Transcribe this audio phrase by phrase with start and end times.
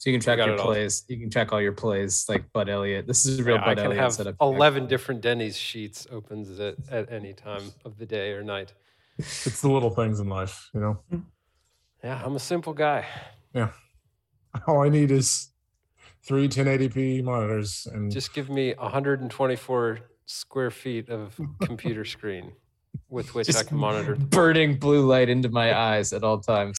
[0.00, 0.66] So you can track got your it all.
[0.68, 1.04] plays.
[1.08, 3.06] You can track all your plays like Bud Elliott.
[3.06, 4.34] This is a real Yeah, I can Elliott have setup.
[4.40, 8.72] 11 different Denny's sheets opens at, at any time of the day or night.
[9.18, 11.00] It's the little things in life, you know.
[11.10, 11.18] Hmm.
[12.02, 13.04] Yeah, I'm a simple guy.
[13.52, 13.72] Yeah,
[14.66, 15.50] all I need is
[16.22, 22.52] three 1080p monitors and Just give me 124 square feet of computer screen
[23.10, 24.14] with which I can monitor.
[24.16, 26.78] burning blue light into my eyes at all times.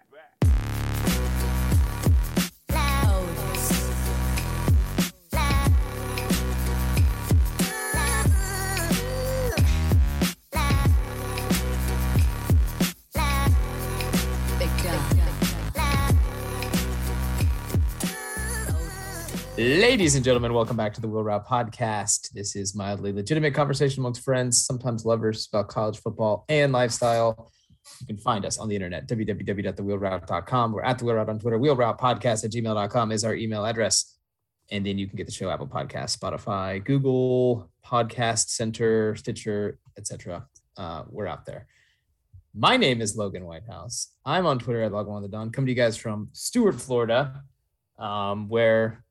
[19.61, 22.31] Ladies and gentlemen, welcome back to the Wheel Route Podcast.
[22.31, 27.51] This is mildly legitimate conversation amongst friends, sometimes lovers, about college football and lifestyle.
[27.99, 30.71] You can find us on the internet, www.thewheelroute.com.
[30.71, 31.59] We're at the Wheel Route on Twitter.
[31.59, 34.17] Wheel Route Podcast at gmail.com is our email address.
[34.71, 40.47] And then you can get the show Apple Podcast, Spotify, Google, Podcast Center, Stitcher, etc.
[40.75, 41.67] Uh, we're out there.
[42.55, 44.07] My name is Logan Whitehouse.
[44.25, 45.51] I'm on Twitter at Logan on the Dawn.
[45.51, 47.43] Coming to you guys from Stuart, Florida,
[47.99, 49.03] um, where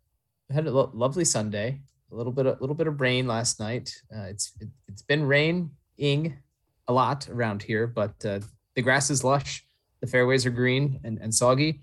[0.50, 1.80] had a lo- lovely Sunday.
[2.12, 3.94] A little bit, a little bit of rain last night.
[4.14, 6.36] Uh, it's it, it's been raining
[6.88, 8.40] a lot around here, but uh,
[8.74, 9.64] the grass is lush.
[10.00, 11.82] The fairways are green and, and soggy.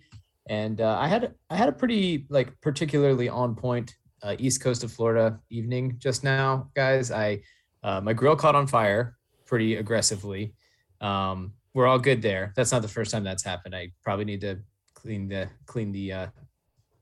[0.50, 4.84] And uh, I had I had a pretty like particularly on point uh, east coast
[4.84, 7.12] of Florida evening just now, guys.
[7.12, 7.42] I
[7.84, 10.54] uh, my grill caught on fire pretty aggressively.
[11.02, 12.54] Um, we're all good there.
[12.56, 13.76] That's not the first time that's happened.
[13.76, 14.60] I probably need to
[14.94, 16.28] clean the clean the uh,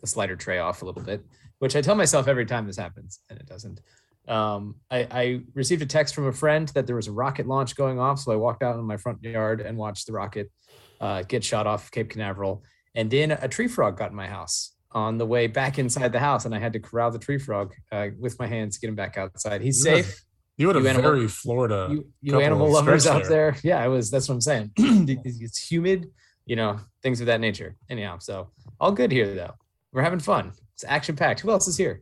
[0.02, 1.24] the slider tray off a little bit,
[1.60, 3.82] which I tell myself every time this happens, and it doesn't.
[4.28, 7.76] Um, I, I received a text from a friend that there was a rocket launch
[7.76, 10.52] going off, so I walked out in my front yard and watched the rocket
[11.00, 12.64] uh, get shot off Cape Canaveral.
[12.96, 16.20] And then a tree frog got in my house on the way back inside the
[16.20, 18.88] house, and I had to corral the tree frog uh, with my hands to get
[18.88, 19.62] him back outside.
[19.62, 20.24] He's You safe.
[20.58, 21.88] you had a You animal- very Florida.
[21.92, 24.10] You, you animal lovers out there, yeah, I was.
[24.10, 24.72] That's what I'm saying.
[24.78, 26.08] it's humid,
[26.46, 27.76] you know, things of that nature.
[27.90, 28.50] Anyhow, so
[28.80, 29.54] all good here though.
[29.92, 30.54] We're having fun.
[30.76, 31.40] It's action packed.
[31.40, 32.02] Who else is here?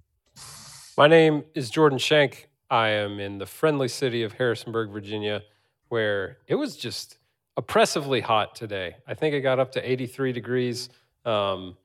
[0.97, 2.49] My name is Jordan Shank.
[2.71, 5.43] I am in the friendly city of Harrisonburg, Virginia,
[5.89, 7.19] where it was just
[7.55, 8.95] oppressively hot today.
[9.07, 10.89] I think it got up to 83 degrees.
[11.23, 11.77] Um,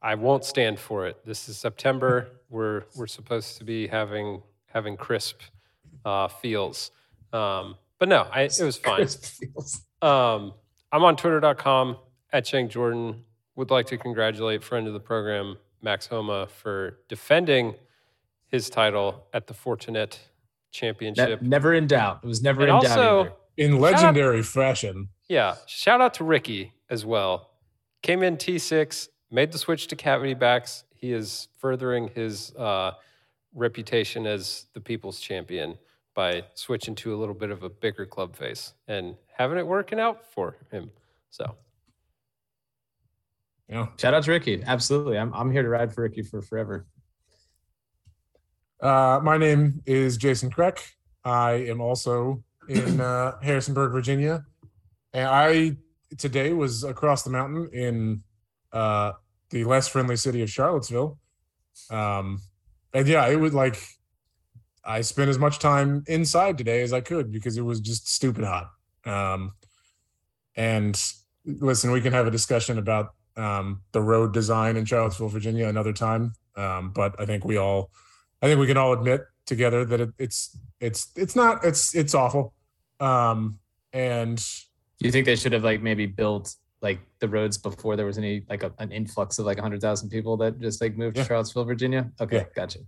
[0.00, 1.16] I won't stand for it.
[1.26, 2.28] This is September.
[2.48, 5.40] We're we're supposed to be having having crisp
[6.04, 6.90] uh, feels,
[7.32, 9.06] um, but no, I, it was fine.
[10.02, 10.54] Um,
[10.90, 11.96] I'm on twitter.com
[12.32, 13.24] at Shank Jordan.
[13.54, 17.74] Would like to congratulate friend of the program, Max Homa, for defending
[18.46, 20.18] his title at the Fortinet Ne-
[20.72, 21.42] Championship.
[21.42, 22.20] never in doubt.
[22.22, 22.98] It was never and in doubt.
[22.98, 23.32] also, either.
[23.56, 25.08] in legendary fashion.
[25.28, 27.50] yeah, shout out to Rickie as well.
[28.02, 30.84] Came in T6, made the switch to cavity backs.
[30.94, 32.92] He is furthering his uh,
[33.54, 35.78] reputation as the people's champion
[36.14, 40.00] by switching to a little bit of a bigger club face and having it working
[40.00, 40.90] out for him.
[41.30, 41.54] So
[43.70, 43.86] Yeah.
[43.98, 44.62] Shout out to Rickie.
[44.66, 45.16] Absolutely.
[45.16, 46.86] I'm, I'm here to ride for Rickie for forever.
[48.82, 50.80] Uh, my name is Jason Kreck.
[51.24, 54.44] I am also in uh, Harrisonburg, Virginia,
[55.12, 55.76] and I
[56.18, 58.22] today was across the mountain in
[58.72, 59.12] uh,
[59.50, 61.18] the less friendly city of Charlottesville.
[61.90, 62.40] Um,
[62.92, 63.80] and yeah, it was like
[64.84, 68.44] I spent as much time inside today as I could because it was just stupid
[68.44, 68.70] hot.
[69.04, 69.52] Um,
[70.56, 71.00] and
[71.44, 75.92] listen, we can have a discussion about um, the road design in Charlottesville, Virginia, another
[75.92, 76.32] time.
[76.56, 77.90] Um, but I think we all
[78.42, 82.14] I think we can all admit together that it, it's it's it's not it's it's
[82.14, 82.52] awful.
[83.00, 83.58] Um,
[83.92, 84.36] and
[84.98, 88.18] Do you think they should have like maybe built like the roads before there was
[88.18, 91.22] any like a, an influx of like 100,000 people that just like moved Yeah.
[91.24, 92.10] to Charlottesville, Virginia?
[92.20, 92.44] Okay, Yeah.
[92.54, 92.78] gotcha.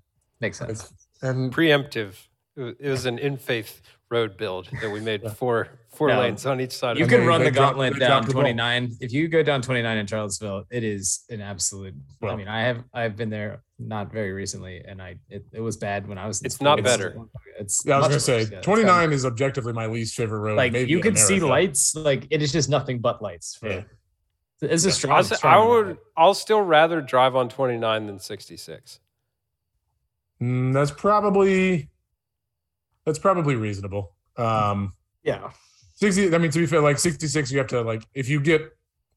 [0.40, 0.90] Makes sense.
[0.90, 0.92] it's,
[1.22, 2.14] and preemptive.
[2.56, 3.80] It it was an in faith
[4.12, 6.20] road build that we made four four Yeah.
[6.20, 6.96] lanes on each side.
[6.98, 8.42] You of can they- run they the gauntlet they down dropped the ball.
[8.42, 8.92] 29.
[9.00, 11.94] If you go down 29 in Charlottesville, it is an absolute.
[12.22, 15.76] I mean, I have I've been there not very recently, and I it, it was
[15.76, 16.42] bad when I was.
[16.42, 17.16] It's not It's- better.
[17.58, 18.60] It's yeah, I was gonna say yeah.
[18.60, 20.56] 29 is objectively my least favorite road.
[20.56, 21.94] like maybe you in can see lights.
[21.94, 23.56] Like it is just nothing but lights.
[23.56, 23.82] For, Yeah.
[24.62, 25.16] It's a strong.
[25.16, 25.98] I'll say- strong I would.
[26.16, 29.00] I'll still rather drive on 29 than 66.
[30.40, 31.88] Mm, that's probably
[33.04, 34.12] that's probably reasonable.
[34.36, 35.50] Um, Yeah.
[35.96, 36.34] 60.
[36.34, 38.62] I mean, to be fair, like 66, you have to like if you get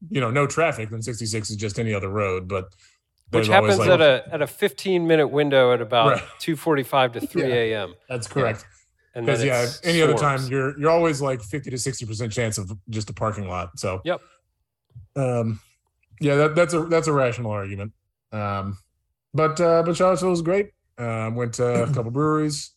[0.10, 2.48] you know no traffic, then 66 is just any other road.
[2.48, 2.66] But
[3.32, 6.24] Which happens like- at a at a 15 minute window at about Right.
[6.40, 7.48] 2:45 to 3 Yeah.
[7.56, 7.96] a.m.
[8.10, 8.66] That's correct.
[9.16, 12.06] And then Because yeah, it's any other time you're you're always like 50 to 60
[12.06, 13.80] percent chance of just a parking lot.
[13.80, 14.22] So Yep.
[15.16, 15.60] Um,
[16.20, 17.94] yeah, that, that's a that's a rational argument.
[18.32, 18.78] Um,
[19.34, 20.72] but uh, but Charlottesville was great.
[20.98, 22.72] Um, went to a couple breweries,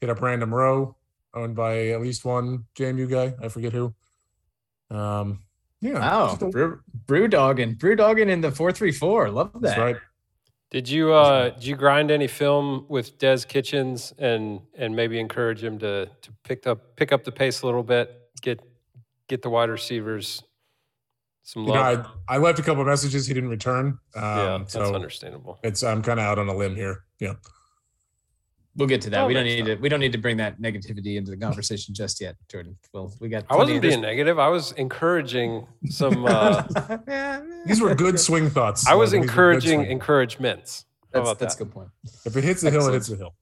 [0.00, 0.96] hit up Random Row,
[1.34, 3.34] owned by at least one JMU guy.
[3.44, 3.94] I forget who.
[4.90, 5.40] Um,
[5.80, 9.30] yeah, Wow, just a- brew, brew dogging, brew dogging in the four three four.
[9.30, 9.62] Love that.
[9.62, 9.96] that's right.
[10.70, 15.62] Did you uh did you grind any film with Des Kitchings and and maybe encourage
[15.64, 18.60] him to to pick up pick up the pace a little bit, get
[19.28, 20.42] get the wide receivers
[21.42, 21.80] some You know.
[22.28, 23.98] I, I left a couple of messages he didn't return.
[24.14, 25.58] Um, yeah, that's so understandable.
[25.62, 27.04] it's I'm kind of out on a limb here.
[27.18, 27.34] Yeah,
[28.78, 29.22] We'll get to that.
[29.22, 29.66] Oh, we don't need time.
[29.66, 29.74] to.
[29.76, 32.78] We don't need to bring that negativity into the conversation just yet, Jordan.
[32.94, 33.44] Well, we got.
[33.50, 34.38] I wasn't being negative.
[34.38, 36.62] I was encouraging some uh
[37.66, 38.86] these were good swing thoughts.
[38.86, 40.84] I was Like, these were good encouraging encouragements.
[41.12, 41.88] How That's about that's a good point.
[42.24, 43.34] If it hits the hill, it hits the hill.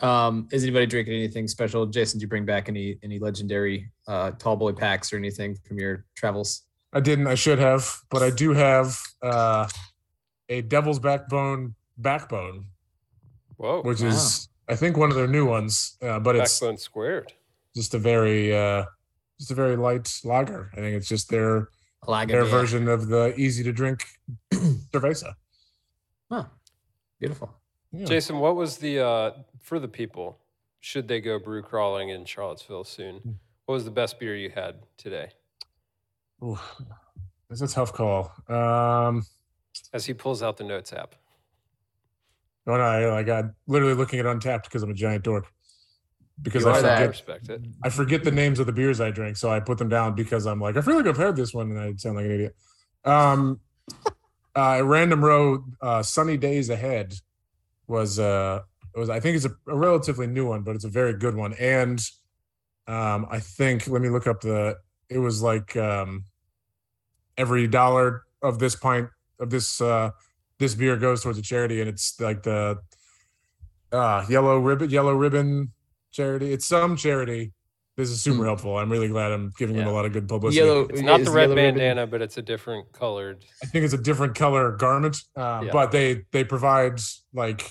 [0.00, 1.86] Um, is anybody drinking anything special?
[1.86, 5.78] Jason, did you bring back any any legendary uh, tall boy packs or anything from
[5.78, 6.62] your travels?
[6.92, 7.28] I didn't.
[7.28, 9.68] I should have, but I do have uh,
[10.48, 12.66] a Devil's Backbone backbone,
[13.56, 13.82] Whoa.
[13.82, 14.08] which Wow.
[14.08, 15.96] is I think one of their new ones.
[16.02, 17.32] Uh, but it's Backbone squared.
[17.74, 18.84] just a very uh,
[19.38, 20.70] just a very light lager.
[20.72, 21.68] I think it's just their
[22.06, 22.50] Lager their beer.
[22.50, 24.04] version of the easy to drink
[24.52, 25.34] cerveza.
[26.30, 26.44] Huh.
[27.18, 27.54] Beautiful.
[27.92, 28.06] Yeah.
[28.06, 29.30] Jason, what was the uh
[29.60, 30.38] for the people?
[30.80, 33.16] Should they go brew crawling in Charlottesville soon?
[33.16, 33.30] Hmm.
[33.66, 35.30] What was the best beer you had today?
[36.42, 36.58] Ooh,
[37.48, 38.30] it's a tough call.
[38.48, 39.24] Um,
[39.94, 41.14] As he pulls out the notes app.
[42.66, 45.46] No, no, I, like I'm literally looking at Untappd because I'm a giant dork.
[46.40, 46.92] Because You I are that.
[46.92, 47.60] I forget, respect it.
[47.84, 50.46] I forget the names of the beers I drink, so I put them down because
[50.46, 52.56] I'm like, I feel like I've had this one, and I sound like an idiot.
[53.04, 53.60] Um,
[54.56, 57.14] uh, Random Row, uh, Sunny Days Ahead
[57.86, 58.60] was uh
[58.94, 61.52] was I think it's a, a relatively new one, but it's a very good one.
[61.54, 62.00] And
[62.86, 64.78] um, I think let me look up the.
[65.10, 66.24] It was like um,
[67.36, 69.08] every dollar of this pint
[69.40, 70.10] of this uh
[70.58, 72.78] this beer goes towards a charity, and it's like the
[73.92, 75.72] uh yellow ribbon yellow ribbon
[76.12, 76.52] charity.
[76.52, 77.52] It's some charity.
[77.96, 78.44] This is super Hmm.
[78.46, 78.76] helpful.
[78.76, 80.64] I'm really glad I'm giving them a lot of good publicity.
[80.66, 80.80] Yellow.
[80.86, 83.44] It's not is the red Yellow Ribbon- bandana, but it's a different colored.
[83.62, 85.70] I think it's a different color garment, uh, Yeah.
[85.72, 86.98] but they they provide
[87.32, 87.70] like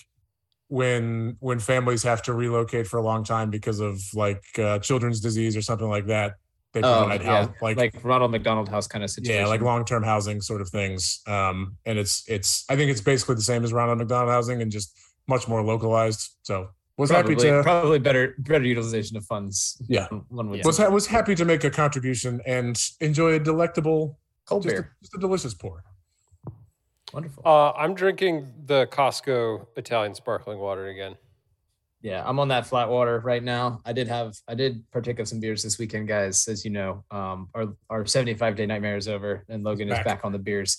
[0.69, 5.19] when when families have to relocate for a long time because of like uh, children's
[5.19, 6.35] disease or something like that.
[6.73, 7.21] They Oh, yeah.
[7.23, 9.41] house, like, like Ronald McDonald House kind of situation.
[9.41, 11.21] yeah, like long term housing sort of things.
[11.27, 14.71] Um, and it's it's I think it's basically the same as Ronald McDonald housing and
[14.71, 14.91] just
[15.27, 16.31] much more localized.
[16.41, 19.79] So was probably, happy to probably better better utilization of funds.
[19.87, 20.07] Yeah.
[20.29, 24.63] one would was ha- was happy to make a contribution and enjoy a delectable cold
[24.63, 24.95] just a, beer.
[25.01, 25.83] just a delicious pour.
[27.13, 27.43] Wonderful.
[27.45, 31.15] Uh, I'm drinking the Costco Italian sparkling water again.
[32.03, 33.79] Yeah, I'm on that flat water right now.
[33.85, 36.49] I did have I did partake of some beers this weekend, guys.
[36.49, 40.05] As you know, um, our our 75 day nightmare is over, and Logan is Back.
[40.05, 40.77] back on the beers,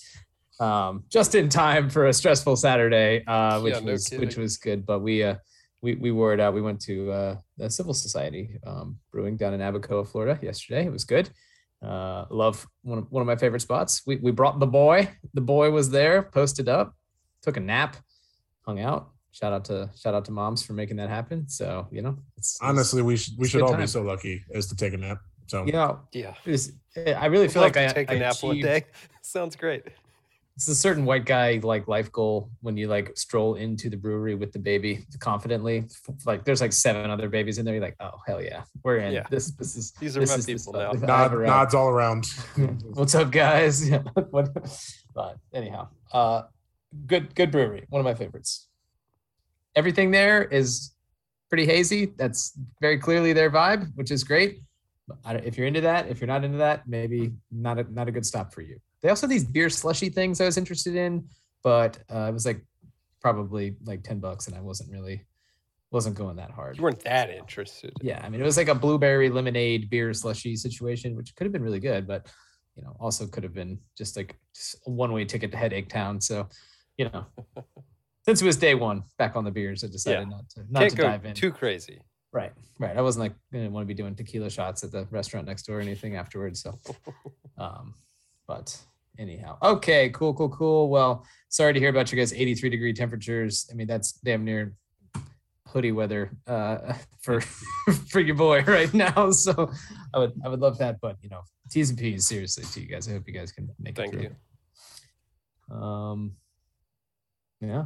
[0.59, 4.57] um, just in time for a stressful Saturday, uh, which Yeah, no was which was
[4.57, 4.85] good.
[4.85, 5.37] But we uh,
[5.81, 6.53] we we wore it out.
[6.53, 10.85] We went to uh, the Civil Society um, Brewing down in Abacoa, Florida, yesterday.
[10.85, 11.31] It was good.
[11.81, 14.03] Uh, love one of, one of my favorite spots.
[14.05, 15.09] We we brought the boy.
[15.33, 16.93] The boy was there, posted up,
[17.41, 17.97] took a nap,
[18.61, 19.09] hung out.
[19.35, 21.49] Shout out to shout out to moms for making that happen.
[21.49, 23.81] So you know, it's, it's Honestly, we should we should all time.
[23.81, 25.17] be so lucky as to take a nap.
[25.47, 26.35] So yeah, Yeah.
[26.45, 28.85] it's, I really feel Love like to I take a I nap one day.
[29.21, 29.83] Sounds great.
[30.55, 34.35] It's a certain white guy like life goal when you like stroll into the brewery
[34.35, 35.89] with the baby confidently.
[36.25, 37.73] Like there's like seven other babies in there.
[37.73, 39.11] You're like, oh hell yeah, we're in.
[39.11, 39.25] Yeah.
[39.29, 40.93] This this is These are this my is people now.
[40.93, 42.25] Nod, ever, nods all around.
[42.93, 43.89] What's up, guys?
[43.89, 44.03] Yeah.
[45.13, 46.43] but anyhow, uh,
[47.05, 47.85] good good brewery.
[47.89, 48.69] One of my favorites.
[49.75, 50.93] Everything there is
[51.49, 52.07] pretty hazy.
[52.17, 54.61] That's very clearly their vibe, which is great.
[55.07, 57.83] But I don't- if you're into that, if you're not into that, maybe not a
[57.93, 58.79] not a good stop for you.
[59.01, 61.27] They also have these beer slushy things I was interested in,
[61.63, 62.65] but uh, it was like
[63.21, 65.25] probably like ten bucks, and I wasn't really
[65.91, 66.77] wasn't going that hard.
[66.77, 67.93] You weren't that interested.
[68.01, 71.53] Yeah, I mean, it was like a blueberry lemonade beer slushy situation, which could have
[71.53, 72.27] been really good, but
[72.75, 74.35] you know, also could have been just like
[74.87, 76.19] a one way ticket to Headache Town.
[76.19, 76.49] So,
[76.97, 77.25] you know,
[78.25, 80.95] since it was day one back on the beers, I decided not to not Can't
[80.95, 81.33] to dive in.
[81.33, 81.99] too crazy.
[82.31, 82.97] right, right.
[82.97, 85.77] I wasn't like didn't want to be doing tequila shots at the restaurant next door
[85.77, 86.61] or anything afterwards.
[86.61, 86.77] So,
[87.57, 87.93] um,
[88.47, 88.75] but
[89.19, 90.89] anyhow, okay, cool, cool, cool.
[90.89, 93.69] Well, sorry to hear about you guys' 83 degree temperatures.
[93.71, 94.73] I mean, that's damn near
[95.67, 97.41] hoodie weather uh, for
[98.09, 99.29] for your boy right now.
[99.31, 99.71] So
[100.13, 102.87] I would I would love that, but you know, T's and P's seriously to you
[102.87, 103.07] guys.
[103.07, 104.35] I hope you guys can make Thank it
[105.69, 105.75] you.
[105.75, 106.33] Um,
[107.61, 107.85] yeah.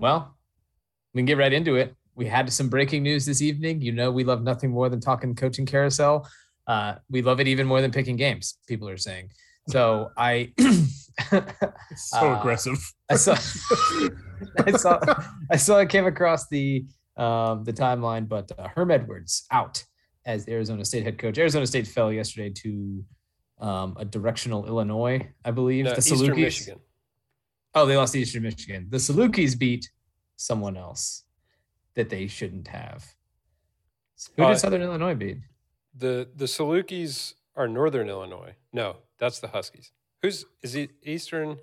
[0.00, 0.34] Well,
[1.12, 1.94] we can get right into it.
[2.14, 3.82] We had some breaking news this evening.
[3.82, 6.26] You know, we love nothing more than talking coaching carousel.
[6.66, 8.58] Uh, we love it even more than picking games.
[8.66, 9.30] People are saying.
[9.68, 11.42] So I so
[12.14, 12.78] Uh, aggressive.
[13.10, 13.32] I saw
[14.66, 14.98] I saw
[15.50, 16.86] I saw I came across the
[17.18, 19.84] um the timeline, but uh, Herm Edwards out
[20.24, 21.36] as the Arizona State head coach.
[21.36, 23.04] Arizona State fell yesterday to
[23.60, 25.84] um, a directional Illinois, I believe.
[25.84, 26.36] No, the Eastern Salukis.
[26.36, 26.78] Michigan.
[27.74, 28.86] Oh, they lost to Eastern Michigan.
[28.90, 29.90] The Salukis beat
[30.36, 31.24] someone else
[31.94, 33.14] that they shouldn't have.
[34.36, 35.38] Who Uh, did Southern Illinois beat?
[35.94, 38.54] The the Salukis are Northern Illinois.
[38.72, 39.92] No, that's the Huskies.
[40.22, 41.58] Who's is it Eastern?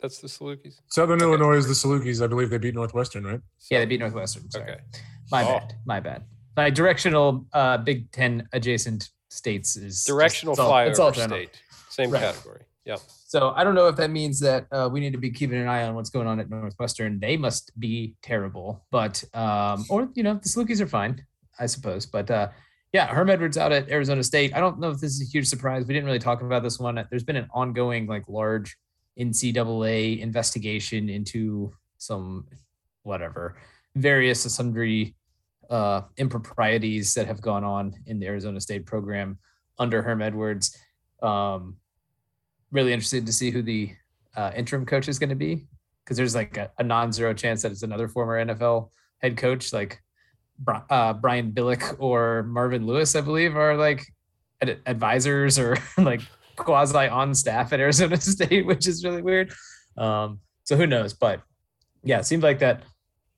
[0.00, 0.80] That's the Salukis.
[0.88, 1.26] Southern okay.
[1.26, 2.22] Illinois is the Salukis.
[2.22, 3.40] I believe they beat Northwestern, right?
[3.70, 4.50] Yeah, they beat Northwestern.
[4.50, 4.72] Sorry.
[4.72, 4.80] Okay.
[5.30, 5.58] My Oh.
[5.58, 5.74] bad.
[5.86, 6.24] My bad.
[6.56, 11.14] My directional uh, Big Ten adjacent states is just- Directional it's all- it's all flyover
[11.14, 11.40] general.
[11.40, 11.62] state.
[11.88, 12.20] Same Right.
[12.20, 12.62] category.
[12.84, 13.00] Yep.
[13.32, 15.66] So I don't know if that means that uh, we need to be keeping an
[15.66, 17.18] eye on what's going on at Northwestern.
[17.18, 21.24] They must be terrible, but um, or you know the Salukis are fine,
[21.58, 22.04] I suppose.
[22.04, 22.48] But uh,
[22.92, 24.54] yeah, Herm Edwards out at Arizona State.
[24.54, 25.86] I don't know if this is a huge surprise.
[25.86, 27.02] We didn't really talk about this one.
[27.08, 28.76] There's been an ongoing like large
[29.18, 32.46] NCAA investigation into some
[33.02, 33.56] whatever
[33.94, 35.14] various sundry
[35.70, 39.38] uh, improprieties that have gone on in the Arizona State program
[39.78, 40.76] under Herm Edwards.
[41.22, 41.78] Um,
[42.72, 43.92] really interested to see who the
[44.36, 45.66] uh, interim coach is going to be
[46.04, 48.88] because there's like a, a non-zero chance that it's another former NFL
[49.18, 50.00] head coach like
[50.90, 54.04] uh, Brian Billick or Marvin Lewis, I believe, are like
[54.60, 56.22] ad- advisors or like
[56.56, 59.52] quasi on staff at Arizona State, which is really weird.
[59.96, 61.14] Um, so who knows?
[61.14, 61.42] But
[62.04, 62.82] yeah, it seemed like that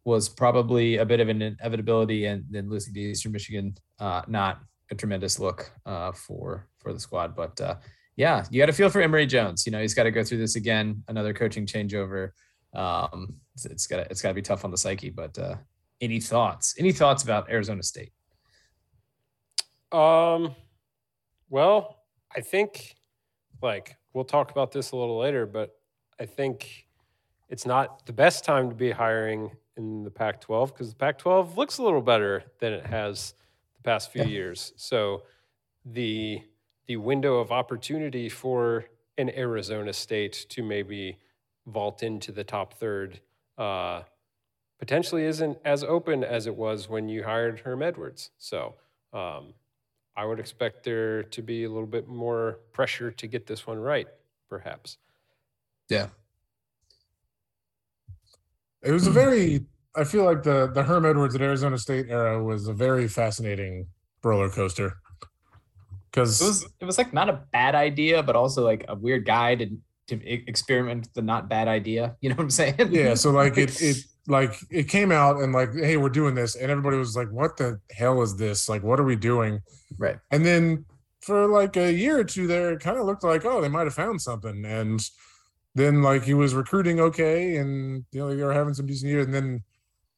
[0.04, 4.60] was probably a bit of an inevitability, and then losing to Eastern Michigan, uh, not
[4.90, 7.34] a tremendous look uh, for for the squad.
[7.34, 7.76] But uh,
[8.16, 9.66] yeah, you got to feel for Emory Jones.
[9.66, 12.30] You know, he's got to go through this again, another coaching changeover.
[12.74, 15.10] Um, it's, it's got it's got to be tough on the psyche.
[15.10, 15.56] But uh,
[16.00, 16.74] any thoughts?
[16.78, 18.12] Any thoughts about Arizona State?
[19.92, 20.54] Um,
[21.50, 22.00] well,
[22.34, 22.96] I think
[23.62, 25.76] like we'll talk about this a little later, but
[26.20, 26.86] I think
[27.48, 31.18] it's not the best time to be hiring in the Pac 12 because the Pac
[31.18, 33.34] 12 looks a little better than it has
[33.76, 34.28] the past few Yeah.
[34.28, 34.72] years.
[34.76, 35.22] So
[35.84, 36.42] the
[36.86, 38.86] the window of opportunity for
[39.18, 41.18] an Arizona State to maybe
[41.66, 43.20] vault into the top third
[43.58, 44.02] uh,
[44.78, 48.30] potentially isn't as open as it was when you hired Herm Edwards.
[48.38, 48.74] So
[49.12, 49.54] um,
[50.16, 53.78] I would expect there to be a little bit more pressure to get this one
[53.78, 54.08] right,
[54.48, 54.98] perhaps.
[55.88, 56.08] Yeah,
[58.82, 59.66] It was a very.
[59.96, 63.86] I feel like the the Herm Edwards at Arizona State era was a very fascinating
[64.22, 64.96] roller coaster.
[66.14, 69.26] Because it was it was like not a bad idea, but also like a weird
[69.26, 69.66] guy to
[70.08, 72.14] to experiment the not bad idea.
[72.20, 72.92] You know what I'm saying?
[72.92, 73.96] yeah, so like it it
[74.28, 77.56] like it came out and like, hey, we're doing this, and everybody was like, "What
[77.56, 78.68] the hell is this?
[78.68, 79.60] Like, what are we doing?"
[79.98, 80.18] right.
[80.30, 80.84] And then
[81.20, 83.84] for like a year or two there, it kind of looked like, oh, they might
[83.84, 84.64] have found something.
[84.66, 85.00] And
[85.74, 89.24] then like he was recruiting okay, and you know they were having some decent years,
[89.26, 89.62] and then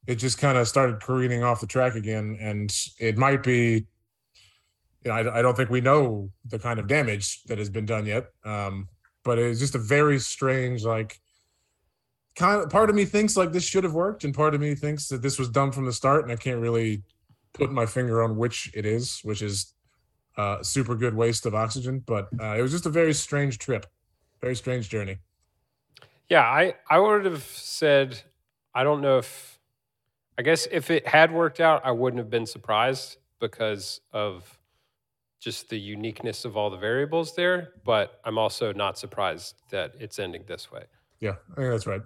[0.06, 2.36] it just kind of started careening off the track again.
[2.40, 3.86] And it might be,
[5.06, 7.86] you know, I, I don't think we know the kind of damage that has been
[7.86, 8.26] done yet.
[8.44, 8.88] Um,
[9.25, 11.18] but it's just a very strange like.
[12.34, 14.75] Kind of part of me thinks like this should have worked, and part of me
[14.75, 17.02] thinks that this was dumb from the start, and I can't really
[17.54, 19.72] put my finger on which it is, which is
[20.36, 22.00] uh, super good waste of oxygen.
[22.00, 23.86] But uh, it was just a very strange trip,
[24.42, 25.16] very strange journey.
[26.28, 28.20] Yeah, I, I would have said,
[28.75, 29.58] I don't know if,
[30.36, 34.55] I guess if it had worked out, I wouldn't have been surprised because of
[35.40, 37.75] just the uniqueness of all the variables there.
[37.85, 40.85] But I'm also not surprised that it's ending this way.
[41.21, 42.02] Yeah, I think that's right.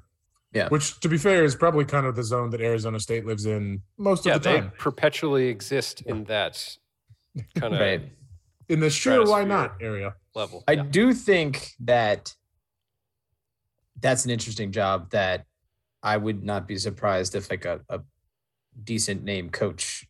[0.52, 0.68] Yeah.
[0.68, 3.82] Which, to be fair, is probably kind of the zone that Arizona State lives in
[3.98, 4.72] most yeah, of the they time.
[4.78, 6.76] perpetually exist in that
[7.56, 8.02] kind of Right.
[8.68, 10.14] In the sure why not area.
[10.34, 10.62] level.
[10.68, 10.82] I Yeah.
[10.90, 12.34] do think that
[14.00, 15.44] that's an interesting job that
[16.02, 18.00] I would not be surprised if like a, a
[18.84, 20.06] decent name coach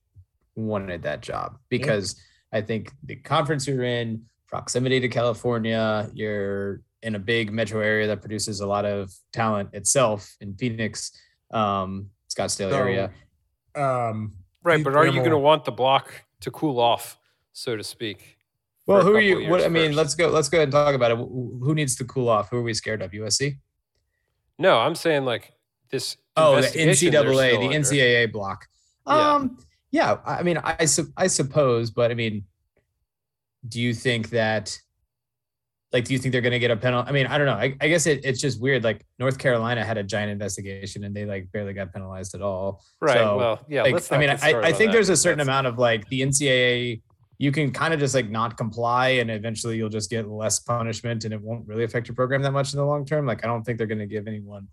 [0.56, 2.20] wanted that job because
[2.52, 8.06] I think the conference you're in, proximity to California, you're in a big metro area
[8.08, 11.12] that produces a lot of talent itself in Phoenix,
[11.52, 13.10] um, Scottsdale So, area.
[13.74, 17.18] Um, Right, but are you going to want the block to cool off,
[17.52, 18.36] so to speak?
[18.86, 19.48] Well, who are you?
[19.48, 19.96] What years I mean, first?
[19.96, 20.28] let's go.
[20.28, 21.16] Let's go ahead and talk about it.
[21.16, 22.50] Who who needs to cool off?
[22.50, 23.12] Who are we scared of?
[23.12, 23.56] USC.
[24.58, 25.52] No, I'm saying like
[25.90, 26.16] this.
[26.36, 27.78] Oh, the investigation they're NCAA, the under.
[27.78, 28.66] NCAA block.
[29.06, 29.64] Um, yeah.
[30.24, 32.44] I mean, I su- I suppose, but I mean,
[33.68, 34.78] do you think that?
[35.92, 37.08] Like, do you think they're going to get a penalty?
[37.08, 37.54] I mean, I don't know.
[37.54, 38.84] I, I guess it, it's just weird.
[38.84, 42.84] Like North Carolina had a giant investigation and they like barely got penalized at all.
[43.00, 43.16] Right.
[43.16, 43.82] So, well, yeah.
[43.82, 46.20] like, I mean, I, I think that, there's a certain that's- amount of like the
[46.20, 47.02] NCAA
[47.40, 51.24] you can kind of just like not comply and eventually you'll just get less punishment
[51.24, 53.24] and it won't really affect your program that much in the long term.
[53.24, 54.68] Like I don't think they're going to give anyone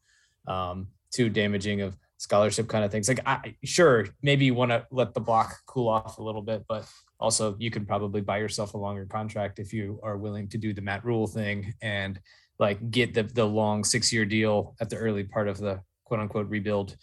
[0.50, 3.08] um, too damaging of scholarship kind of things.
[3.08, 6.66] Like I sure maybe you want to let the block cool off a little bit,
[6.68, 6.88] but
[7.20, 10.74] also you can probably buy yourself a longer contract if you are willing to do
[10.74, 12.20] the Matt Rhule thing and
[12.60, 16.20] like get the the long six year deal at the early part of the quote
[16.20, 16.98] unquote rebuild.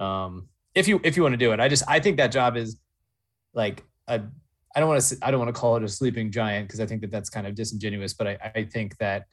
[0.00, 2.56] Um, if you if you want to do it, I just I think that job
[2.56, 2.76] is
[3.54, 4.20] like a
[4.74, 6.86] I don't want to I don't want to call it a sleeping giant because I
[6.86, 9.24] think that that's kind of disingenuous, but I, I think that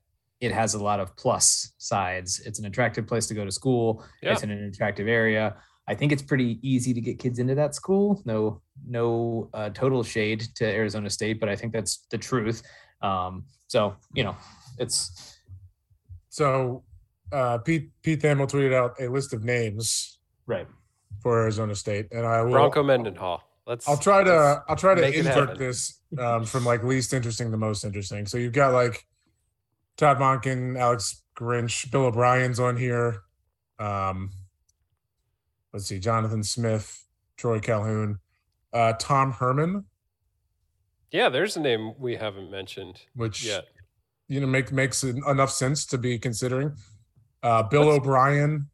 [0.44, 2.42] it has a lot of plus sides.
[2.42, 4.04] It's an attractive place to go to school.
[4.22, 4.34] Yeah.
[4.34, 5.56] It's in an attractive area.
[5.88, 8.22] I think it's pretty easy to get kids into that school.
[8.26, 12.62] No, no uh, total shade to Arizona State, but I think that's the truth.
[13.02, 14.36] Um, so you know,
[14.78, 15.38] it's
[16.28, 16.84] So
[17.32, 20.68] uh, Pete Pete Thamel tweeted out a list of names right.
[21.22, 22.52] for Arizona State, and I will.
[22.52, 23.44] Bronco Mendenhall.
[23.66, 23.88] Let's.
[23.88, 27.86] I'll try to I'll try to invert this um, from like least interesting to most
[27.86, 28.26] interesting.
[28.26, 29.06] So you've got like
[29.98, 33.22] Todd Monken, Alex Grinch, Bill O'Brien's on here.
[33.80, 34.32] Um,
[35.72, 37.06] let's see, Jonathan Smith,
[37.38, 38.20] Troy Calhoun,
[38.72, 39.86] uh, Tom Herman,
[41.12, 43.66] Yeah, there's a name we haven't mentioned which yet.
[44.28, 46.76] you know make makes enough sense to be considering.
[47.44, 48.70] Uh, Bill What's- O'Brien,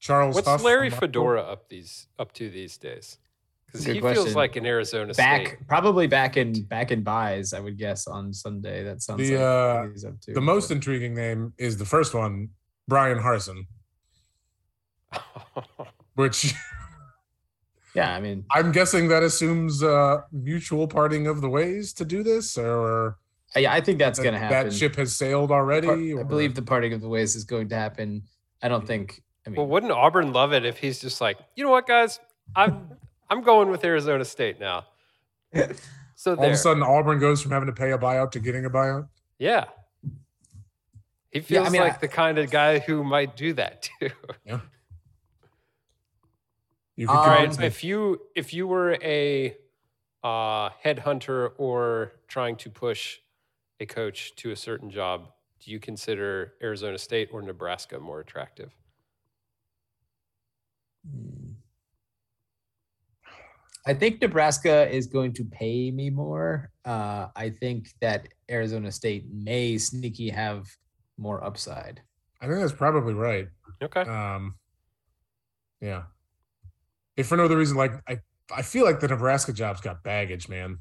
[0.00, 0.34] Charles.
[0.34, 3.18] What's Huff Larry Fedora up these up to these days?
[3.66, 5.66] Because Good he feels like an Arizona Back State.
[5.66, 8.84] probably back in back in buys, I would guess on Sunday.
[8.84, 10.32] That sounds The, like uh, he's up to.
[10.32, 12.50] The most intriguing name is the first one,
[12.88, 13.66] Bryan Harsin,
[16.14, 16.54] which
[17.94, 22.22] yeah, I mean, I'm guessing that assumes uh, mutual parting of the ways to do
[22.22, 23.18] this, or
[23.56, 24.68] yeah, I think that's that, going to happen.
[24.68, 25.86] that ship has sailed already.
[25.86, 28.22] Part- I believe the parting of the ways is going to happen.
[28.62, 29.22] I don't think.
[29.46, 32.20] I mean, well, wouldn't Auburn love it if he's just like, you know what, guys,
[32.54, 32.90] I'm
[33.30, 34.86] I'm going with Arizona State now.
[36.18, 38.64] So all of a sudden Auburn goes from having to pay a buyout to getting
[38.64, 39.06] a buyout.
[39.38, 39.66] yeah.
[41.30, 43.82] He Yeah, I feels mean, like I- the kind of guy who might do that
[44.00, 44.08] too.
[46.96, 49.54] You Um, right, if you if you were a
[50.24, 53.18] uh, headhunter or trying to push
[53.78, 55.28] a coach to a certain job,
[55.60, 58.74] do you consider Arizona State or Nebraska more attractive?
[61.06, 61.45] Hmm.
[63.86, 66.70] I think Nebraska is going to pay me more.
[66.84, 70.66] Uh, I think that Arizona State may sneaky have
[71.16, 72.02] more upside.
[72.40, 73.46] I think that's probably right.
[73.80, 74.00] Okay.
[74.00, 74.56] Um,
[75.80, 76.02] yeah.
[77.16, 78.18] If for no other reason, like I,
[78.54, 80.78] I feel like the Nebraska job's got baggage, man.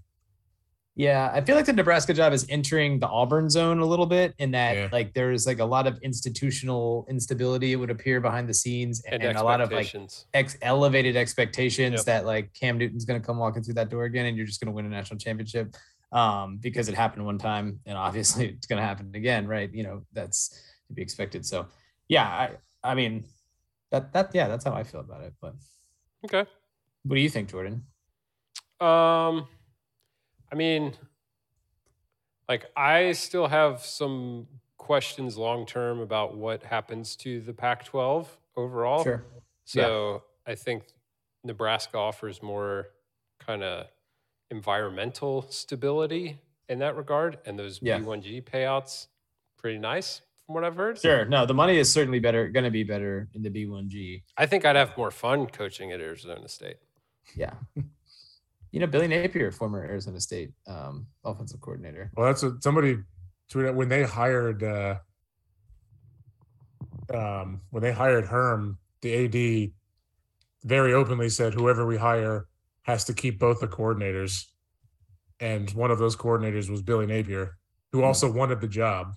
[0.97, 4.34] Yeah, I feel like the Nebraska job is entering the Auburn zone a little bit
[4.38, 4.89] in that Yeah.
[4.93, 9.21] like there's like a lot of institutional instability it would appear behind the scenes and,
[9.21, 9.93] And, a lot of like
[10.34, 12.05] ex- elevated expectations Yep.
[12.05, 14.62] that like Cam Newton's going to come walking through that door again and you're just
[14.62, 15.75] going to win a national championship
[16.13, 19.69] um, because it happened one time and obviously it's going to happen again, right?
[19.73, 20.49] You know, that's
[20.88, 21.45] to be expected.
[21.45, 21.65] So,
[22.08, 22.51] yeah, I
[22.84, 23.25] I mean
[23.91, 25.34] that that yeah, that's how I feel about it.
[25.41, 25.55] But
[26.23, 26.49] okay.
[27.03, 27.84] what do you think, Jordan?
[28.79, 29.47] Um,
[30.56, 30.94] I mean,
[32.48, 39.04] like I still have some questions long term about what happens to the Pac-12 overall.
[39.04, 39.26] Sure.
[39.65, 40.84] So I think
[41.44, 42.88] Nebraska offers more
[43.38, 43.88] kind of
[44.50, 46.39] environmental stability
[46.70, 48.00] in that regard, and those Yeah.
[48.00, 49.08] B1G payouts
[49.58, 50.98] pretty nice from what I've heard.
[51.02, 51.26] Sure.
[51.26, 54.24] No, the money is certainly better going to be better in the B1G.
[54.38, 56.78] I think I'd have more fun coaching at Arizona State.
[57.36, 57.56] Yeah.
[58.76, 62.12] You know, Billy Napier, former Arizona State um, offensive coordinator.
[62.14, 62.98] Well, that's what somebody
[63.50, 64.96] tweeted when they hired uh
[67.14, 69.72] um when they hired Herm, the AD
[70.68, 72.48] very openly said whoever we hire
[72.82, 74.44] has to keep both the coordinators.
[75.40, 77.56] And one of those coordinators was Billy Napier,
[77.94, 79.14] who also wanted the job.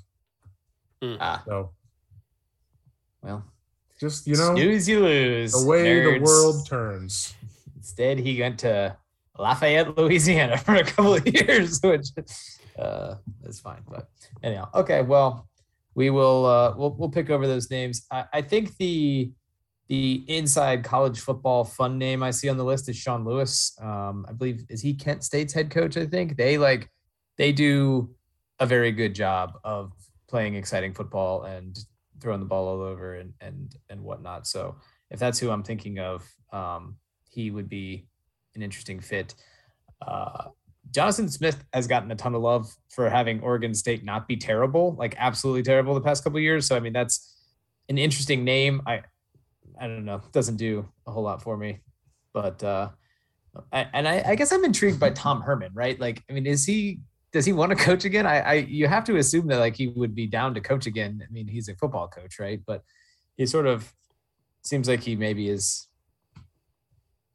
[1.02, 1.72] Ah, So
[3.22, 3.44] well,
[3.98, 5.50] just you know snooze, you lose.
[5.50, 6.14] the way nerds.
[6.14, 7.34] the world turns.
[7.76, 8.96] Instead, he went to
[9.38, 12.08] Lafayette, Louisiana for a couple of years, which
[12.78, 13.82] uh, is fine.
[13.88, 14.08] But
[14.42, 15.02] anyhow, okay.
[15.02, 15.48] Well,
[15.94, 18.06] we will uh, we'll we'll pick over those names.
[18.10, 19.32] I, I think the
[19.88, 23.76] the inside college football fun name I see on the list is Sean Lewis.
[23.80, 25.96] Um, I believe is he Kent State's head coach.
[25.96, 26.90] I think they like
[27.36, 28.10] they do
[28.60, 29.92] a very good job of
[30.28, 31.78] playing exciting football and
[32.20, 34.46] throwing the ball all over and and and whatnot.
[34.46, 34.76] So
[35.10, 36.96] if that's who I'm thinking of, um,
[37.30, 38.07] he would be
[38.58, 39.34] an interesting fit.
[40.06, 40.48] Uh,
[40.90, 44.94] Jonathan Smith has gotten a ton of love for having Oregon State not be terrible,
[44.98, 46.66] like absolutely terrible the past couple years.
[46.66, 47.36] So I mean that's
[47.88, 48.82] an interesting name.
[48.86, 49.02] I
[49.80, 51.80] I don't know, doesn't do a whole lot for me,
[52.32, 52.88] but uh,
[53.72, 55.98] A- And I, I guess I'm intrigued by Tom Herman, right?
[56.00, 57.00] Like, I mean, is he
[57.32, 58.26] does he want to coach again?
[58.26, 61.20] I, I you have to assume that like he would be down to coach again.
[61.22, 62.60] I mean, he's a football coach, right?
[62.66, 62.82] But
[63.36, 63.92] he sort of
[64.62, 65.86] seems like he maybe is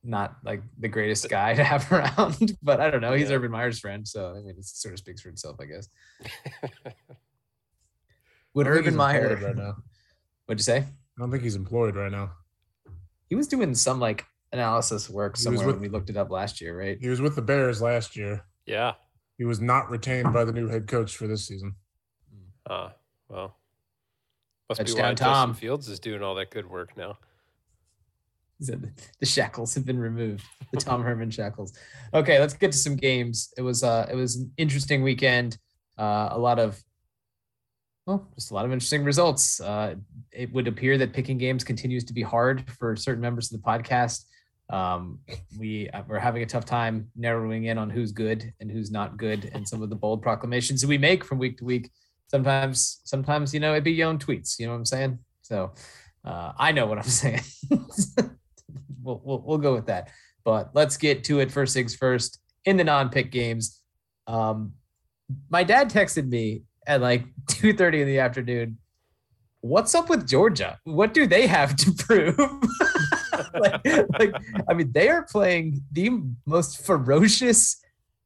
[0.03, 2.57] not like the greatest guy to have around.
[2.61, 3.13] But I don't know.
[3.13, 3.35] He's Yeah.
[3.37, 5.87] Urban Meyer's friend, so I mean, it sort of speaks for itself, I guess.
[8.53, 9.31] Would I Urban he's Meyer?
[9.33, 9.75] employed right now.
[10.45, 10.77] What'd you say?
[10.79, 12.31] I don't think he's employed right now.
[13.29, 16.61] He was doing some like analysis work somewhere with- when we looked it up last
[16.61, 16.97] year, right?
[16.99, 18.43] He was with the Bears last year.
[18.65, 18.93] yeah.
[19.39, 21.73] He was not retained by the new head coach for this season.
[22.69, 22.89] Uh,
[23.27, 23.57] well,
[24.69, 25.15] must be why Tom.
[25.15, 27.17] Justin Fields is doing all that good work now.
[29.19, 30.43] The shackles have been removed.
[30.71, 31.73] The Tom Herman shackles.
[32.13, 33.53] Okay, let's get to some games.
[33.57, 35.57] It was uh it was an interesting weekend.
[35.97, 36.81] Uh a lot of
[38.05, 39.59] well, just a lot of interesting results.
[39.59, 39.95] Uh
[40.31, 43.67] it would appear that picking games continues to be hard for certain members of the
[43.67, 44.25] podcast.
[44.69, 45.19] Um
[45.59, 49.17] we uh, we're having a tough time narrowing in on who's good and who's not
[49.17, 51.91] good and some of the bold proclamations that we make from week to week.
[52.27, 55.19] Sometimes sometimes you know it'd be your own tweets, you know what I'm saying?
[55.41, 55.73] So
[56.25, 57.41] uh, I know what I'm saying.
[59.01, 60.09] We'll, we'll we'll go with that.
[60.43, 61.51] But let's get to it.
[61.51, 62.39] First things first.
[62.65, 63.81] In the non-pick games,
[64.25, 64.73] um,
[65.49, 68.77] my dad texted me at like 2:30 in the afternoon.
[69.61, 70.79] What's up with Georgia?
[70.83, 72.37] What do they have to prove?
[73.53, 73.85] like,
[74.19, 74.33] like,
[74.69, 77.81] I mean, they are playing the most ferocious,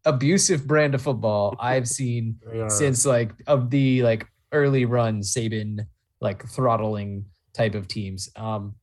[0.06, 5.86] abusive brand of football I've seen since like of the like early run Saban
[6.22, 8.30] like throttling type of teams.
[8.36, 8.76] Um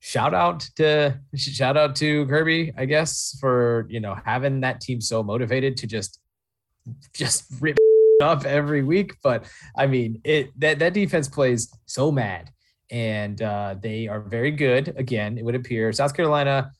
[0.00, 5.00] shout out to shout out to Kirby, I guess, for you know having that team
[5.00, 6.20] so motivated to just
[7.14, 7.76] just rip
[8.22, 9.14] up every week.
[9.22, 9.44] But
[9.76, 12.50] I mean it that, that defense plays so mad
[12.90, 14.94] and uh they are very good.
[14.96, 16.70] Again, it would appear South Carolina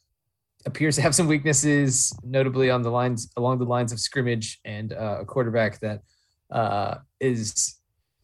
[0.67, 4.93] appears to have some weaknesses, notably on the lines along the lines of scrimmage and
[4.93, 6.03] uh, a quarterback that
[6.51, 7.78] uh, is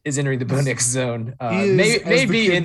[0.05, 1.35] is entering the Bo Nix zone.
[1.39, 2.63] Uh, he is, may, as the maybe in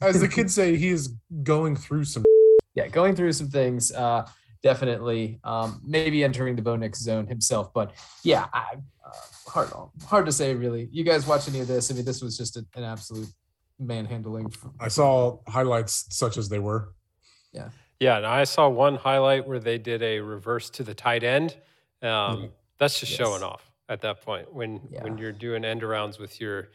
[0.00, 2.24] as the kids say, he is going through some.
[2.74, 3.92] yeah, going through some things.
[3.92, 4.26] Uh,
[4.62, 7.72] definitely, um, maybe entering the Bo Nix zone himself.
[7.74, 7.92] But
[8.24, 9.10] yeah, I, uh,
[9.46, 9.68] hard
[10.06, 10.88] hard to say really.
[10.90, 11.90] You guys watch any of this?
[11.90, 13.28] I mean, this was just a, an absolute
[13.78, 14.50] manhandling.
[14.80, 16.94] I saw highlights such as they were.
[17.52, 17.68] Yeah,
[18.00, 21.56] Yeah, and I saw one highlight where they did a reverse to the tight end.
[22.02, 23.18] Um, That's just Yes.
[23.18, 26.68] showing off at that point when when you're doing end arounds with your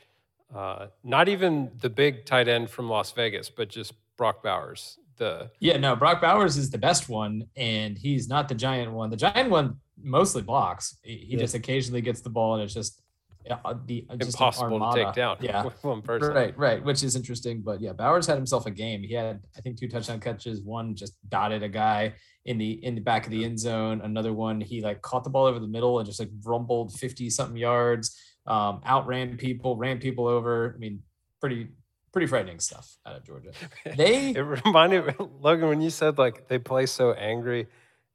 [0.54, 5.00] uh, not even the big tight end from Las Vegas, but just Brock Bowers.
[5.18, 9.10] The Yeah, no, Brock Bowers is the best one, and he's not the giant one.
[9.10, 10.98] The giant one mostly blocks.
[11.04, 11.40] He, he Yeah.
[11.40, 13.03] just occasionally gets the ball, and it's just
[13.50, 16.34] uh, the just an impossible to take down Yeah, one person.
[16.34, 17.62] Right, right, which is interesting.
[17.62, 19.04] But yeah, Bowers had himself a game.
[19.04, 20.62] He had, I think, two touchdown catches.
[20.62, 22.14] One just dotted a guy
[22.46, 24.02] in the in the back of the end zone.
[24.02, 27.30] Another one, he like caught the ball over the middle and just like rumbled fifty
[27.30, 28.18] something yards.
[28.46, 30.74] Um, outran people, ran people over.
[30.76, 31.02] I mean,
[31.40, 31.70] pretty
[32.14, 33.52] pretty frightening stuff out of Georgia.
[33.98, 37.68] They It reminded Logan when you said like they play so angry.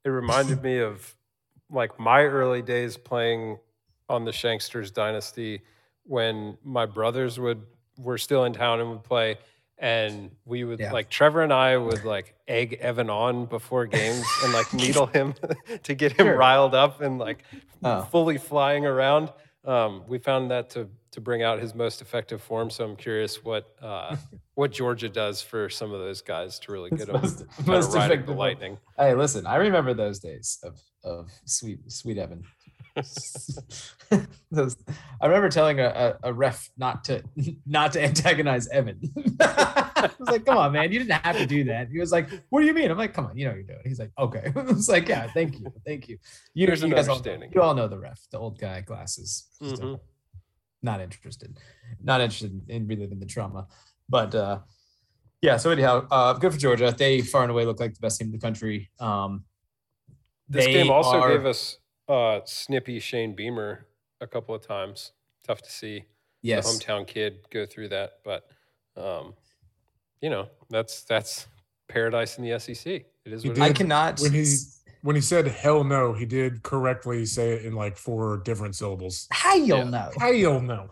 [0.05, 1.15] It reminded me of
[1.71, 3.59] like my early days playing
[4.09, 5.61] on the Shanksters Dynasty
[6.05, 7.63] when my brothers would
[7.99, 9.37] were still in town and would play,
[9.79, 10.93] and we would Yeah.
[10.93, 15.35] like Trevor and I would like egg Evan on before games and like needle him
[15.83, 16.37] to get him Sure.
[16.37, 17.43] riled up and like
[17.83, 18.03] Oh.
[18.11, 19.33] fully flying around.
[19.65, 22.71] Um, we found that to to bring out his most effective form.
[22.71, 24.17] So I'm curious what uh,
[24.55, 28.33] what Georgia does for some of those guys to really get them most, most the
[28.33, 28.79] lightning.
[28.97, 32.45] Hey, listen, I remember those days of of sweet sweet Evan.
[35.21, 37.23] I remember telling a, a, ref not to
[37.67, 39.01] not to antagonize Evan.
[39.41, 42.29] I was like, "Come on, man, you didn't have to do that." He was like,
[42.51, 44.13] "What do you mean?" I'm like, "Come on, you know what you're doing." He's like,
[44.19, 46.19] "Okay." I was like, "Yeah, thank you, thank you."
[46.55, 47.21] You, you guys all,
[47.55, 49.47] you all know the ref, the old guy, glasses.
[49.63, 49.99] Mhm.
[50.83, 51.59] Not interested,
[52.03, 53.67] not interested in reliving the trauma,
[54.09, 54.35] but.
[54.35, 54.61] uh
[55.41, 56.93] yeah, so anyhow, uh, good for Georgia.
[56.97, 58.91] They far and away look like the best team in the country.
[58.99, 59.45] Um,
[60.49, 61.79] This game also are- gave us
[62.09, 63.87] uh, snippy Shane Beamer
[64.21, 65.13] a couple of times.
[65.47, 66.05] Tough to see
[66.43, 68.47] yes, the hometown kid go through that, but
[68.97, 69.35] um,
[70.21, 71.47] you know that's that's
[71.89, 72.87] paradise in the SEC.
[72.87, 73.73] It is what it I is.
[73.73, 74.21] cannot.
[74.21, 74.45] When he
[75.03, 79.27] when he said hell no, he did correctly say it in like four different syllables.
[79.31, 79.85] How you'll Yeah.
[79.85, 80.11] know?
[80.19, 80.91] Hell no.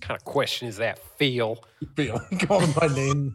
[0.00, 1.64] kind of question is that feel?
[1.94, 3.34] Bill, he called him by name.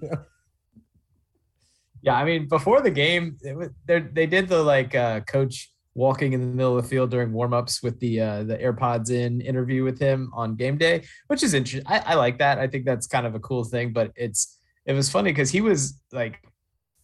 [2.02, 5.72] Yeah, I mean, before the game, it was, they they did the like uh, coach
[6.00, 9.42] walking in the middle of the field during warmups with the uh, the AirPods in
[9.42, 11.86] interview with him on game day, which is interesting.
[11.86, 12.58] I, I like that.
[12.58, 13.92] I think that's kind of a cool thing.
[13.92, 16.40] But it's it was funny because he was like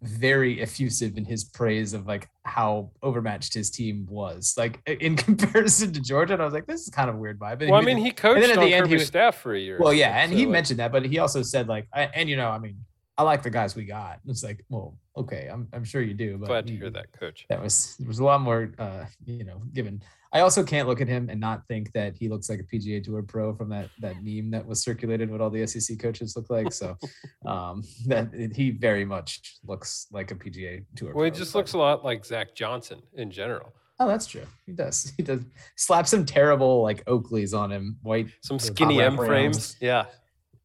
[0.02, 5.92] very effusive in his praise of like how overmatched his team was, like in comparison
[5.92, 6.34] to Georgia.
[6.34, 7.62] And I was like, this is kind of weird vibe.
[7.62, 9.54] And Well, I mean, he coached and then at the end, he was- staff for
[9.54, 9.78] a year.
[9.80, 12.30] well, yeah, and So, he like, mentioned that, but he also said like, I, and
[12.30, 12.78] you know, I mean,
[13.18, 14.20] I like the guys we got.
[14.28, 17.46] It's like, well, okay, I'm I'm sure you do, but Glad to hear that, Coach.
[17.50, 20.02] that was there was a lot more uh you know given
[20.34, 23.02] i also can't look at him and not think that he looks like a pga
[23.02, 26.50] tour pro from that that meme that was circulated what all the sec coaches look
[26.50, 26.98] like so
[27.46, 31.74] um that he very much looks like a pga tour Well, he just but- looks
[31.74, 33.72] a lot like Zach Johnson in general.
[34.00, 35.42] oh that's true he does he does
[35.78, 39.78] slap some terrible like oakleys on him white Some skinny M frames.
[39.80, 40.06] Yeah.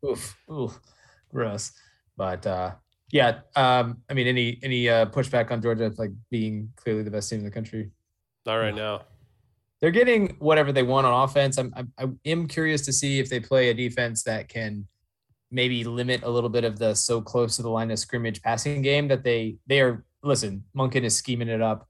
[0.04, 0.80] oof oof
[1.30, 1.70] gross
[2.16, 2.72] but uh
[3.12, 7.28] yeah um i mean any any uh pushback on georgia like being clearly the best
[7.30, 7.90] team in the country
[8.46, 9.02] Not right now.
[9.80, 11.58] they're getting whatever they want on offense.
[11.58, 14.86] I'm, I'm I am curious to see if they play a defense that can
[15.50, 18.82] maybe limit a little bit of the so close to the line of scrimmage passing
[18.82, 20.04] game that they they are.
[20.22, 21.88] Listen, Monken is scheming it up.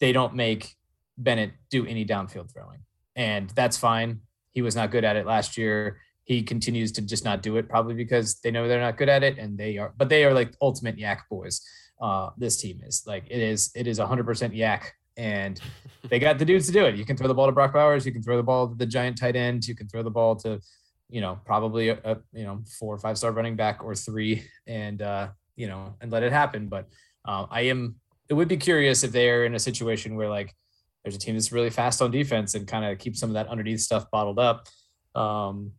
[0.00, 0.74] They don't make
[1.18, 2.80] Bennett do any downfield throwing,
[3.14, 4.20] and that's fine.
[4.52, 6.00] He was not good at it last year.
[6.28, 9.22] He continues to just not do it, probably because they know they're not good at
[9.22, 9.94] it, and they are.
[9.96, 11.66] But they are like ultimate yak boys.
[12.02, 13.70] Uh, this team is like it is.
[13.74, 15.58] It is 100% yak, and
[16.10, 16.96] they got the dudes to do it.
[16.96, 18.04] You can throw the ball to Brock Bowers.
[18.04, 19.66] You can throw the ball to the giant tight end.
[19.66, 20.60] You can throw the ball to,
[21.08, 24.44] you know, probably a, a you know four or five star running back or three,
[24.66, 26.68] and uh, you know, and let it happen.
[26.68, 26.88] But
[27.24, 27.94] uh, I am.
[28.28, 30.54] It would be curious if they're in a situation where like
[31.02, 33.48] there's a team that's really fast on defense and kind of keep some of that
[33.48, 34.66] underneath stuff bottled up.
[35.14, 35.72] Um,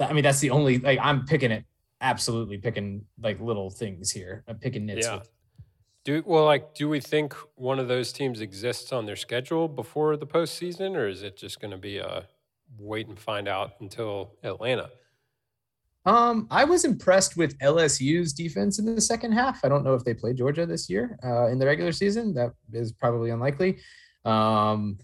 [0.00, 1.64] I mean, that's the only like I'm picking it.
[2.00, 4.44] Absolutely picking like little things here.
[4.48, 5.06] I'm picking nits.
[5.06, 5.18] Yeah.
[5.18, 5.30] with-
[6.04, 10.16] Do well, like, do we think one of those teams exists on their schedule before
[10.16, 12.26] the postseason, or is it just going to be a
[12.78, 14.90] wait and find out until Atlanta?
[16.06, 19.64] Um, I was impressed with LSU's defense in the second half.
[19.64, 22.34] I don't know if they play Georgia this year uh, in the regular season.
[22.34, 23.78] That is probably unlikely.
[24.26, 24.98] Um,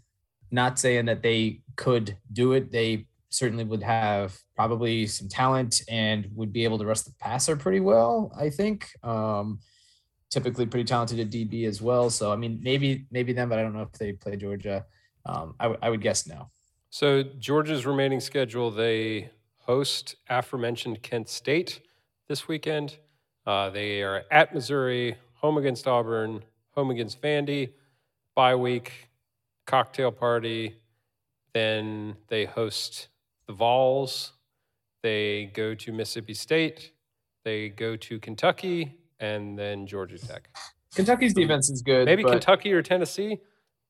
[0.50, 2.70] not saying that they could do it.
[2.70, 7.56] They certainly would have probably some talent and would be able to rush the passer
[7.56, 8.32] pretty well.
[8.38, 8.90] I think.
[9.02, 9.60] Um,
[10.30, 12.08] typically pretty talented at DB as well.
[12.08, 14.86] So I mean, maybe maybe them, but I don't know if they play Georgia.
[15.26, 16.50] Um, I, w- I would guess no.
[16.88, 21.80] So Georgia's remaining schedule, they host aforementioned Kent State
[22.28, 22.96] this weekend.
[23.46, 27.72] Uh, they are at Missouri, home against Auburn, home against Vandy,
[28.34, 29.10] bye week,
[29.66, 30.76] cocktail party.
[31.52, 33.08] Then they host
[33.50, 34.32] the Vols.
[35.02, 36.92] They go to Mississippi State.
[37.44, 40.48] They go to Kentucky and then Georgia Tech.
[40.94, 42.04] Kentucky's defense is good.
[42.04, 43.38] Maybe but- Kentucky or Tennessee,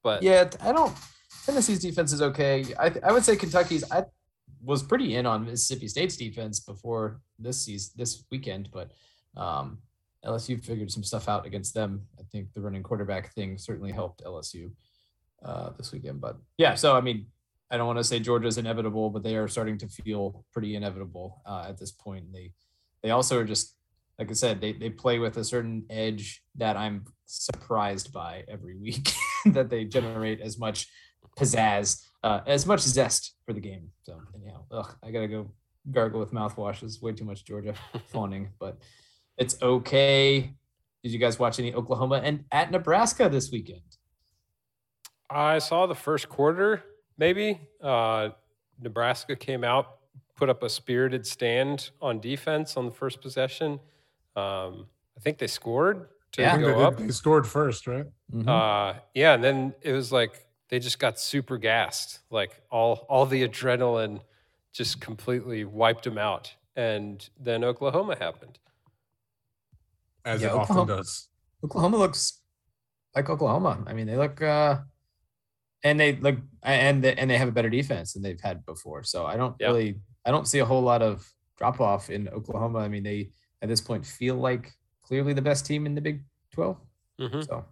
[0.03, 0.97] but Yeah, I don't.
[1.45, 2.65] Tennessee's defense is okay.
[2.79, 3.85] I I would say Kentucky's.
[3.91, 4.05] I
[4.63, 8.91] was pretty in on Mississippi State's defense before this season, this weekend, but
[9.37, 9.79] um,
[10.25, 12.07] LSU figured some stuff out against them.
[12.19, 14.71] I think the running quarterback thing certainly helped LSU
[15.43, 16.21] uh, this weekend.
[16.21, 17.27] But yeah, so I mean,
[17.71, 21.41] I don't want to say Georgia's inevitable, but they are starting to feel pretty inevitable
[21.47, 22.25] uh, at this point.
[22.27, 22.53] And they
[23.03, 23.77] they also are just
[24.19, 28.77] like I said, they they play with a certain edge that I'm surprised by every
[28.77, 29.13] week
[29.47, 30.89] that they generate as much
[31.39, 33.89] pizzazz, uh, as much zest for the game.
[34.03, 35.51] So anyhow, ugh, I gotta go
[35.91, 36.83] gargle with mouthwash.
[36.83, 37.75] It's way too much Georgia
[38.09, 38.79] fawning, but
[39.39, 40.55] it's okay.
[41.03, 43.81] Did you guys watch any Oklahoma and at Nebraska this weekend?
[45.31, 46.83] I saw the first quarter,
[47.21, 47.61] maybe.
[47.81, 48.31] Uh,
[48.81, 49.99] Nebraska came out,
[50.35, 53.79] put up a spirited stand on defense on the first possession.
[54.35, 56.55] Um, I think they scored to Yeah.
[56.55, 56.97] I they, go did- up.
[56.97, 58.07] they scored first, right?
[58.33, 58.49] Mhm.
[58.49, 62.21] Uh, yeah, and then it was like they just got super gassed.
[62.31, 64.21] Like all all the adrenaline
[64.73, 66.55] just completely wiped them out.
[66.77, 68.59] And then Oklahoma happened.
[70.25, 71.29] As Yeah, it often does.
[71.65, 72.41] Oklahoma looks
[73.15, 73.83] like Oklahoma.
[73.87, 74.79] I mean, they look uh
[75.83, 79.03] and they look and they, and they have a better defense than they've had before.
[79.03, 79.69] So I don't Yeah.
[79.69, 82.79] really I don't see a whole lot of drop off in Oklahoma.
[82.81, 83.31] I mean, they
[83.63, 86.79] at this point feel like clearly the best team in the Big 12.
[87.21, 87.47] Mhm.
[87.47, 87.65] So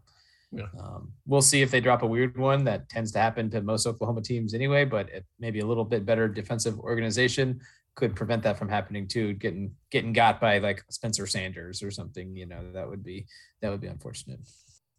[0.50, 0.66] Yeah.
[0.80, 3.86] um, we'll see if they drop a weird one that tends to happen to most
[3.86, 7.60] Oklahoma teams anyway, but it, maybe a little bit better defensive organization
[7.94, 9.34] could prevent that from happening too.
[9.34, 13.26] Getting getting got by like Spencer Sanders or something, you know, that would be
[13.60, 14.40] that would be unfortunate.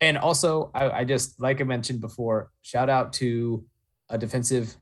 [0.01, 3.65] And also, I, I just like I mentioned before, shout out to
[4.09, 4.75] a defensive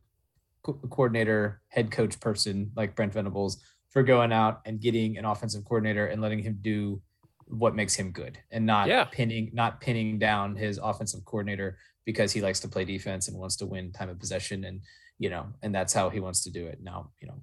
[0.63, 3.57] co- coordinator, head coach person like Brent Venables
[3.89, 7.01] for going out and getting an offensive coordinator and letting him do
[7.49, 9.05] what makes him good and not Yeah.
[9.05, 13.55] pinning not pinning down his offensive coordinator because he likes to play defense and wants
[13.57, 14.81] to win time of possession and
[15.17, 17.39] you know and that's how he wants to do it now you know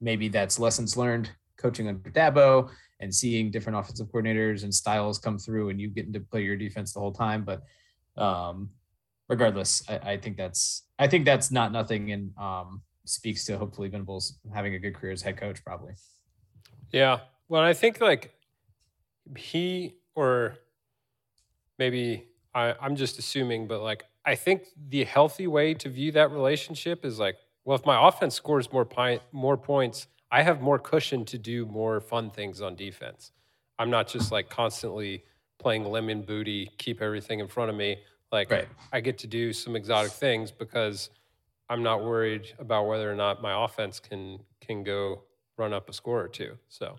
[0.00, 2.70] maybe that's lessons learned coaching under Dabo
[3.00, 6.56] and seeing different offensive coordinators and styles come through, and you getting to play your
[6.56, 7.44] defense the whole time.
[7.44, 7.62] But
[8.20, 8.70] um,
[9.28, 13.88] regardless, I, I think that's I think that's not nothing, and um, speaks to hopefully
[13.88, 15.94] Venables having a good career as head coach, probably.
[16.92, 17.20] Yeah.
[17.48, 18.34] Well, I think like
[19.36, 20.56] he or
[21.78, 26.30] maybe I, I'm just assuming, but like I think the healthy way to view that
[26.30, 30.80] relationship is like, well, if my offense scores more pi- more points, I have more
[30.80, 33.30] cushion to do more fun things on defense.
[33.78, 35.22] I'm not just like constantly
[35.60, 37.98] playing lemon booty, keep everything in front of me.
[38.32, 38.66] Like Right.
[38.92, 41.10] I get to do some exotic things because
[41.70, 45.22] I'm not worried about whether or not my offense can can go
[45.56, 46.58] run up a score or two.
[46.68, 46.96] So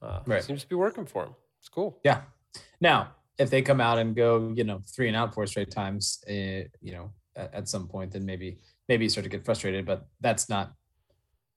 [0.00, 0.44] uh, Right.
[0.44, 1.34] seems to be working for him.
[1.58, 1.98] It's cool.
[2.04, 2.20] Yeah.
[2.80, 6.22] Now, if they come out and go, you know, three and out four straight times,
[6.28, 9.84] uh, you know, at, at some point, then maybe maybe you start to get frustrated.
[9.84, 10.74] But that's not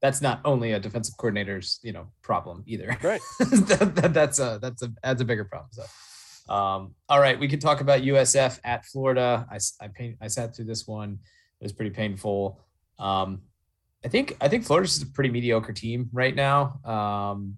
[0.01, 2.97] that's not only a defensive coordinator's you know problem either.
[3.03, 3.21] Right.
[3.39, 5.69] that, that- that's a that's a that's a bigger problem.
[5.71, 9.47] So, um, all right, we can talk about USF at Florida.
[9.51, 11.19] I I, pain, I sat through this one.
[11.59, 12.59] It was pretty painful.
[12.99, 13.41] Um,
[14.03, 16.79] I think I think Florida's just a pretty mediocre team right now.
[16.83, 17.57] Um,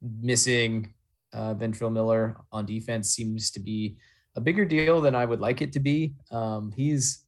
[0.00, 0.94] missing
[1.32, 3.96] uh, Ventrell Miller on defense seems to be
[4.36, 6.14] a bigger deal than I would like it to be.
[6.30, 7.24] Um, he's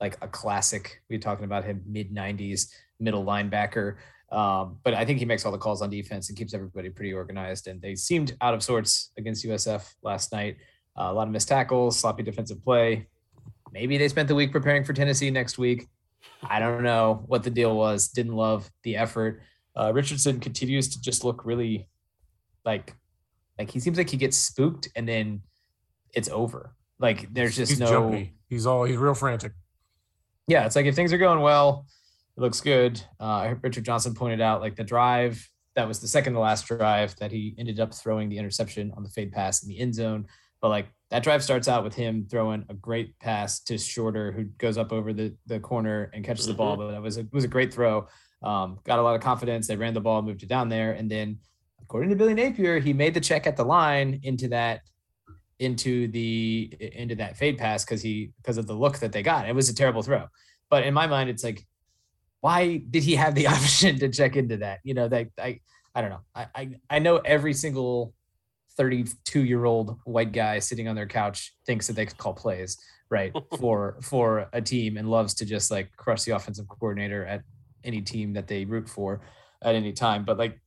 [0.00, 1.02] like a classic.
[1.08, 2.68] We're talking about him mid 90s
[3.00, 3.96] middle linebacker.
[4.30, 7.12] Um, but I think he makes all the calls on defense and keeps everybody pretty
[7.12, 7.68] organized.
[7.68, 10.56] And they seemed out of sorts against USF last night.
[10.98, 13.06] Uh, a lot of missed tackles, sloppy defensive play.
[13.72, 15.86] Maybe they spent the week preparing for Tennessee next week.
[16.42, 18.08] I don't know what the deal was.
[18.08, 19.42] Didn't love the effort.
[19.76, 21.88] Uh, Richardson continues to just look really
[22.64, 22.94] like
[23.58, 25.42] like he seems like he gets spooked and then
[26.12, 26.74] it's over.
[26.98, 28.34] Like there's just he's no jumpy.
[28.48, 29.52] He's all he's real frantic.
[30.46, 31.86] Yeah, it's like if things are going well,
[32.36, 33.00] it looks good.
[33.20, 37.16] Uh, Richard Johnson pointed out like the drive that was the second to last drive
[37.16, 40.26] that he ended up throwing the interception on the fade pass in the end zone.
[40.60, 44.44] But like that drive starts out with him throwing a great pass to Shorter, who
[44.44, 46.76] goes up over the, the corner and catches the ball.
[46.76, 48.06] But that was a, was a great throw.
[48.42, 49.66] Um, got a lot of confidence.
[49.66, 51.38] They ran the ball, moved it down there, and then
[51.82, 54.82] according to Billy Napier, he made the check at the line into that
[55.58, 59.48] into the into that fade pass because he because of the look that they got.
[59.48, 60.26] It was a terrible throw.
[60.70, 61.64] But in my mind, it's like,
[62.40, 64.80] why did he have the option to check into that?
[64.82, 65.60] You know, that I
[65.94, 66.20] I don't know.
[66.34, 68.14] I I, I know every single
[68.76, 72.76] 32 year old white guy sitting on their couch thinks that they could call plays
[73.10, 77.42] right for for a team and loves to just like crush the offensive coordinator at
[77.84, 79.20] any team that they root for
[79.62, 80.24] at any time.
[80.24, 80.60] But like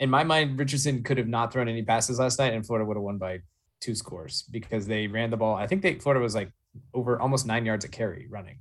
[0.00, 2.96] in my mind, Richardson could have not thrown any passes last night, and Florida would
[2.96, 3.40] have won by
[3.80, 5.54] two scores because they ran the ball.
[5.54, 6.50] I think they Florida was like
[6.92, 8.58] over almost nine yards a carry running.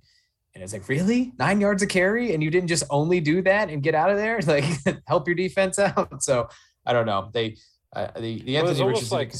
[0.54, 1.34] And it's like, really?
[1.39, 2.34] Nine yards a carry?
[2.36, 4.39] And you didn't just only do that and get out of there?
[4.46, 4.65] Like
[5.08, 6.22] help your defense out.
[6.22, 6.48] So
[6.86, 7.30] I don't know.
[7.34, 7.58] They
[7.96, 9.34] uh, the, the Well, it's Anthony almost Richardson like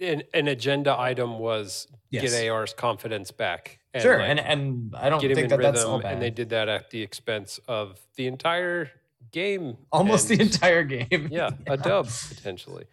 [0.00, 2.32] an, an agenda item was Yes.
[2.32, 3.80] get AR's confidence back.
[3.92, 4.18] and, sure.
[4.20, 6.12] like, and and I don't get him think in that that's all rhythm, bad.
[6.14, 8.90] and they did that at the expense of the entire
[9.32, 9.76] game.
[9.92, 11.08] almost the entire game.
[11.30, 12.84] yeah, a dub potentially.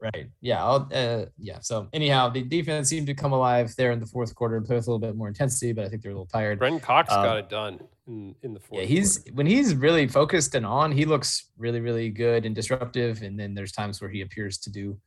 [0.00, 0.26] Right.
[0.42, 0.62] Yeah.
[0.66, 1.60] Uh, yeah.
[1.60, 4.76] So anyhow, the defense seemed to come alive there in the fourth quarter and play
[4.76, 6.58] with a little bit more intensity, but I think they're a little tired.
[6.58, 8.82] Brenton Cox Um, got it done in, in the fourth.
[8.82, 9.34] Yeah, he's quarter.
[9.34, 13.22] when he's really focused and on, he looks really, really good and disruptive.
[13.22, 14.98] And then there's times where he appears to do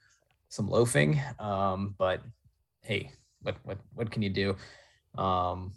[0.50, 1.22] some loafing.
[1.38, 2.22] Um, but
[2.82, 3.12] hey,
[3.44, 4.56] what what what can you do?
[5.22, 5.74] Um,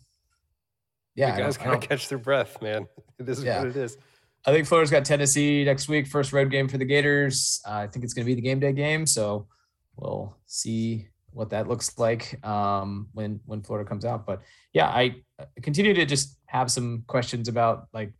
[1.14, 2.86] yeah, I guys gotta catch their breath, man.
[3.18, 3.58] This is Yeah.
[3.58, 3.98] what it is.
[4.46, 7.60] I think Florida's got Tennessee next week, first road game for the Gators.
[7.66, 9.46] Uh, I think it's going to be the game day game, so
[9.96, 14.26] we'll see what that looks like um, when when Florida comes out.
[14.26, 14.40] But
[14.72, 15.16] yeah, I
[15.62, 18.12] continue to just have some questions about like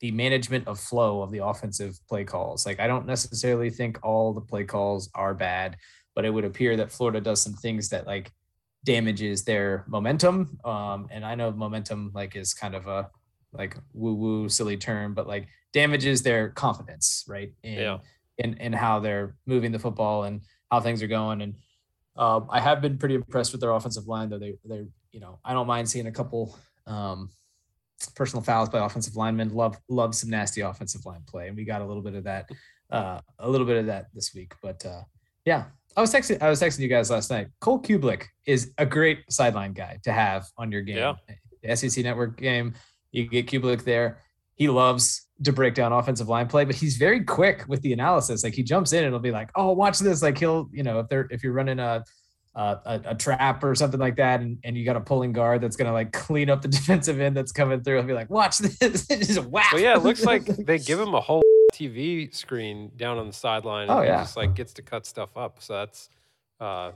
[0.00, 2.66] the management of flow of the offensive play calls.
[2.66, 5.76] Like I don't necessarily think all the play calls are bad,
[6.14, 8.32] but it would appear that Florida does some things that like
[8.84, 10.58] damages their momentum.
[10.64, 13.10] Um, and I know momentum like is kind of a
[13.52, 17.52] like woo woo silly term, but like damages their confidence, right?
[17.62, 17.98] In, Yeah.
[18.38, 21.42] in in how they're moving the football and how things are going.
[21.42, 21.54] And
[22.16, 24.38] um, I have been pretty impressed with their offensive line, though.
[24.38, 26.56] They they you know I don't mind seeing a couple
[26.86, 27.30] um,
[28.14, 29.54] personal fouls by offensive linemen.
[29.54, 32.48] Love love some nasty offensive line play, and we got a little bit of that
[32.90, 34.54] uh, a little bit of that this week.
[34.62, 35.02] But uh,
[35.44, 35.64] yeah,
[35.96, 37.48] I was texting I was texting you guys last night.
[37.60, 40.96] Cole Cubelic is a great sideline guy to have on your game.
[40.96, 41.14] Yeah.
[41.62, 42.74] The SEC Network game,
[43.12, 44.18] you get Cubelic there.
[44.60, 48.44] He loves to break down offensive line play, but he's very quick with the analysis.
[48.44, 51.00] Like he jumps in and it'll be like, "Oh, watch this!" Like he'll, you know,
[51.00, 52.04] if they're if you're running a
[52.54, 55.76] a, a, trap or something like that, and, and you got a pulling guard that's
[55.76, 59.06] gonna like clean up the defensive end that's coming through, he'll be like, "Watch this!"
[59.10, 59.72] It's just whack.
[59.72, 61.42] Well, yeah, it looks like they give him a whole
[61.72, 63.88] TV screen down on the sideline.
[63.88, 64.18] Oh, and yeah.
[64.18, 65.62] he just like gets to cut stuff up.
[65.62, 66.10] So that's
[66.60, 66.92] uh,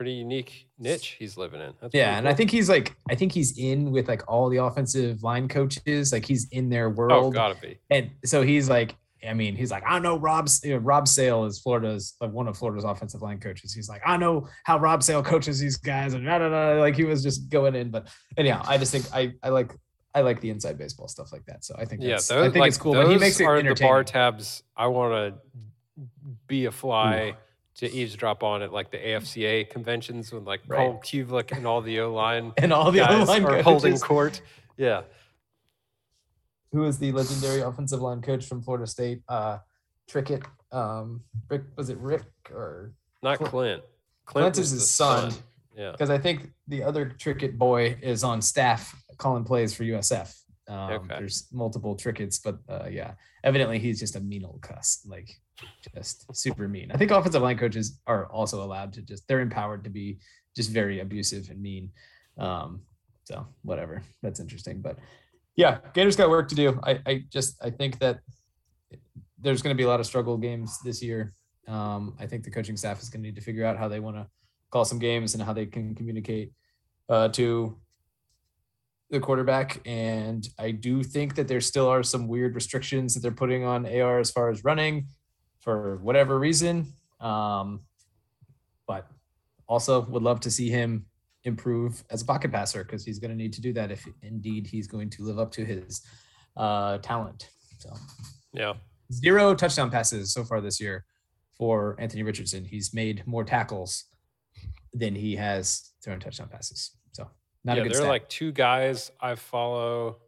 [0.00, 1.74] pretty unique niche he's living in.
[1.78, 4.48] That's Yeah, pretty and I think he's like I think he's in with like all
[4.48, 6.10] the offensive line coaches.
[6.10, 7.12] Like he's in their world.
[7.12, 7.78] oh, gotta be.
[7.90, 8.96] And so he's like,
[9.28, 12.48] I mean, he's like, I know Rob's you know, Rob Sale is Florida's like one
[12.48, 13.74] of Florida's offensive line coaches.
[13.74, 16.80] He's like, I know how Rob Sale coaches these guys, and da, da, da.
[16.80, 17.90] like he was just going in.
[17.90, 19.70] But anyhow, I just think I I like
[20.14, 21.62] I like the inside baseball stuff like that.
[21.62, 22.94] So I think Yeah, those, I think like, it's cool.
[22.94, 26.06] Those But he makes it are the bar tabs I want to
[26.46, 27.36] be a fly
[27.80, 30.78] to eavesdrop on at like the AFCA conventions when like Right.
[30.90, 34.40] Paul Cubelic and all the O line and all the O line are holding court.
[34.76, 35.02] Yeah,
[36.72, 39.22] Who is the legendary offensive line coach from Florida State?
[39.28, 39.58] Uh,
[40.10, 40.44] Trickett.
[40.72, 43.82] Um, Rick was it Rick or not Cl- Clint.
[44.24, 45.32] Clint is his the son.
[45.76, 45.92] Yeah.
[45.92, 50.34] because I think the other Trickett boy is on staff calling plays for USF.
[50.70, 51.16] Um, Okay.
[51.18, 53.12] There's multiple Tricketts, but uh, yeah,
[53.42, 55.28] evidently he's just a mean old cuss, like
[55.94, 56.92] just super mean.
[56.92, 60.18] I think offensive line coaches are also allowed to just they're empowered to be
[60.56, 61.90] just very abusive and mean.
[62.38, 62.82] Um,
[63.24, 64.80] so whatever, that's interesting.
[64.80, 64.98] But
[65.56, 66.78] yeah, Gators got work to do.
[66.84, 68.20] I, I just I think that
[69.38, 71.34] there's going to be a lot of struggle games this year.
[71.66, 74.00] Um, I think the coaching staff is going to need to figure out how they
[74.00, 74.26] want to
[74.70, 76.52] call some games and how they can communicate
[77.08, 77.76] uh, to
[79.10, 79.80] the quarterback.
[79.86, 83.86] And I do think that there still are some weird restrictions that they're putting on
[83.86, 85.06] AR as far as running
[85.60, 86.92] for whatever reason.
[87.20, 87.80] Um,
[88.86, 89.06] but
[89.68, 91.06] also would love to see him
[91.44, 94.66] improve as a pocket passer because he's going to need to do that if indeed
[94.66, 96.02] he's going to live up to his
[96.56, 97.48] uh, talent.
[97.78, 97.90] So
[98.52, 98.74] Yeah.
[99.12, 101.04] zero touchdown passes so far this year
[101.56, 102.64] for Anthony Richardson.
[102.64, 104.04] He's made more tackles
[104.92, 106.96] than he has thrown touchdown passes.
[107.64, 110.18] Not yeah, a good there are like two guys I follow.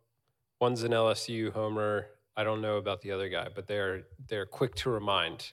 [0.61, 2.07] One's an LSU homer.
[2.37, 5.53] I don't know about the other guy, but they're they're quick to remind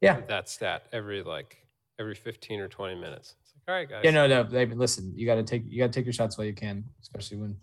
[0.00, 0.20] yeah.
[0.28, 1.56] that stat every like
[1.98, 3.36] every 15 or 20 minutes.
[3.40, 4.00] It's like, all right, guys.
[4.04, 4.42] Yeah, no, no.
[4.42, 6.84] They, listen, you got to take you got to take your shots while you can,
[7.00, 7.56] especially when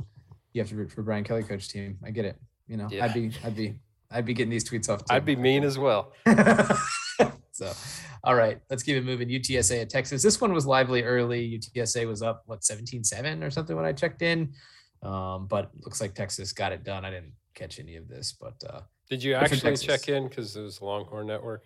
[0.53, 1.97] you have to root for Brian Kelly coach team.
[2.03, 2.37] I get it.
[2.67, 3.05] You know, Yeah.
[3.05, 3.75] I'd be, I'd be,
[4.11, 4.99] I'd be getting these tweets off.
[4.99, 5.13] Too.
[5.13, 6.13] I'd be mean as well.
[7.59, 7.73] so,
[8.23, 9.27] all right, let's keep it moving.
[9.27, 10.23] UTSA at Texas.
[10.23, 11.59] This one was lively early.
[11.59, 14.53] UTSA was up what 17-7 or something when I checked in.
[15.03, 17.03] Um, but looks like Texas got it done.
[17.05, 20.61] I didn't catch any of this, but uh, Did you actually check in because it
[20.61, 21.65] was Longhorn Network?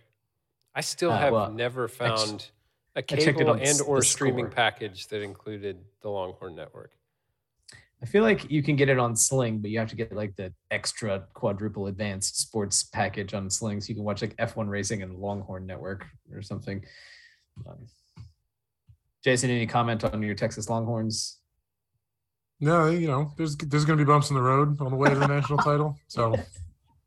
[0.76, 2.50] I still Uh, have well, never found
[2.96, 6.91] a cable and or streaming package that included the Longhorn Network.
[8.04, 10.36] I feel like you can get it on Sling, but you have to get like
[10.36, 15.04] the extra quadruple advanced sports package on Sling, so you can watch like F1 racing
[15.04, 16.84] and Longhorn Network or something.
[17.66, 17.88] Um,
[19.24, 21.38] Jason, any comment on your Texas Longhorns?
[22.60, 25.16] No, you know, there's there's gonna be bumps in the road on the way to
[25.16, 26.36] the national title, so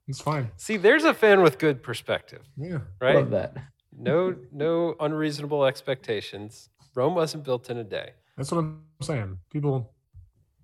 [0.09, 0.51] it's fine.
[0.57, 3.17] See, there's a fan with good perspective, Yeah, right?
[3.17, 3.55] Love that.
[3.99, 6.71] No, no unreasonable expectations.
[6.95, 8.13] Rome wasn't built in a day.
[8.37, 9.39] that's what I'm saying.
[9.51, 9.93] People,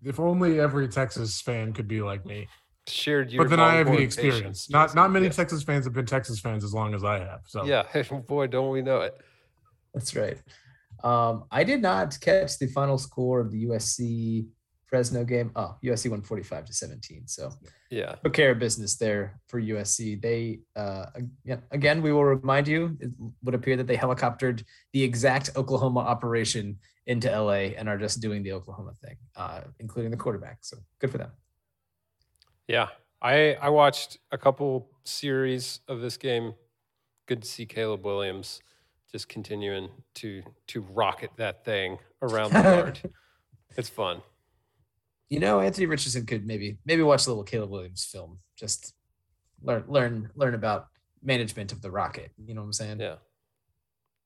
[0.04, 2.48] if only every Texas fan could be like me.
[2.88, 4.68] Shared your But then I have the experience.
[4.68, 5.32] Not not many Yeah.
[5.32, 7.40] Texas fans have been Texas fans as long as I have.
[7.46, 7.84] So Yeah,
[8.26, 9.14] boy, don't we know it.
[9.94, 10.38] That's right.
[11.04, 14.46] Um, I did not catch the final score of the USC
[14.86, 15.50] Fresno game.
[15.56, 17.26] Oh, USC won 45 to 17.
[17.26, 17.50] So
[17.90, 20.20] Yeah, took care of business there for USC.
[20.20, 21.06] They, uh,
[21.70, 23.10] again, we will remind you, it
[23.42, 28.42] would appear that they helicoptered the exact Oklahoma operation into LA and are just doing
[28.42, 30.58] the Oklahoma thing, uh, including the quarterback.
[30.62, 31.30] So good for them.
[32.68, 32.88] yeah.
[33.20, 36.54] I I watched a couple series of this game.
[37.26, 38.60] Good to see Caleb Williams
[39.12, 43.00] just continuing to to rocket that thing around the yard.
[43.74, 44.20] It's fun.
[45.30, 48.92] You know, Anthony Richardson could maybe maybe watch a little Caleb Williams film, just
[49.62, 50.88] learn learn learn about
[51.22, 52.32] management of the rocket.
[52.44, 53.00] You know what I'm saying?
[53.00, 53.14] Yeah.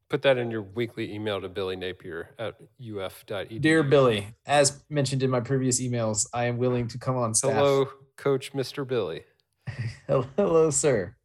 [0.08, 3.60] Put that in your weekly email to Billy Napier at uf.edu.
[3.60, 7.54] Dear Billy, as mentioned in my previous emails, I am willing to come on staff.
[7.54, 8.86] Hello, Coach Mr.
[8.86, 9.24] Billy.
[10.06, 11.16] hello, sir,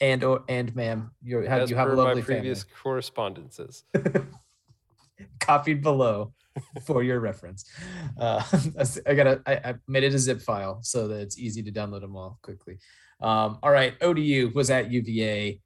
[0.00, 1.10] and or and ma'am.
[1.20, 2.76] You have As you have a lovely my previous family.
[2.80, 3.82] correspondences.
[5.40, 6.32] Copied below
[6.86, 7.64] for your reference.
[8.16, 8.44] Uh,
[9.08, 12.02] I got I, I made it a zip file so that it's easy to download
[12.02, 12.78] them all quickly.
[13.20, 15.60] Um, all right, ODU was at UVA.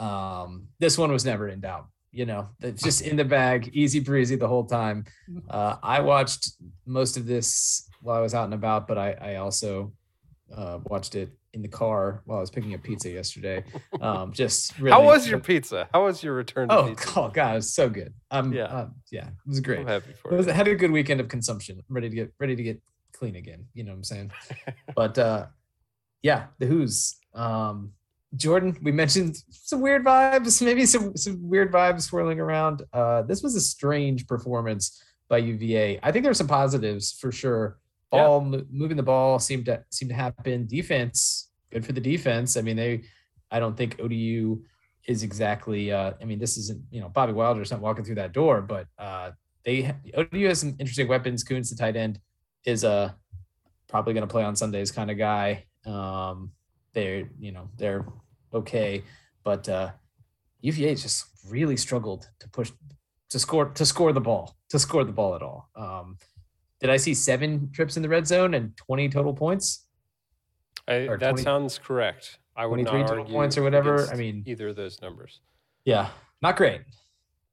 [0.00, 1.86] Um, this one was never in doubt.
[2.18, 5.04] You know, it's just in the bag, easy breezy the whole time.
[5.48, 6.50] Uh, I watched
[6.84, 9.92] most of this while I was out and about, but I, I also
[10.54, 13.64] uh, watched it in the car while I was picking up pizza yesterday.
[14.00, 15.88] Um, just really, How was your pizza?
[15.94, 17.14] How was your return to Oh, pizza?
[17.14, 18.12] God, God, it was so good.
[18.30, 18.66] Um, Yeah.
[18.70, 19.80] yeah, yeah, it was great.
[19.80, 20.52] I'm happy It for was, you.
[20.52, 21.78] Had a good weekend of consumption.
[21.88, 22.82] I'm ready to get ready to get
[23.14, 23.66] clean again.
[23.74, 24.32] You know what I'm saying?
[24.96, 25.46] but uh,
[26.22, 27.16] yeah, the Who's.
[27.32, 27.92] Um,
[28.36, 32.82] Jordan, we mentioned some weird vibes, maybe some some weird vibes swirling around.
[32.92, 35.98] Uh, this was a strange performance by UVA.
[36.02, 37.78] I think there's some positives for sure.
[38.12, 38.24] Yeah.
[38.24, 40.66] Ball mo- moving the ball seemed to seemed to happen.
[40.66, 42.56] Defense, good for the defense.
[42.56, 43.02] I mean, they.
[43.50, 44.62] I don't think ODU
[45.06, 45.90] is exactly.
[45.90, 48.86] Uh, I mean, this isn't you know Bobby Wilder's not walking through that door, but
[48.98, 49.30] uh,
[49.64, 51.44] they ODU has some interesting weapons.
[51.44, 52.20] Kuntz, the tight end,
[52.64, 53.10] is uh,
[53.88, 55.64] probably going to play on Sundays kind of guy.
[55.86, 56.52] Um,
[56.98, 58.04] they're you know they're
[58.52, 59.02] okay,
[59.44, 59.90] but uh,
[60.62, 62.70] UVA just really struggled to push
[63.30, 65.68] to score to score the ball to score the ball at all.
[65.76, 66.16] Um,
[66.80, 69.84] did I see seven trips in the red zone and twenty total points?
[70.86, 72.38] I, that 20 sounds correct.
[72.56, 74.08] I would not 23 total argue points or whatever.
[74.10, 75.40] I mean- either of those numbers.
[75.84, 76.08] Yeah,
[76.40, 76.80] not great.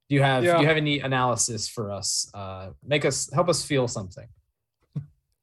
[0.07, 2.29] Do you have do you have any analysis for us?
[2.33, 4.27] Uh, make us help us feel something.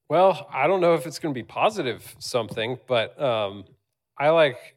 [0.09, 3.65] Well, I don't know if it's going to be positive something, but um,
[4.19, 4.77] I like.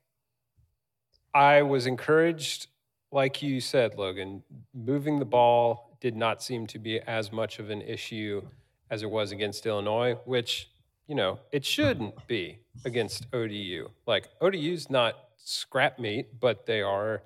[1.34, 2.68] I was encouraged,
[3.12, 4.44] like you said, Logan.
[4.74, 8.42] Moving the ball did not seem to be as much of an issue
[8.90, 10.70] as it was against Illinois, which
[11.08, 13.90] you know it shouldn't be against ODU.
[14.08, 17.22] Like ODU's not scrap meat, but they are,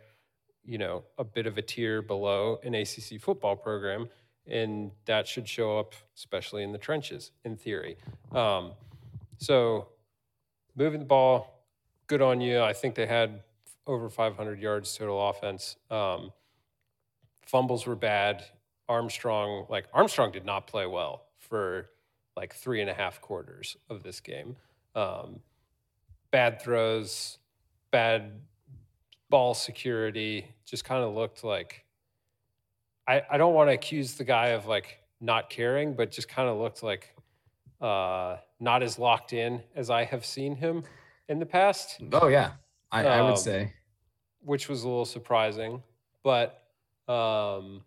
[0.64, 4.10] you know, a bit of a tier below an ACC football program
[4.50, 7.98] and that should show up, especially in the trenches, in theory.
[8.32, 8.72] Um,
[9.38, 9.90] so,
[10.76, 11.59] moving the ball,
[12.10, 12.60] good on you.
[12.62, 13.44] I think they had
[13.88, 15.78] over 500 yards total offense.
[15.90, 16.34] Um,
[17.46, 18.44] fumbles were bad.
[18.90, 21.90] Armstrong, like Armstrong, did not play well for
[22.36, 24.56] like three and a half quarters of this game.
[24.96, 25.40] Um,
[26.32, 27.38] bad throws,
[27.92, 28.32] bad
[29.30, 30.48] ball security.
[30.66, 31.86] Just kind of looked like
[33.08, 36.50] I, I don't want to accuse the guy of like not caring, but just kind
[36.50, 37.14] of looked like
[37.80, 40.84] uh, not as locked in as I have seen him
[41.30, 42.52] in the past, Oh yeah,
[42.92, 43.74] I, I would Um, say.
[44.42, 45.82] which was a little surprising.
[46.24, 46.62] But
[47.08, 47.86] um,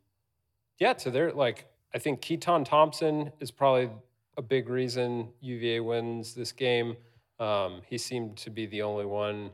[0.79, 3.91] yeah, to their like, I think Keytaon Thompson is probably
[4.39, 6.97] a big reason UVA wins this game.
[7.39, 9.51] Um, he seemed to be the only one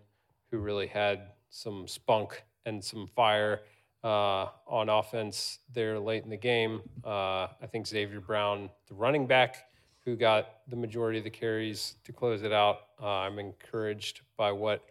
[0.51, 3.63] who really had some spunk and some fire
[4.05, 6.83] uh, on offense there late in the game.
[7.05, 9.68] Uh, I think Xavier Brown, the running back,
[10.09, 12.79] who got the majority of the carries to close it out.
[13.01, 14.83] Uh, I'm encouraged by what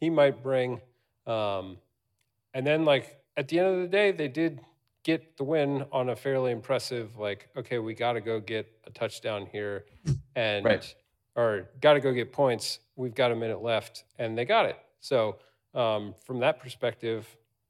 [0.00, 0.80] he might bring.
[1.28, 1.78] Um,
[2.54, 4.60] and then, like at the end of the day, they did
[5.04, 7.16] get the win on a fairly impressive.
[7.16, 9.84] Like, okay, we got to go get a touchdown here,
[10.34, 10.94] and Right.
[11.36, 12.80] or got to go get points.
[12.96, 14.76] We've got a minute left, and they got it.
[14.98, 15.36] So
[15.74, 17.28] um, from that perspective,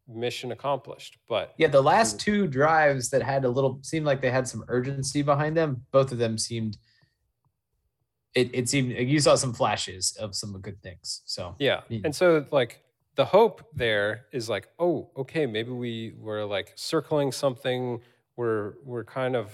[0.09, 1.19] mission accomplished.
[1.29, 4.65] But Yeah, the last two drives that had a little seemed like they had some
[4.69, 5.85] urgency behind them.
[5.93, 6.79] Both of them seemed.
[8.35, 11.23] It, it seemed you saw some flashes of some good things.
[11.25, 11.55] So
[11.89, 12.01] Yeah.
[12.05, 12.83] And so like
[13.15, 18.01] the hope there is like, oh, okay, maybe we were like circling something.
[18.37, 19.53] We're we're kind of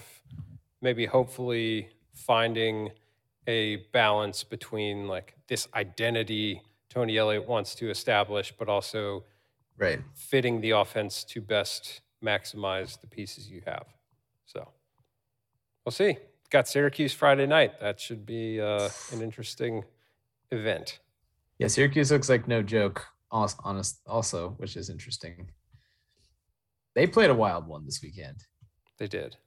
[0.81, 2.89] maybe hopefully finding
[3.47, 9.23] a balance between like this identity Tony Elliott wants to establish, but also
[9.77, 10.01] right.
[10.13, 13.85] fitting the offense to best maximize the pieces you have.
[14.45, 14.67] So
[15.85, 16.17] we'll see.
[16.51, 17.79] Got Syracuse Friday night.
[17.79, 19.83] That should be uh, an interesting
[20.51, 20.99] event.
[21.59, 23.05] Yeah, Syracuse looks like no joke.
[23.31, 25.49] Honest, also, which is interesting.
[26.93, 28.43] They played a wild one this weekend.
[28.99, 29.37] They did.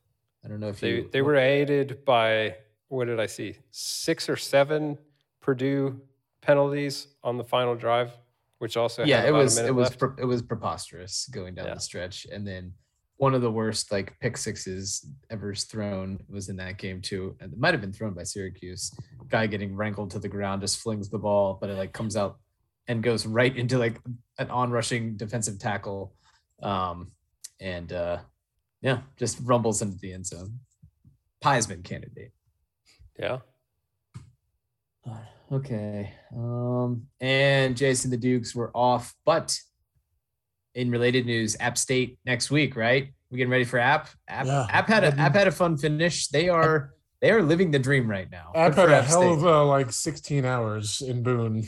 [0.42, 1.10] I don't know if They you.
[1.12, 2.56] they were aided by
[2.88, 3.56] what did I see?
[3.70, 4.96] Six or seven
[5.42, 6.00] Purdue
[6.40, 8.12] penalties on the final drive,
[8.58, 11.74] which also yeah it was it was pre- it was preposterous going down Yeah.
[11.74, 12.72] the stretch and then
[13.16, 17.52] one of the worst like pick sixes ever thrown was in that game too and
[17.52, 18.92] it might have been thrown by syracuse
[19.28, 22.38] guy getting wrangled to the ground just flings the ball but it like comes out
[22.88, 23.98] and goes right into like
[24.38, 26.12] an on-rushing defensive tackle
[26.62, 27.12] um
[27.60, 28.18] and uh
[28.82, 30.58] yeah just rumbles into the end zone
[31.42, 32.32] Piesman candidate
[33.18, 33.38] yeah.
[35.52, 36.12] Okay.
[36.34, 39.56] Um, and Jason, the Dukes were off, but
[40.74, 43.12] in related news, App State next week, right?
[43.30, 44.08] We getting ready for App?
[44.28, 44.66] App, Yeah.
[44.70, 45.14] App had a.
[45.18, 46.28] App had a fun finish.
[46.28, 48.52] They are they are living the dream right now.
[48.54, 49.32] I've had a App hell State.
[49.32, 51.64] of a like 16 hours in Boone.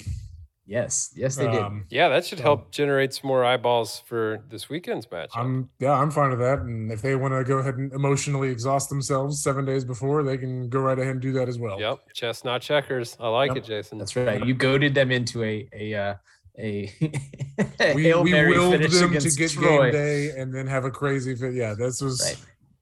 [0.67, 1.61] yes, yes, they did.
[1.63, 5.31] Um, Yeah, that should So- help generate some more eyeballs for this weekend's match.
[5.35, 6.59] I'm yeah, I'm fine with that.
[6.61, 10.37] And if they want to go ahead and emotionally exhaust themselves seven days before, they
[10.37, 11.81] can go right ahead and do that as well.
[11.81, 13.17] Yep, chestnut checkers.
[13.19, 13.57] I like Yep.
[13.59, 13.99] it, Jason.
[13.99, 14.45] That's right.
[14.45, 16.15] You goaded them into a a uh,
[16.59, 16.93] a,
[17.81, 19.91] a We, Hail we Mary willed finish them to get Troy.
[19.91, 21.55] game day and then have a crazy fit.
[21.55, 22.37] Yeah, this was Right.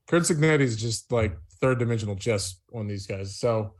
[0.08, 3.36] Curt Cignetti's just like third dimensional chess on these guys.
[3.38, 3.74] So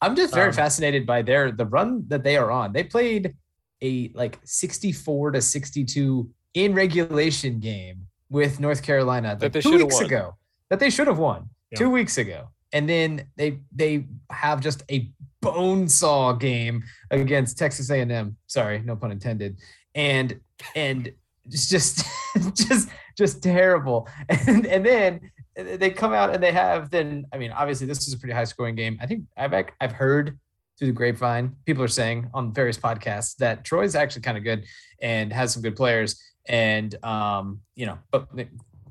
[0.00, 2.72] I'm just very Um, fascinated by their the run that they are on.
[2.72, 3.34] They played
[3.82, 9.70] a like 64 to 62 in regulation game with North Carolina That like they two
[9.72, 10.04] should've weeks won.
[10.04, 10.36] ago.
[10.70, 11.78] That they should have won Yeah.
[11.78, 15.10] two weeks ago, and then they they have just a
[15.40, 18.36] bone saw game against Texas A&M.
[18.46, 19.58] Sorry, no pun intended.
[19.94, 20.40] And
[20.74, 21.12] and
[21.44, 22.04] it's just
[22.54, 24.08] just just terrible.
[24.28, 25.20] And and then
[25.54, 28.44] they come out and they have then I mean obviously this is a pretty high
[28.44, 28.98] scoring game.
[29.02, 30.38] I think I've I've heard
[30.78, 34.64] through the grapevine people are saying on various podcasts that Troy's actually kind of good
[35.02, 38.26] and has some good players and um you know but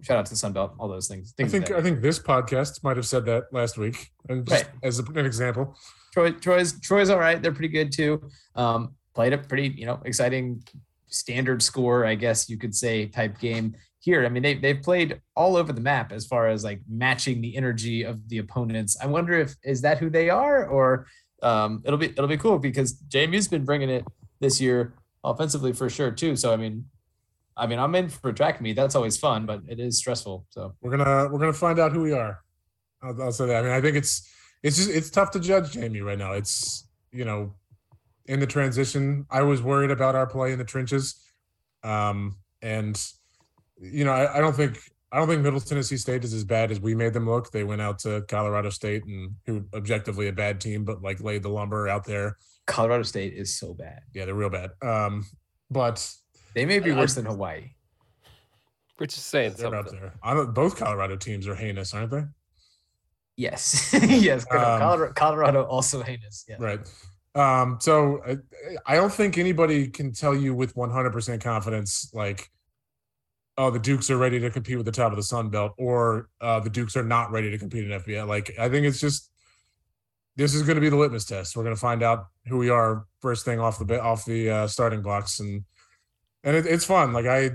[0.01, 1.33] shout out to the Sun Belt all those things.
[1.39, 4.73] I think I think this podcast might have said that last week, and just Right.
[4.83, 5.75] as an example.
[6.13, 7.41] Troy, Troy's Troy's all right.
[7.41, 8.29] They're pretty good too.
[8.55, 10.63] Um, played a pretty you know exciting
[11.07, 14.25] standard score, I guess you could say, type game here.
[14.25, 17.55] I mean, they they've played all over the map as far as like matching the
[17.55, 18.97] energy of the opponents.
[19.01, 21.05] I wonder if is that who they are, or
[21.43, 24.05] um, it'll be it'll be cool because JMU's been bringing it
[24.39, 26.35] this year offensively for sure too.
[26.35, 26.85] So I mean,
[27.57, 28.75] I mean, I'm in for track meet.
[28.75, 30.45] That's always fun, but it is stressful.
[30.49, 32.39] So We're gonna we're gonna find out who we are.
[33.01, 33.57] I'll, I'll say that.
[33.57, 34.29] I mean, I think it's
[34.63, 36.33] it's just it's tough to judge Jamie right now.
[36.33, 37.53] It's you know,
[38.25, 41.21] in the transition, I was worried about our play in the trenches,
[41.83, 43.01] um, and
[43.79, 44.79] you know, I, I don't think
[45.11, 47.51] I don't think Middle Tennessee State is as bad as we made them look.
[47.51, 51.43] They went out to Colorado State and who objectively a bad team, but like laid
[51.43, 52.37] the lumber out there.
[52.65, 54.01] Colorado State is so bad.
[54.13, 54.71] Yeah, they're real bad.
[54.81, 55.25] Um,
[55.69, 56.07] but
[56.53, 57.71] They may be I- worse than Hawaii.
[58.99, 59.99] We're just saying they're up something.
[59.99, 60.13] there.
[60.21, 62.23] I don't, both Colorado teams are heinous, aren't they?
[63.35, 64.43] Yes, yes.
[64.51, 66.45] Um, Colorado, Colorado also heinous.
[66.47, 66.57] Yeah.
[66.59, 66.79] Right.
[67.33, 68.37] Um, so I,
[68.85, 72.51] I don't think anybody can tell you with 100% confidence, like,
[73.57, 76.29] oh, the Dukes are ready to compete with the top of the Sun Belt, or
[76.39, 78.27] uh, the Dukes are not ready to compete in FBS.
[78.27, 79.31] Like, I think it's just
[80.35, 81.55] this is going to be the litmus test.
[81.57, 84.49] We're going to find out who we are first thing off the ba- off the
[84.49, 85.63] uh, starting blocks, and
[86.43, 87.13] and it, it's fun.
[87.13, 87.51] Like I,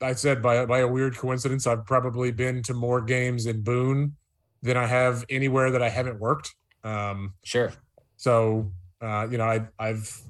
[0.00, 4.16] I said by by a weird coincidence, I've probably been to more games in Boone
[4.62, 6.54] than I have anywhere that I haven't worked.
[6.82, 7.72] Um, Sure.
[8.16, 8.70] so
[9.00, 10.22] uh, you know, I, I've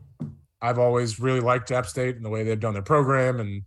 [0.61, 3.62] I've always really liked App State and the way they've done their program, and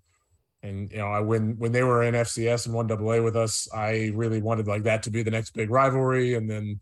[0.63, 3.67] and you know, I when when they were in FCS and one AA with us,
[3.73, 6.33] I really wanted like that to be the next big rivalry.
[6.33, 6.79] And then,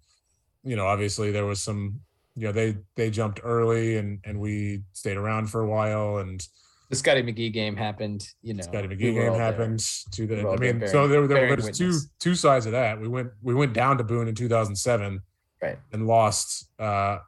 [0.63, 1.99] you know, obviously there was some,
[2.35, 6.45] you know, they they jumped early and and we stayed around for a while, and
[6.89, 8.27] The Scotty McGee game happened.
[8.41, 9.79] You know, Scotty McGee were game happened
[10.11, 10.39] to the.
[10.47, 12.09] I mean, bearing- so there, were there there's two witness.
[12.19, 12.99] two sides of that.
[12.99, 15.19] We went we went down to Boone in 2007
[15.61, 15.79] Right.
[15.93, 16.69] and lost.
[16.79, 17.19] Uh,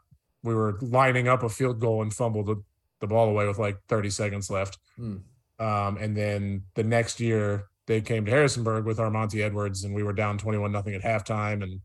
[0.44, 2.64] we were lining up a field goal and fumbled the,
[3.02, 4.78] the ball away with like 30 seconds left.
[4.96, 5.18] Hmm.
[5.60, 10.04] Um, and then the next year they came to Harrisonburg with Armanti Edwards, and we
[10.04, 11.64] were down 21 nothing at halftime.
[11.64, 11.82] And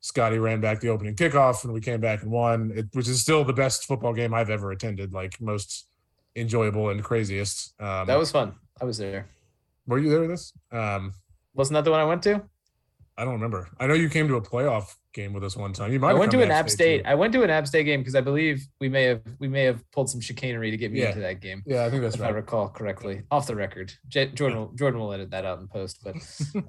[0.00, 3.20] Scotty ran back the opening kickoff, and we came back and won, it, which is
[3.20, 5.12] still the best football game I've ever attended.
[5.12, 5.86] Like most
[6.40, 7.74] enjoyable and craziest.
[7.80, 8.54] Um, That was fun.
[8.80, 9.28] I was there.
[9.86, 10.52] were you there with us?
[10.72, 11.14] Um,
[11.54, 12.42] Wasn't that the one I went to?
[13.18, 13.68] I don't remember.
[13.78, 15.92] I know you came to a playoff game with us one time.
[15.92, 16.10] You might.
[16.10, 17.02] I went to an App State.
[17.04, 17.08] too.
[17.10, 19.64] I went to an App State game because I believe we may have we may
[19.64, 21.08] have pulled some chicanery to get me Yeah.
[21.08, 21.62] into that game.
[21.66, 23.92] Yeah, I think that's if I recall correctly, off the record.
[24.08, 26.14] J- Jordan, will, Jordan will edit that out in post, but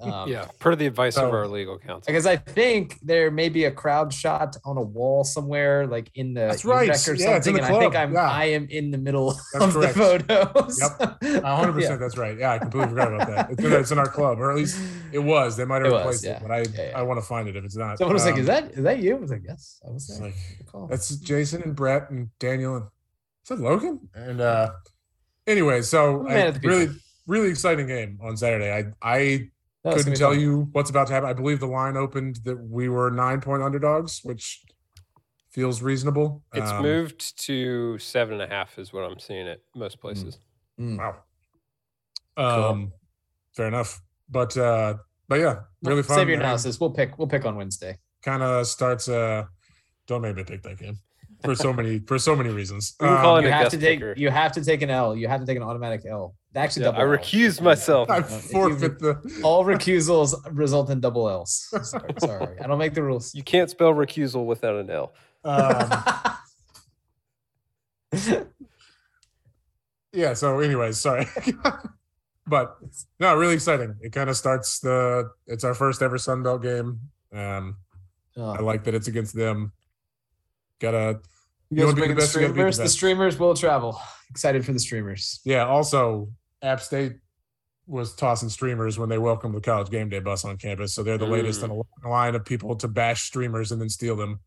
[0.02, 2.04] um, Yeah, per the advice of our legal counsel.
[2.06, 6.34] because I think there may be a crowd shot on a wall somewhere, like in
[6.34, 6.82] the That's right.
[6.82, 7.54] or Yeah, it's in something.
[7.54, 7.96] the and I think.
[7.96, 8.30] I'm Yeah.
[8.30, 9.94] I am in the middle That's of correct.
[9.94, 10.80] the photos.
[10.80, 11.18] Yep.
[11.44, 12.00] A hundred percent.
[12.00, 12.36] That's right.
[12.38, 13.50] Yeah, I completely forgot about that.
[13.52, 14.78] It's in, it's in our club, or at least
[15.12, 15.56] it was.
[15.56, 16.36] They might have It was, replaced yeah.
[16.36, 16.98] it, but I Yeah, yeah.
[16.98, 17.98] I want to find it if it's not.
[17.98, 20.08] Someone was like, Um, "Is that is that you?" I was like, "Yes, I was
[20.08, 20.36] it's there." like
[20.72, 22.86] Good that's Jason and Brett and Daniel and
[23.44, 24.08] is that Logan?
[24.14, 24.70] And uh
[25.46, 26.88] anyway, so I, really
[27.26, 28.72] really exciting game on Saturday.
[28.72, 29.50] I I
[29.84, 30.40] No, couldn't tell fun.
[30.40, 31.28] you what's about to happen.
[31.28, 34.64] I believe the line opened that we were nine point underdogs, which
[35.50, 36.42] feels reasonable.
[36.54, 40.38] It's Um, moved to seven and a half, is what I'm seeing at most places.
[40.80, 40.98] Mm.
[40.98, 42.70] Wow.
[42.70, 42.92] Um,
[43.54, 44.00] fair enough.
[44.30, 44.94] But uh,
[45.28, 46.16] but yeah, really fun.
[46.16, 46.80] Save your analysis.
[46.80, 47.18] We'll pick.
[47.18, 47.98] We'll pick on Wednesday.
[48.22, 49.08] Kind of starts.
[49.08, 49.44] Uh,
[50.06, 50.98] don't make me pick that game
[51.44, 52.94] for so many for so many reasons.
[53.00, 53.98] We can call Um, You have to take.
[54.00, 54.14] picker.
[54.16, 55.16] You have to take an L.
[55.16, 56.34] You have to take an automatic L.
[56.54, 57.18] Actually, Yeah, double I L.
[57.18, 58.10] recused myself.
[58.10, 59.40] I If you- forfeit the.
[59.44, 61.68] All recusals result in double L's.
[61.82, 62.60] Sorry, sorry.
[62.60, 63.34] I don't make the rules.
[63.34, 65.14] You can't spell recusal without an L.
[65.44, 65.90] Um,
[70.12, 70.34] yeah.
[70.34, 71.26] So, anyways, sorry.
[72.46, 72.76] but
[73.18, 73.96] no, really exciting.
[74.00, 75.30] It kind of starts the.
[75.46, 77.00] It's our first ever Sun Belt game.
[77.32, 77.76] Um,
[78.36, 78.50] Oh.
[78.50, 79.72] I like that it's against them.
[80.80, 81.20] Gotta
[81.70, 82.76] You You guys wanna are be the the best, you gotta be the streamers.
[82.78, 84.00] The streamers will travel.
[84.30, 85.40] Excited for the streamers.
[85.44, 85.66] Yeah.
[85.66, 86.28] Also,
[86.62, 87.16] App State
[87.86, 90.94] was tossing streamers when they welcomed the college game day bus on campus.
[90.94, 93.88] So they're the latest in a long line of people to bash streamers and then
[93.88, 94.40] steal them,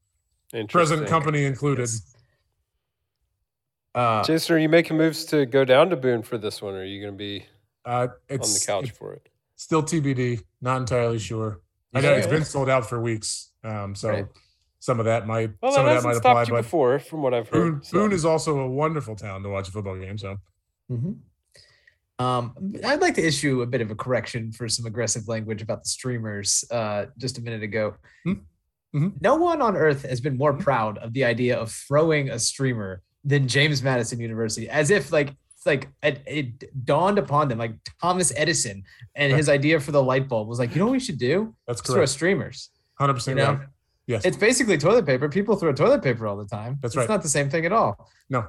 [0.70, 1.82] present company included.
[1.90, 2.12] Yes.
[3.94, 6.80] Uh, Jason, are you making moves to go down to Boone for this one, or
[6.80, 7.46] are you going to be
[7.86, 9.30] Uh, on the couch it's for it?
[9.56, 10.42] still TBD.
[10.62, 11.62] Not entirely sure.
[11.94, 12.34] I know it's Yeah.
[12.34, 13.52] been sold out for weeks.
[13.66, 14.26] Um, so Right.
[14.80, 16.44] some of that might Well, some that of that might apply.
[16.44, 17.74] you But before, from what I've heard.
[17.74, 17.98] Boone, so.
[17.98, 20.18] Boone is also a wonderful town to watch a football game.
[20.18, 20.38] So
[20.92, 21.18] Mhm.
[22.18, 22.54] Um,
[22.86, 25.90] I'd like to issue a bit of a correction for some aggressive language about the
[25.90, 27.96] streamers uh, just a minute ago.
[28.24, 28.34] Hmm.
[28.96, 29.22] Mhm.
[29.22, 33.02] No one on earth has been more proud of the idea of throwing a streamer
[33.26, 37.74] than James Madison University, as if like it's like it, it dawned upon them, like
[38.02, 38.84] Thomas Edison
[39.16, 41.54] and his idea for the light bulb was like, you know what we should do?
[41.68, 42.12] that's Let's throw correct.
[42.12, 42.70] streamers.
[42.98, 43.60] Hundred You percent right.
[44.08, 44.24] Yes.
[44.26, 45.28] it's basically toilet paper.
[45.30, 46.78] People throw toilet paper all the time.
[46.82, 47.10] That's it's right.
[47.10, 48.10] not the same thing at all.
[48.30, 48.46] No.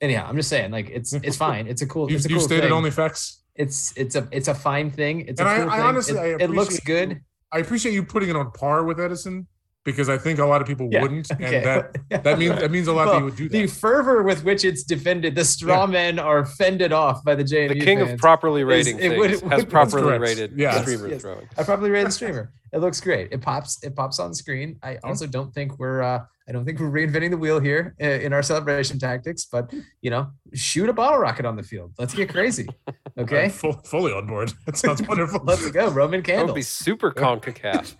[0.00, 1.66] Anyhow, I'm just saying, like it's it's fine.
[1.66, 2.10] It's a cool.
[2.10, 3.42] you it's a you cool stated thing only facts.
[3.54, 5.20] it's it's a it's a fine thing.
[5.28, 5.86] It's And a I- cool I thing.
[5.86, 7.20] honestly- it, I it looks good.
[7.52, 9.46] I appreciate you putting it on par with Edison
[9.84, 11.56] because I think a lot of people Yeah, wouldn't, okay.
[11.56, 13.52] and that that means that means a lot that Well, you would do that.
[13.58, 17.68] The fervor with which it's defended, the straw men are fended off by the JMU
[17.70, 20.82] the king of properly rating it would- things would- has properly rated Yes.
[20.82, 21.22] streamer Yes.
[21.22, 21.48] throwing.
[21.58, 22.52] I probably rated the streamer.
[22.72, 23.28] It looks great.
[23.32, 23.82] It pops.
[23.84, 24.78] It pops on screen.
[24.82, 26.02] I also don't think we're.
[26.02, 29.44] uh I don't think we're reinventing the wheel here uh, in our celebration tactics.
[29.44, 31.92] But you know, shoot a bottle rocket on the field.
[31.98, 32.66] Let's get crazy.
[33.18, 34.54] Okay, full, fully on board.
[34.66, 35.40] That sounds wonderful.
[35.44, 35.90] let's go.
[35.90, 36.38] Roman Candy.
[36.40, 36.68] That would be candles.
[36.68, 37.94] super concacaf.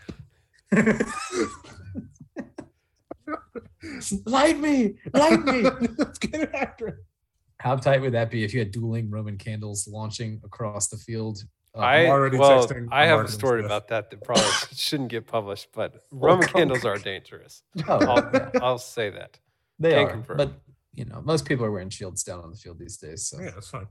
[4.27, 5.63] Light me, light me.
[5.99, 6.97] Let's get it accurate.
[7.59, 11.45] How tight would that be if you had dueling Roman candles launching across the field?
[11.75, 13.67] Uh, I already well, texting I have a story Smith.
[13.67, 14.45] about that that probably
[14.75, 17.63] shouldn't get published, but Roman candles are dangerous.
[17.89, 19.39] oh, I'll, yeah, I'll say that.
[19.79, 20.11] they can are.
[20.11, 20.37] confirm.
[20.37, 20.53] But
[20.95, 23.27] you know, most people are wearing shields down on the field these days.
[23.27, 23.87] So Yeah, that's fine.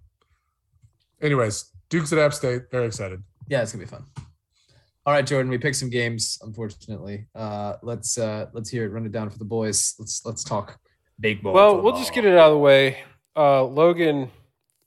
[1.22, 3.24] Anyways, Dukes at App State, very excited.
[3.48, 4.06] yeah, it's gonna be fun.
[5.06, 6.38] All right, Jordan, we picked some games.
[6.44, 8.90] Unfortunately, uh, let's uh, let's hear it.
[8.90, 9.96] Run it down for the boys.
[9.98, 10.80] Let's let's talk
[11.20, 11.54] big boy.
[11.54, 13.00] Well, we'll just get it out of the way.
[13.36, 14.30] Uh, Logan,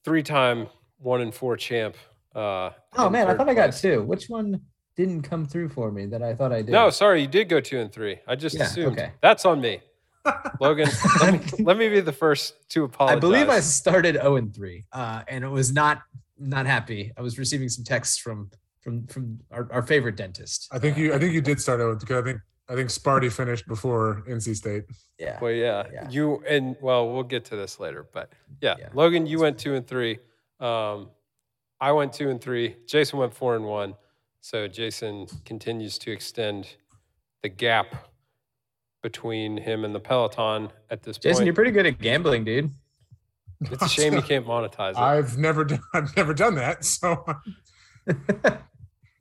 [0.05, 1.97] three-time one and four champ.
[2.35, 3.81] Uh, Oh man, I third thought I got place.
[3.81, 4.03] two.
[4.03, 4.61] Which one
[4.97, 6.71] didn't come through for me that I thought I did?
[6.71, 8.19] No, sorry, you did go two and three.
[8.29, 8.99] I just Yeah, assumed.
[8.99, 9.11] okay.
[9.21, 9.81] That's on me.
[10.61, 10.89] Logan,
[11.21, 13.17] let me, let me be the first to apologize.
[13.17, 16.03] I believe I started 0 and 3, uh, and it was not
[16.39, 17.13] not happy.
[17.19, 18.51] I was receiving some texts from
[18.85, 20.69] from from our, our favorite dentist.
[20.71, 22.91] I think Uh, you I think you did start out because I think I think
[22.91, 24.85] Sparty finished before NC State.
[25.19, 25.39] yeah.
[25.41, 26.09] Well, yeah, Yeah.
[26.11, 28.31] you and well, we'll get to this later, but
[28.61, 28.89] yeah, Yeah.
[28.95, 30.19] Logan, you went two and three.
[30.61, 31.11] Um,
[31.81, 32.77] I went two and three.
[32.87, 33.95] Jason went four and one.
[34.41, 36.69] So Jason continues to extend
[37.43, 38.09] the gap
[39.03, 41.23] between him and the Peloton at this Jason, point.
[41.35, 42.71] Jason, you're pretty good at gambling, dude.
[43.61, 44.99] it's a shame you can't monetize it.
[44.99, 46.85] I've never done I've never done that.
[46.85, 47.25] So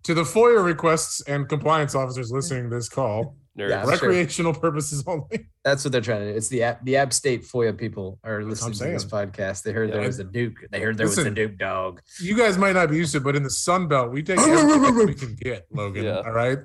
[0.04, 3.70] to the FOIA requests and compliance officers listening to this call, Nerds.
[3.70, 3.86] Yeah.
[3.86, 4.10] That's true.
[4.10, 5.48] recreational purposes only.
[5.64, 6.38] That's what they're trying to do.
[6.38, 9.62] It's the app, the App State FOIA people are That's listening to this podcast.
[9.64, 10.56] They heard there was a Duke.
[10.72, 12.02] They heard there was a Duke dog.
[12.20, 14.40] You guys might not be used to it, but in the Sun Belt, we take
[14.40, 16.04] everything we can get, Logan.
[16.06, 16.22] Yeah.
[16.26, 16.58] All right.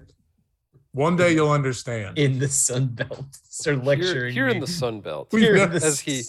[0.93, 2.17] One day you'll understand.
[2.19, 3.27] in the Sun Belt.
[3.43, 6.23] Start Here, lecturing here in the Sun Belt, We Here in never- the as he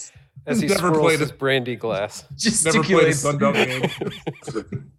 [0.45, 1.37] as he Never swirls played his it.
[1.39, 2.23] brandy glass.
[2.65, 3.13] Never played a gesticulates.
[3.15, 4.91] Sun Belt game.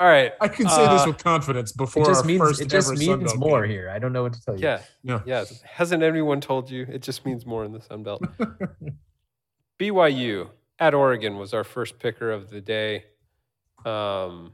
[0.00, 0.32] All right.
[0.40, 2.88] I can say this Uh, with confidence It before just our means first it just
[2.88, 3.70] ever means Belt more game.
[3.70, 3.90] here.
[3.90, 4.62] I don't know what to tell you.
[4.64, 4.80] Yeah.
[5.02, 5.20] Yeah.
[5.26, 5.44] Yeah.
[5.64, 6.86] Hasn't anyone told you?
[6.90, 8.22] It just means more in the Sun Belt.
[9.78, 10.48] BYU
[10.78, 13.04] at Oregon was our first picker of the day.
[13.84, 14.52] Um,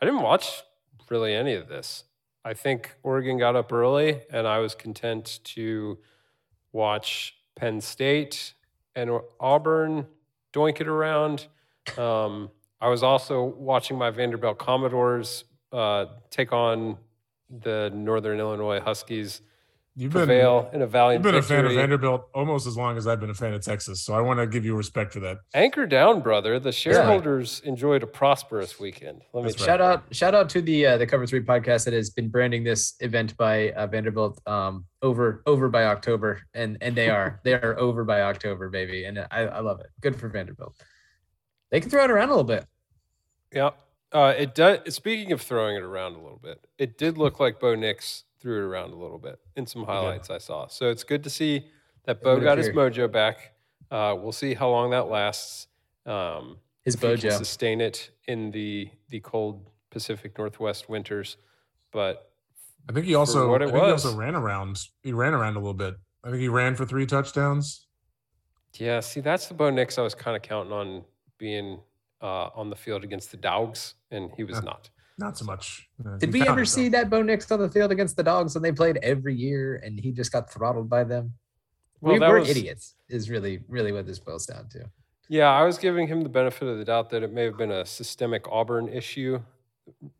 [0.00, 0.62] I didn't watch
[1.10, 2.04] really any of this.
[2.44, 5.98] I think Oregon got up early, and I was content to
[6.72, 8.54] watch Penn State
[8.94, 9.10] and
[9.40, 10.06] Auburn
[10.52, 11.46] doink it around.
[11.96, 12.50] Um,
[12.80, 16.96] I was also watching my Vanderbilt Commodores uh, take on
[17.50, 19.40] the Northern Illinois Huskies,
[19.96, 21.24] You've been, prevail in a valiant.
[21.24, 21.72] you've valiant been a fan of.
[21.72, 24.02] Vanderbilt almost as long as I've been a fan of Texas.
[24.02, 25.38] So I want to give you respect for that.
[25.54, 26.60] Anchor down, brother.
[26.60, 29.22] The shareholders enjoyed a prosperous weekend.
[29.32, 29.58] Let me right.
[29.58, 32.62] Shout out, shout out to the uh, the Cover Three podcast that has been branding
[32.62, 37.54] this event by uh, Vanderbilt um, over over by October, and and they are they
[37.54, 39.86] are over by October, baby, and I, I love it.
[40.00, 40.76] Good for Vanderbilt.
[41.70, 42.66] They can throw it around a little bit.
[43.52, 43.70] Yeah.
[44.12, 44.94] Uh, it does.
[44.94, 48.58] Speaking of throwing it around a little bit, it did look like Bo Nix threw
[48.58, 50.66] it around a little bit in some highlights I saw.
[50.68, 51.66] So it's good to see
[52.04, 53.52] that Bo would got his mojo back.
[53.90, 55.66] Uh, we'll see how long that lasts.
[56.06, 61.36] Um, His if he can sustain it in the the cold Pacific Northwest winters.
[61.92, 62.30] But
[62.88, 64.04] I think he also what I it think he was.
[64.06, 64.78] also ran around.
[65.02, 65.94] He ran around a little bit.
[66.24, 67.86] I think he ran for three touchdowns.
[68.74, 71.04] yeah, see, that's the Bo Nix I was kind of counting on
[71.38, 71.80] being
[72.20, 74.62] uh, on the field against the Dogs, and he was Yeah.
[74.64, 74.90] not.
[75.18, 75.88] Not so much.
[76.04, 78.62] Uh, Did we ever see that Bo Nix on the field against the Dogs when
[78.62, 81.34] they played every year and he just got throttled by them?
[82.00, 82.94] Well, we, that we're was- idiots.
[83.08, 84.88] Is really really what this boils down to.
[85.28, 87.70] Yeah, I was giving him the benefit of the doubt that it may have been
[87.72, 89.40] a systemic Auburn issue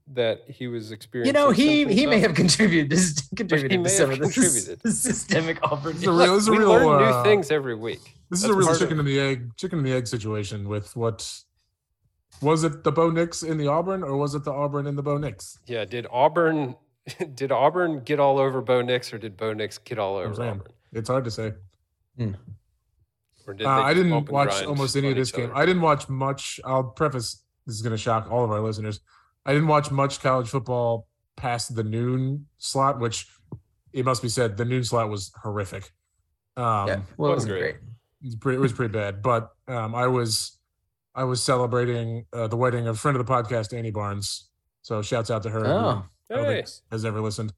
[0.08, 1.34] that he was experiencing.
[1.34, 2.22] You know, he he may of.
[2.22, 2.90] have contributed
[3.36, 4.80] contributed to may some have of the contributed.
[4.94, 5.94] systemic Auburn.
[5.94, 8.16] This is a real, this is a we real, learn new uh, things every week.
[8.30, 11.30] This is a real chicken and the egg, chicken and the egg situation with what
[12.40, 15.02] was it the Bo Nix in the Auburn or was it the Auburn in the
[15.02, 15.58] Bo Nix?
[15.66, 16.76] Yeah, did Auburn
[17.34, 20.42] did Auburn get all over Bo Nix or did Bo Nix get all over.
[20.42, 20.62] Auburn?
[20.92, 21.52] It's hard to say.
[23.46, 25.46] Or did Uh, I didn't watch almost any of this game.
[25.46, 25.56] other?
[25.56, 26.60] I didn't watch much.
[26.64, 29.00] I'll preface this is going to shock all of our listeners.
[29.48, 33.26] I didn't watch much college football past the noon slot, which
[33.94, 35.90] it must be said the noon slot was horrific.
[36.58, 37.60] Um, yeah, well, it wasn't wasn't great.
[37.60, 37.74] great.
[37.76, 39.22] it was pretty, it was pretty bad.
[39.22, 40.58] But um, I was
[41.14, 44.50] I was celebrating uh, the wedding of a friend of the podcast, Annie Barnes.
[44.82, 45.66] So shouts out to her.
[45.66, 47.54] Oh, I Hey, has ever listened.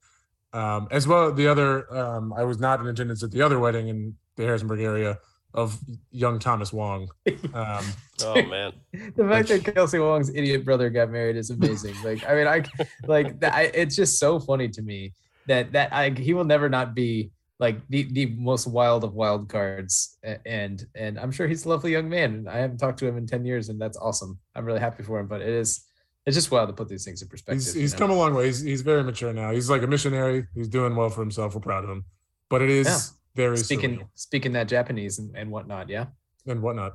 [0.53, 3.89] Um, as well, the other um, I was not in attendance at the other wedding
[3.89, 5.17] in the Harrisonburg area
[5.53, 5.77] of
[6.11, 7.09] young Thomas Wong.
[7.53, 7.85] Um,
[8.23, 8.73] oh man.
[9.15, 11.95] the fact that Kelsey Wong's idiot brother got married is amazing.
[12.03, 12.63] Like, I mean, I
[13.05, 13.53] like that.
[13.53, 15.13] I, it's just so funny to me
[15.47, 19.49] that that I he will never not be like the the most wild of wild
[19.49, 20.17] cards.
[20.45, 22.47] And and I'm sure he's a lovely young man.
[22.49, 24.39] I haven't talked to him in ten years, and that's awesome.
[24.55, 25.27] I'm really happy for him.
[25.27, 25.85] But it is
[26.25, 27.63] it's just wild to put these things in perspective.
[27.63, 27.99] he's you he's know?
[27.99, 28.45] come a long way.
[28.47, 29.51] He's he's very mature now.
[29.51, 30.47] He's like a missionary.
[30.53, 31.55] He's doing well for himself.
[31.55, 32.05] We're proud of him.
[32.49, 32.99] But it is Yeah.
[33.35, 35.89] Very speaking surreal speaking that Japanese and, and whatnot.
[35.89, 36.05] Yeah.
[36.47, 36.93] and whatnot.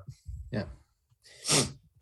[0.51, 0.65] Yeah.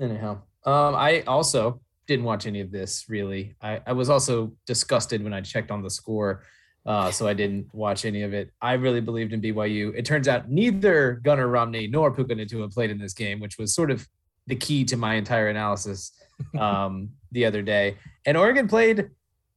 [0.00, 3.54] Anyhow, um, I also didn't watch any of this really.
[3.62, 6.44] I, I was also disgusted when I checked on the score,
[6.86, 8.50] uh, so I didn't watch any of it.
[8.60, 9.92] I really believed in BYU.
[9.96, 13.74] It turns out neither Gunnar Romney nor Puka Nacua played in this game, which was
[13.74, 14.06] sort of
[14.46, 16.12] the key to my entire analysis
[16.58, 17.96] um, the other day.
[18.26, 19.10] And Oregon played.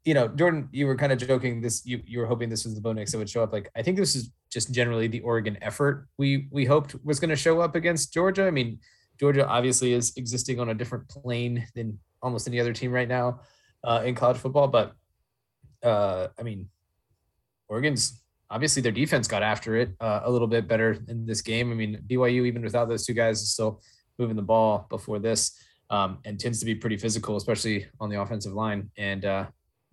[0.06, 1.60] You know, Jordan, you were kind of joking.
[1.60, 3.52] This you you were hoping this was the Bo Nix that would show up.
[3.52, 7.30] Like I think this is just generally the Oregon effort we we hoped was going
[7.30, 8.48] to show up against Georgia.
[8.48, 8.80] I mean,
[9.20, 13.42] Georgia obviously is existing on a different plane than almost any other team right now
[13.84, 14.68] uh, in college football.
[14.68, 14.94] But
[15.84, 16.70] uh, I mean,
[17.68, 21.72] Oregon's obviously their defense got after it uh, a little bit better in this game.
[21.72, 23.82] I mean, BYU even without those two guys is still
[24.18, 28.20] moving the ball before this um, and tends to be pretty physical, especially on the
[28.20, 28.90] offensive line.
[28.98, 29.48] And uh,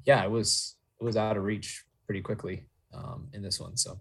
[0.04, 3.76] yeah, it was it was out of reach pretty quickly um, in this one.
[3.76, 4.00] So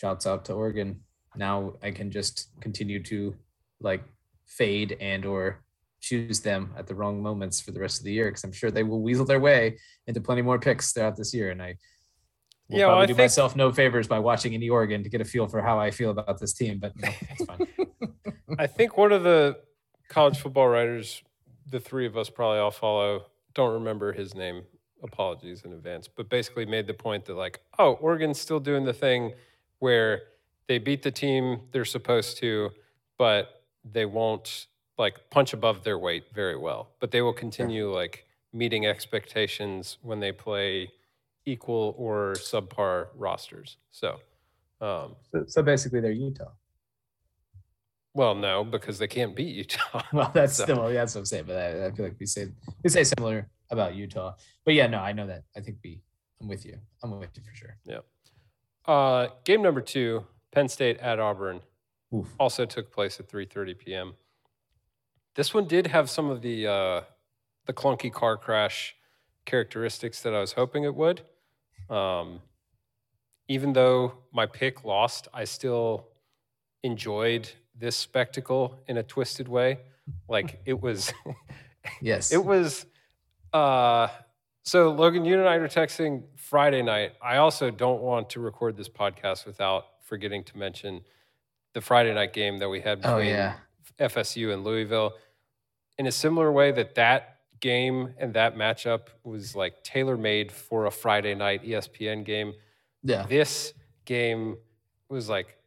[0.00, 1.00] shouts out to Oregon.
[1.36, 3.34] Now I can just continue to
[3.80, 4.02] like
[4.46, 5.62] fade and or
[6.00, 8.70] choose them at the wrong moments for the rest of the year because I'm sure
[8.70, 11.50] they will weasel their way into plenty more picks throughout this year.
[11.50, 11.74] And I
[12.68, 15.10] will Yeah, well, probably I do think- myself no favors by watching any Oregon to
[15.10, 16.78] get a feel for how I feel about this team.
[16.78, 17.66] But you know, it's fine.
[18.58, 19.58] I think one of the
[20.08, 21.22] college football writers,
[21.70, 24.62] the three of us probably all follow, don't remember his name.
[25.02, 28.92] Apologies in advance, but basically made the point that like, oh, Oregon's still doing the
[28.92, 29.32] thing
[29.80, 30.22] where
[30.68, 32.70] they beat the team they're supposed to,
[33.18, 34.66] but they won't
[34.98, 36.90] like punch above their weight very well.
[37.00, 40.90] But they will continue like meeting expectations when they play
[41.46, 43.78] equal or subpar rosters.
[43.90, 44.20] So,
[44.80, 46.50] um, so, so basically, they're Utah.
[48.14, 50.02] well, no, because they can't beat Utah.
[50.12, 51.44] Well, that's So- still yeah, that's what I'm saying.
[51.46, 52.48] But I, I feel like we say
[52.84, 54.34] we say similar about Utah.
[54.64, 55.44] But yeah, no, I know that.
[55.56, 56.00] I think we.
[56.40, 56.78] I'm with you.
[57.02, 57.76] I'm with you for sure.
[58.90, 61.60] Uh, game number two, Penn State at Auburn,
[62.12, 62.26] Oof.
[62.40, 64.14] also took place at 3:30 p.m.
[65.36, 67.00] This one did have some of the uh,
[67.66, 68.96] the clunky car crash
[69.44, 71.22] characteristics that I was hoping it would.
[71.88, 72.40] Um,
[73.46, 76.08] even though my pick lost, I still
[76.82, 79.78] enjoyed this spectacle in a twisted way.
[80.28, 81.12] Like it was.
[82.02, 82.32] Yes.
[82.32, 82.86] It was
[83.52, 84.08] uh
[84.62, 87.12] so Logan, you and I were texting Friday night.
[87.22, 91.02] I also don't want to record this podcast without forgetting to mention
[91.72, 93.54] the Friday night game that we had Oh between yeah.
[93.98, 95.14] FSU and Louisville.
[95.98, 100.86] In a similar way that that game and that matchup was like tailor made for
[100.86, 102.54] a Friday night ESPN game.
[103.02, 103.26] Yeah.
[103.26, 104.56] This game
[105.08, 105.58] was like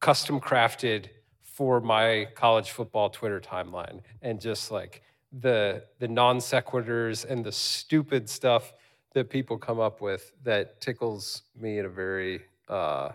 [0.00, 1.06] custom crafted
[1.42, 5.02] for my college football Twitter timeline and just like
[5.40, 8.72] the the non sequiturs and the stupid stuff
[9.14, 13.10] that people come up with that tickles me in a very uh,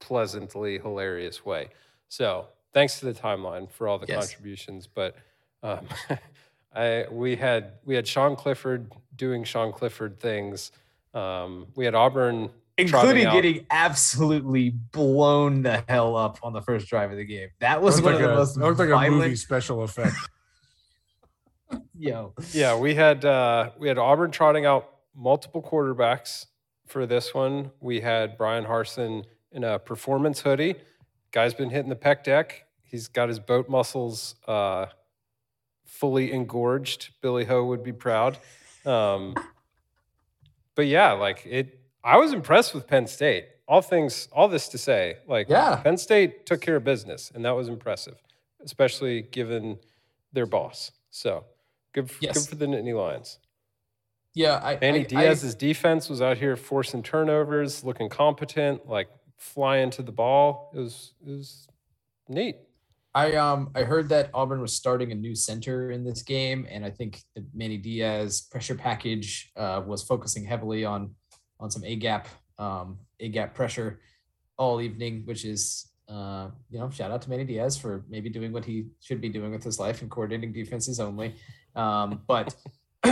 [0.00, 1.68] pleasantly hilarious way.
[2.08, 4.18] So thanks to the timeline for all the Yes.
[4.28, 5.16] contributions, but
[5.62, 5.86] um,
[6.74, 10.72] I we had we had Sean Clifford doing Sean Clifford things.
[11.14, 17.10] Um, we had Auburn Including getting absolutely blown the hell up on the first drive
[17.10, 17.48] of the game.
[17.60, 19.82] That was Looked one like of the a- most it looked like a movie special
[19.82, 20.14] effect.
[21.98, 22.34] Yo.
[22.52, 26.46] Yeah, we had uh, we had Auburn trotting out multiple quarterbacks
[26.86, 27.70] for this one.
[27.80, 30.76] We had Bryan Harsin in a performance hoodie.
[31.32, 32.66] Guy's been hitting the pec deck.
[32.82, 34.86] He's got his boat muscles uh,
[35.84, 37.10] fully engorged.
[37.20, 38.38] Billy Ho would be proud.
[38.84, 39.34] Um,
[40.74, 41.80] but yeah, like it.
[42.04, 43.46] I was impressed with Penn State.
[43.68, 45.76] All things, all this to say, like Yeah.
[45.82, 48.14] Penn State took care of business, and that was impressive,
[48.60, 49.78] especially given
[50.32, 50.92] their boss.
[51.10, 51.44] So
[51.96, 52.34] good, f- Yes.
[52.38, 53.38] good for the Nittany Lions.
[54.34, 59.08] Yeah, I, Manny I- I- Diaz's defense was out here forcing turnovers, looking competent, like
[59.38, 60.70] flying to the ball.
[60.74, 61.66] It was it was
[62.28, 62.56] neat.
[63.14, 66.84] I um I heard that Auburn was starting a new center in this game, and
[66.84, 71.14] I think the Manny Diaz pressure package uh, was focusing heavily on
[71.58, 72.28] on some A gap
[72.58, 74.00] um A gap pressure
[74.58, 78.52] all evening, which is uh you know shout out to Manny Diaz for maybe doing
[78.52, 81.34] what he should be doing with his life and coordinating defenses only.
[81.74, 82.54] Um, but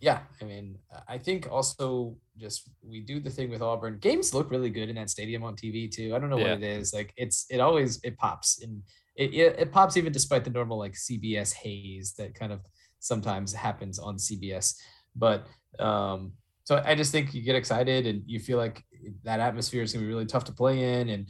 [0.00, 0.78] yeah, I mean
[1.08, 3.98] I think also just we do the thing with Auburn.
[3.98, 6.14] Games look really good in that stadium on TV too.
[6.14, 6.54] I don't know Yeah.
[6.54, 6.92] what it is.
[6.92, 8.82] Like it's it always it pops and
[9.16, 12.60] it, it, it pops even despite the normal like CBS haze that kind of
[12.98, 14.74] sometimes happens on CBS.
[15.14, 15.46] But
[15.78, 16.32] um,
[16.64, 18.84] so I just think you get excited and you feel like
[19.24, 21.28] that atmosphere is gonna be really tough to play in and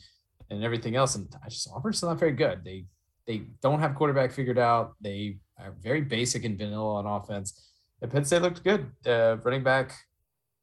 [0.50, 1.14] and everything else.
[1.14, 2.64] And I just Auburn's still not very good.
[2.64, 2.86] They
[3.26, 4.94] they don't have quarterback figured out.
[5.00, 7.72] They are very basic and vanilla on offense.
[8.00, 8.90] And Penn State looked good.
[9.06, 9.94] Uh, running back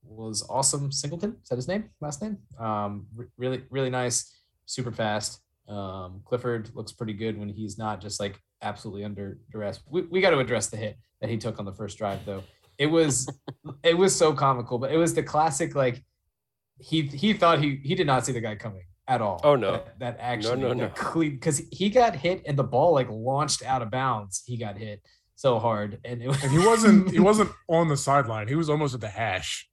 [0.04, 0.92] was awesome.
[0.92, 1.90] Singleton is that his name?
[2.02, 2.38] Last name?
[2.60, 5.40] Um, re- really really nice, super fast.
[5.68, 9.80] Um, Clifford looks pretty good when he's not just like absolutely under duress.
[9.90, 12.44] We, we got to address the hit that he took on the first drive though.
[12.78, 13.28] It was
[13.84, 16.04] it was so comical, but it was the classic like
[16.80, 19.42] he he thought he he did not see the guy coming at all.
[19.44, 19.74] Oh, no.
[19.74, 20.92] that, that actually no, no.
[21.16, 24.44] because he got hit and the ball like launched out of bounds.
[24.46, 25.02] He got hit
[25.36, 28.48] so hard, and it was, And he wasn't he wasn't on the sideline.
[28.48, 29.70] He was almost at the hash.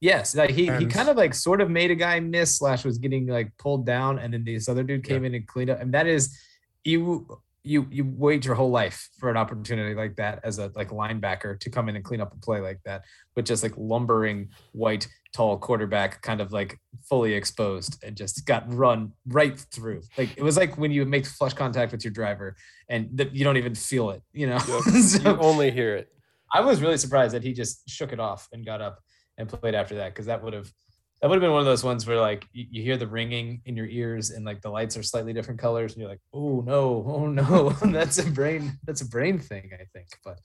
[0.00, 2.98] Yes, like he he kind of like sort of made a guy miss slash was
[2.98, 5.80] getting like pulled down, and then this other dude came in and cleaned up.
[5.80, 6.38] And that is
[6.84, 10.90] you you you wait your whole life for an opportunity like that as a like
[10.90, 13.02] linebacker to come in and clean up a play like that
[13.36, 16.78] with just like lumbering white tall quarterback kind of like
[17.08, 20.00] fully exposed and just got run right through.
[20.16, 22.56] Like it was like when you make flush contact with your driver
[22.88, 24.58] and you don't even feel it, you know.
[25.02, 26.08] So- You only hear it.
[26.52, 29.00] I was really surprised that he just shook it off and got up
[29.36, 30.72] and played after that because that would have
[31.20, 33.60] that would have been one of those ones where like you, you hear the ringing
[33.66, 36.60] in your ears and like the lights are slightly different colors and you're like oh
[36.60, 40.38] no oh no that's a brain that's a brain thing I think but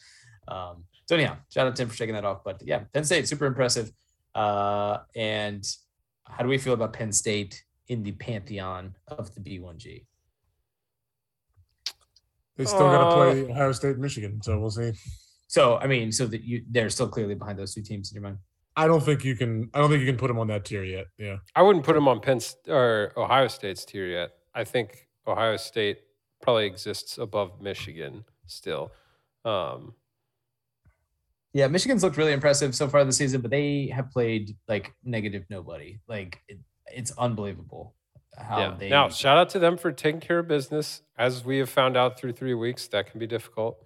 [0.47, 3.27] um so anyhow shout out to him for shaking that off but yeah Penn State
[3.27, 3.91] super impressive
[4.35, 5.63] uh and
[6.25, 10.05] how do we feel about Penn State in the pantheon of the B1G
[12.57, 14.41] They still got to Uh, play Ohio State, Michigan.
[14.41, 14.93] So we'll see.
[15.47, 18.23] so I mean so that you they're still clearly behind those two teams in your
[18.23, 18.37] mind
[18.75, 19.69] I don't think you can.
[19.73, 21.05] I don't think you can put him on that tier yet.
[21.17, 21.37] Yeah.
[21.55, 24.31] I wouldn't put him on Penn or Ohio State's tier yet.
[24.55, 25.99] I think Ohio State
[26.41, 28.91] probably exists above Michigan still.
[29.45, 29.93] Um,
[31.53, 35.45] Yeah, Michigan's looked really impressive so far this season, but they have played like negative
[35.49, 35.99] nobody.
[36.07, 37.93] Like it, it's unbelievable
[38.37, 38.75] how yeah.
[38.79, 38.89] they.
[38.89, 41.03] Now, shout out to them for taking care of business.
[41.17, 43.77] As we have found out through three weeks, that can be difficult.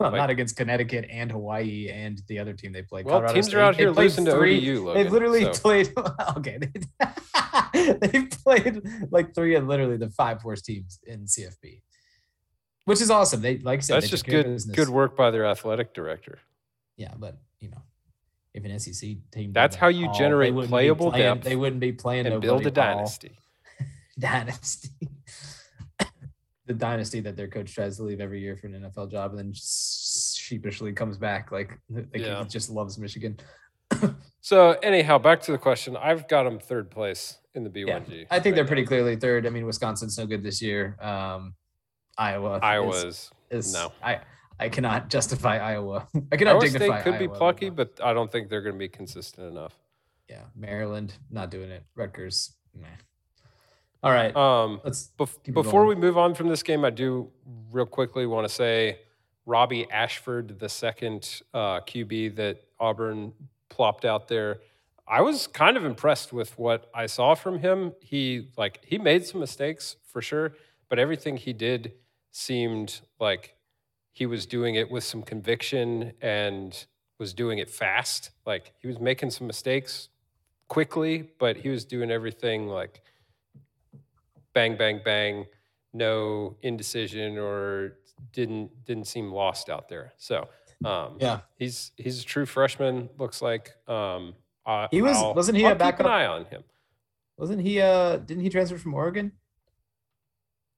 [0.00, 3.04] Well, not against Connecticut and Hawaii and the other team they played.
[3.04, 3.56] Well, Colorado teams State.
[3.58, 4.84] are out here played losing to three- ODU.
[4.86, 5.92] Logan, They've literally so- played.
[6.36, 6.58] Okay,
[7.72, 11.82] they've played like three of literally the five worst teams in CFB,
[12.86, 13.42] which is awesome.
[13.42, 14.52] They like I said, That's just took care of good.
[14.52, 14.76] business.
[14.76, 16.38] Good work by their athletic director.
[16.96, 17.82] Yeah, but you know,
[18.54, 21.92] if an SEC team, That's how you all, generate playable playing- depth They wouldn't be
[21.92, 23.32] playing and build a dynasty.
[24.18, 24.90] dynasty.
[26.70, 29.38] The dynasty that their coach tries to leave every year for an NFL job and
[29.40, 32.42] then sheepishly comes back like, like Yeah.
[32.44, 33.38] he just loves Michigan.
[34.42, 35.96] So anyhow, back to the question.
[35.98, 38.26] I've got them third place in the Yeah, B1G.
[38.30, 39.46] I think they're right pretty clearly third.
[39.46, 40.96] I mean, Wisconsin's no good this year.
[40.98, 41.54] Um,
[42.16, 42.56] Iowa.
[42.56, 43.92] is- Iowa's is, no.
[44.02, 44.20] I
[44.58, 46.08] I cannot justify Iowa.
[46.32, 47.00] I cannot Iowa dignify.
[47.02, 49.74] State could be plucky, but but I don't think they're going to be consistent enough.
[50.26, 51.84] yeah, Maryland not doing it.
[51.94, 52.86] Rutgers, meh.
[54.02, 56.90] All right, Um, let's Bef- Keep it before we move on from this game, I
[56.90, 57.30] do
[57.70, 59.00] real quickly want to say
[59.44, 63.32] Robbie Ashford, the second uh, QB that Auburn
[63.68, 64.60] plopped out there.
[65.06, 67.92] I was kind of impressed with what I saw from him.
[68.00, 70.52] He like he made some mistakes for sure,
[70.88, 71.92] but everything he did
[72.30, 73.54] seemed like
[74.12, 76.86] he was doing it with some conviction and
[77.18, 78.30] was doing it fast.
[78.46, 80.08] Like he was making some mistakes
[80.68, 83.02] quickly, but he was doing everything like
[84.54, 85.46] bang bang bang
[85.92, 87.98] no indecision or
[88.32, 90.48] didn't didn't seem lost out there so
[90.84, 91.40] um yeah.
[91.56, 94.34] he's he's a true freshman looks like um
[94.66, 96.06] I, He was- I'll- wasn't he I'll a keep backup?
[96.06, 96.62] an eye on him
[97.38, 97.80] Wasn't he?
[97.80, 99.32] Uh, didn't he transfer from Oregon?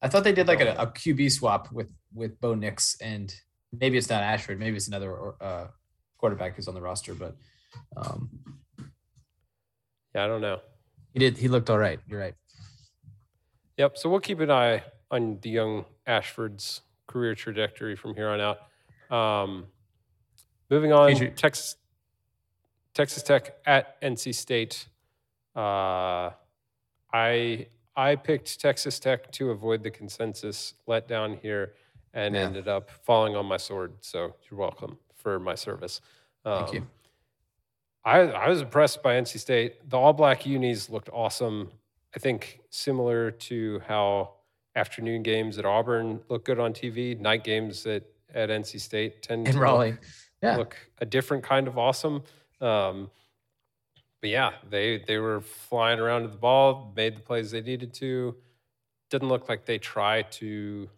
[0.01, 3.35] I thought they did like a, a QB swap with with Bo Nix and
[3.73, 5.67] maybe it's not Ashford, maybe it's another uh,
[6.19, 7.37] quarterback who's on the roster, but
[7.97, 8.31] um,
[10.15, 10.61] Yeah, I don't know.
[11.13, 11.37] he did.
[11.39, 11.99] He looked all right.
[12.07, 12.35] You're right.
[13.77, 13.97] Yep.
[13.99, 18.59] So we'll keep an eye on the young Ashford's career trajectory from here on out.
[19.15, 19.67] Um,
[20.71, 21.77] moving on, Patri- Texas,
[22.95, 24.87] Texas Tech at NC State.
[25.55, 26.31] Uh,
[27.13, 31.75] I I picked Texas Tech to avoid the consensus letdown here,
[32.15, 32.43] and Yeah.
[32.43, 33.93] ended up falling on my sword.
[34.01, 36.01] So you're welcome for my service.
[36.45, 36.81] Thank you.
[36.81, 36.91] Um,
[38.05, 39.89] I, I was impressed by NC State.
[39.91, 41.71] The all black unis looked awesome.
[42.17, 44.31] I think similar to how
[44.75, 48.05] afternoon games at Auburn look good on TV, night games at,
[48.35, 50.01] at NC State tend In to Raleigh, look,
[50.43, 50.57] yeah.
[50.57, 52.23] look a different kind of awesome.
[52.61, 53.11] Um,
[54.21, 57.93] but yeah, they they were flying around to the ball, made the plays they needed
[57.95, 58.35] to.
[59.11, 60.89] Didn't look like they try to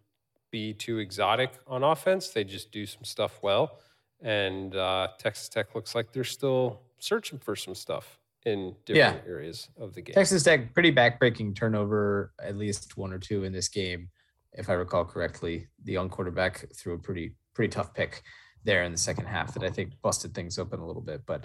[0.50, 2.28] be too exotic on offense.
[2.28, 3.78] They just do some stuff well.
[4.22, 9.12] And uh, Texas Tech looks like they're still searching for some stuff in Yeah.
[9.12, 10.14] different areas of the game.
[10.14, 14.10] Texas Tech pretty backbreaking turnover, at least one or two in this game,
[14.52, 15.68] if I recall correctly.
[15.84, 18.22] The young quarterback threw a pretty pretty tough pick
[18.64, 21.24] there in the second half that I think busted things open a little bit.
[21.26, 21.44] But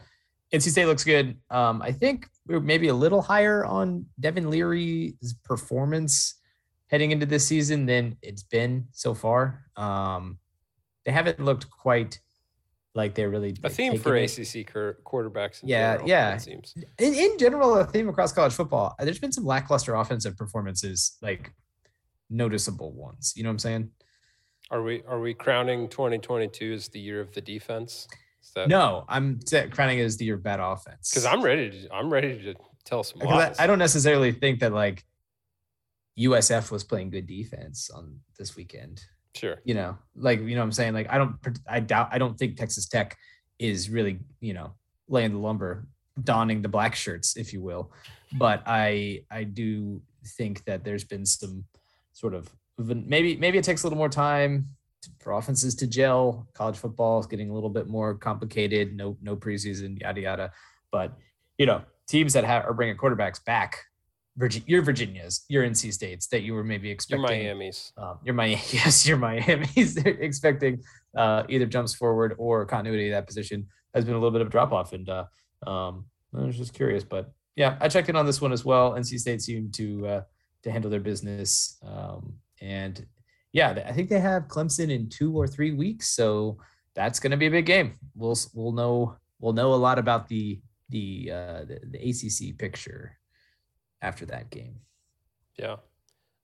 [0.51, 1.37] NC State looks good.
[1.51, 6.35] Um, I think we are maybe a little higher on Devin Leary's performance
[6.87, 9.65] heading into this season than it's been so far.
[9.75, 10.39] Um,
[11.05, 12.19] they haven't looked quite
[12.95, 14.37] like they're really a like, theme for it.
[14.37, 14.67] ACC
[15.03, 15.61] quarterbacks.
[15.63, 16.35] In Yeah, general, yeah.
[16.35, 16.73] It seems.
[16.97, 18.95] in, in general, a theme across college football.
[18.99, 21.53] uh, There's been some lackluster offensive performances, like
[22.29, 23.33] noticeable ones.
[23.35, 23.89] You know what I'm saying?
[24.71, 28.07] Are we are we crowning 2022 as the year of the defense?
[28.55, 29.39] That No, I'm
[29.71, 31.11] crowning it as the year of bad offense.
[31.11, 33.59] Because I'm ready to I'm ready to tell some lies.
[33.59, 35.05] I, I don't necessarily think that like
[36.17, 39.01] USF was playing good defense on this weekend.
[39.35, 39.61] Sure.
[39.63, 40.93] You know, like you know I'm saying.
[40.93, 41.35] Like I don't,
[41.67, 43.17] I doubt, I don't think Texas Tech
[43.57, 44.73] is really you know
[45.07, 45.87] laying the lumber,
[46.23, 47.91] donning the black shirts, if you will.
[48.33, 50.01] But I, I do
[50.37, 51.65] think that there's been some
[52.13, 54.67] sort of maybe maybe it takes a little more time
[55.19, 56.47] for offenses to gel.
[56.53, 58.95] College football is getting a little bit more complicated.
[58.95, 60.51] No no preseason, yada yada.
[60.91, 61.17] But
[61.57, 63.85] you know, teams that have, are bringing quarterbacks back.
[64.39, 67.21] Virginia, your Virginias, your NC States that you were maybe expecting.
[67.29, 67.55] Your.
[67.55, 67.91] Miami's.
[67.97, 68.61] Um, you're Miami.
[68.71, 70.81] Yes, you're Miami's expecting
[71.15, 74.47] uh, either jumps forward or continuity of that position has been a little bit of
[74.47, 74.93] a drop off.
[74.93, 75.25] And uh,
[75.67, 78.93] um, I was just curious, but yeah, I checked in on this one as well.
[78.93, 80.21] NC State seemed to uh,
[80.63, 83.05] to handle their business, um, and
[83.51, 86.57] yeah, I think they have Clemson in two or three weeks, so
[86.95, 87.95] that's going to be a big game.
[88.15, 93.18] We'll we'll know we'll know a lot about the the uh, the, the ACC picture
[94.01, 94.75] after that game.
[95.57, 95.77] Yeah.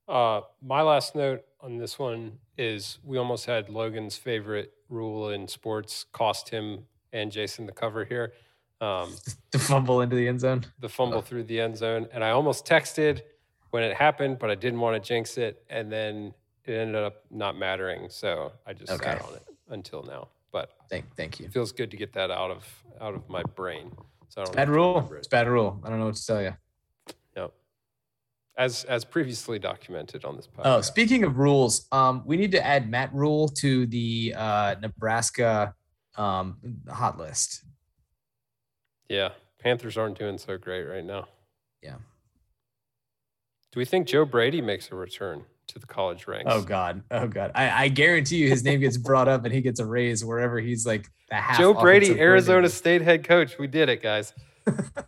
[0.07, 5.47] Uh, my last note on this one is we almost had Logan's favorite rule in
[5.47, 8.33] sports cost him and Jason the cover here.
[8.81, 9.15] Um,
[9.51, 10.65] To fumble into the end zone.
[10.79, 12.07] the fumble through the end zone.
[12.11, 13.21] And I almost texted
[13.71, 15.63] when it happened, but I didn't want to jinx it.
[15.69, 16.33] And then
[16.65, 18.09] it ended up not mattering.
[18.09, 19.05] So I just Okay.
[19.11, 20.27] sat on it until now.
[20.51, 21.45] But Thank thank you.
[21.47, 22.65] it feels good to get that out of
[23.01, 23.91] out of my brain.
[24.29, 24.93] So I don't Bad rule.
[24.95, 25.79] remember It's bad rule.
[25.83, 26.55] I don't know what to tell you.
[28.57, 30.61] As as previously documented on this podcast.
[30.65, 35.73] Oh, speaking of rules, um, we need to add Matt Rhule to the uh, Nebraska
[36.15, 36.57] um,
[36.89, 37.65] hot list.
[39.09, 39.29] Yeah,
[39.59, 41.27] Panthers aren't doing so great right now.
[41.81, 41.95] Yeah.
[43.71, 46.49] Do we think Joe Brady makes a return to the college ranks?
[46.49, 47.03] Oh God.
[47.11, 47.51] Oh God.
[47.55, 50.59] I, I guarantee you, his name gets brought up and he gets a raise wherever
[50.59, 51.57] he's like the half.
[51.57, 52.73] Joe Brady, Arizona coordinator.
[52.73, 53.57] State head coach.
[53.59, 54.33] We did it, guys.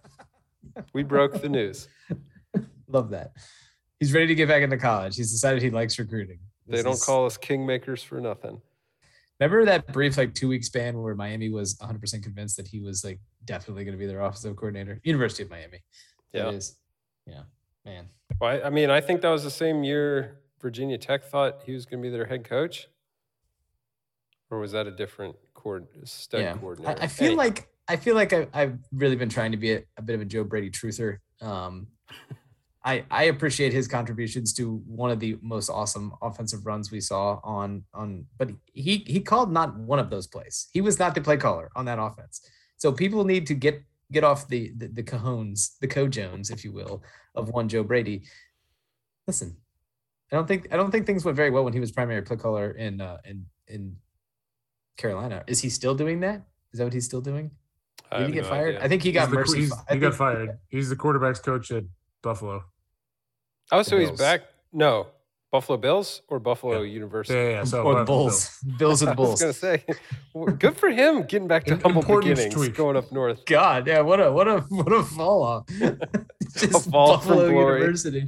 [0.93, 1.87] we broke the news.
[2.87, 3.31] Love that.
[3.99, 5.15] He's ready to get back into college.
[5.15, 6.39] He's decided he likes recruiting.
[6.67, 8.61] They don't is- call us kingmakers for nothing.
[9.39, 12.79] Remember that brief like two week span where Miami was 100 percent convinced that he
[12.79, 14.99] was like definitely going to be their offensive coordinator.
[15.03, 15.83] University of Miami.
[16.33, 16.49] Yeah.
[16.49, 16.75] is-
[17.27, 17.43] Yeah.
[17.85, 18.09] Man.
[18.41, 21.73] Well, I, I mean, I think that was the same year Virginia Tech thought he
[21.73, 22.87] was going to be their head coach.
[24.49, 25.35] Or was that a different
[26.05, 26.53] stud yeah.
[26.53, 27.01] I, coordinator?
[27.01, 29.83] I feel Any- like I feel like I, I've really been trying to be a,
[29.97, 31.19] a bit of a Joe Brady truther.
[31.41, 31.87] Um,
[32.91, 34.63] I I appreciate his contributions to
[35.03, 39.51] one of the most awesome offensive runs we saw on on, but he he called
[39.51, 40.55] not one of those plays.
[40.71, 42.35] He was not the play caller on that offense.
[42.77, 43.83] So people need to get
[44.15, 47.03] get off the the, the cajones, the co Jones, if you will,
[47.35, 48.23] of one Joe Brady.
[49.27, 49.57] Listen,
[50.31, 52.37] I don't think I don't think things went very well when he was primary play
[52.37, 53.97] caller in uh, in in
[54.95, 55.43] Carolina.
[55.47, 56.43] Is he still doing that?
[56.71, 57.51] Is that what he's still doing?
[58.17, 58.75] Did he get no fired?
[58.75, 58.85] idea.
[58.85, 59.59] I think he He's got the- mercy.
[59.59, 60.49] he's- fi- I he got fired.
[60.69, 61.83] He's the quarterbacks coach at
[62.23, 62.63] Buffalo.
[63.71, 64.19] Oh, so he's Bills.
[64.19, 64.41] back?
[64.73, 65.07] No,
[65.51, 66.91] Buffalo Bills or Buffalo Yeah.
[66.93, 67.37] University.
[67.39, 67.63] Yeah, yeah.
[67.63, 68.59] So or the Buffalo Bulls.
[68.79, 69.41] Bills and I was Bulls.
[69.41, 69.83] gonna say,
[70.33, 72.75] well, good for him getting back to Im- humble important beginnings, tweak.
[72.75, 73.45] going up north.
[73.45, 75.65] God, yeah, what a what a what a fall off.
[76.57, 77.79] Just fall from Buffalo glory.
[77.81, 78.25] University.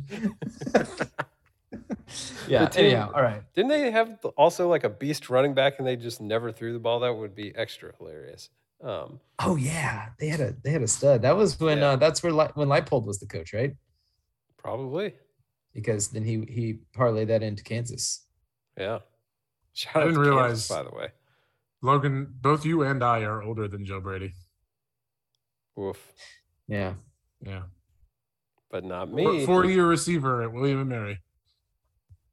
[2.47, 2.65] yeah.
[2.65, 3.41] The team- Anyhow, all right.
[3.53, 6.79] Didn't they have also like a beast running back and they just never threw the
[6.79, 6.99] ball?
[7.01, 8.49] That would be extra hilarious.
[8.83, 11.21] Um, Oh yeah, they had a they had a stud.
[11.21, 11.89] That was when Yeah.
[11.91, 13.75] uh, that's where Li- when Leipold was the coach, right?
[14.57, 15.13] probably,
[15.79, 18.25] Because then he he parlayed that into Kansas.
[18.77, 18.99] yeah.
[19.73, 21.07] Shout I out didn't to realize- Kansas, by the way.
[21.81, 24.33] Logan, both you and I are older than Joe Brady.
[25.79, 26.11] Oof,
[26.67, 26.95] Yeah.
[27.41, 27.63] Yeah.
[28.69, 29.45] but not me.
[29.45, 31.19] Four year receiver at William and Mary.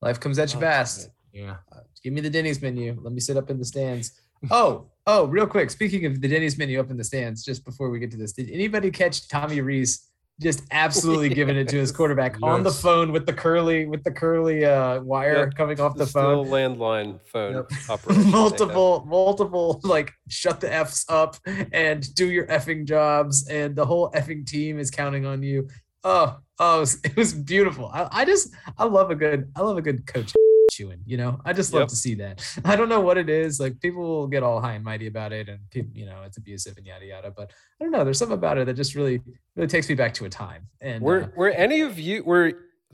[0.03, 1.11] Life comes at you Oh, fast.
[1.33, 1.57] Yeah.
[1.71, 2.99] Uh, give me the Denny's menu.
[3.01, 4.21] Let me sit up in the stands.
[4.51, 5.71] Oh, oh, real quick.
[5.71, 8.33] Speaking of the Denny's menu up in the stands, just before we get to this,
[8.33, 10.09] did anybody catch Tommy Rees
[10.41, 11.97] just absolutely giving it to his Yes.
[11.97, 15.55] quarterback on the phone with the curly with the curly uh, wire Yep.
[15.57, 16.47] coming off the Still phone?
[16.49, 17.71] landline phone Yep.
[17.89, 18.33] operation they have.
[18.33, 21.37] multiple, multiple, like shut the f's up
[21.73, 25.69] and do your effing jobs, and the whole effing team is counting on you.
[26.05, 27.91] Oh, oh, it was, it was beautiful.
[27.93, 30.33] I, I just, I love a good, I love a good coach
[30.71, 31.01] chewing.
[31.07, 31.89] You know, I just love Yep.
[31.89, 32.45] to see that.
[32.65, 33.59] I don't know what it is.
[33.61, 36.37] Like people will get all high and mighty about it, and people, you know, it's
[36.37, 37.31] abusive and yada yada.
[37.31, 38.05] But I don't know.
[38.05, 39.21] There's something about it that just really,
[39.55, 40.69] really takes me back to a time.
[40.81, 42.53] And Were uh, were any of you were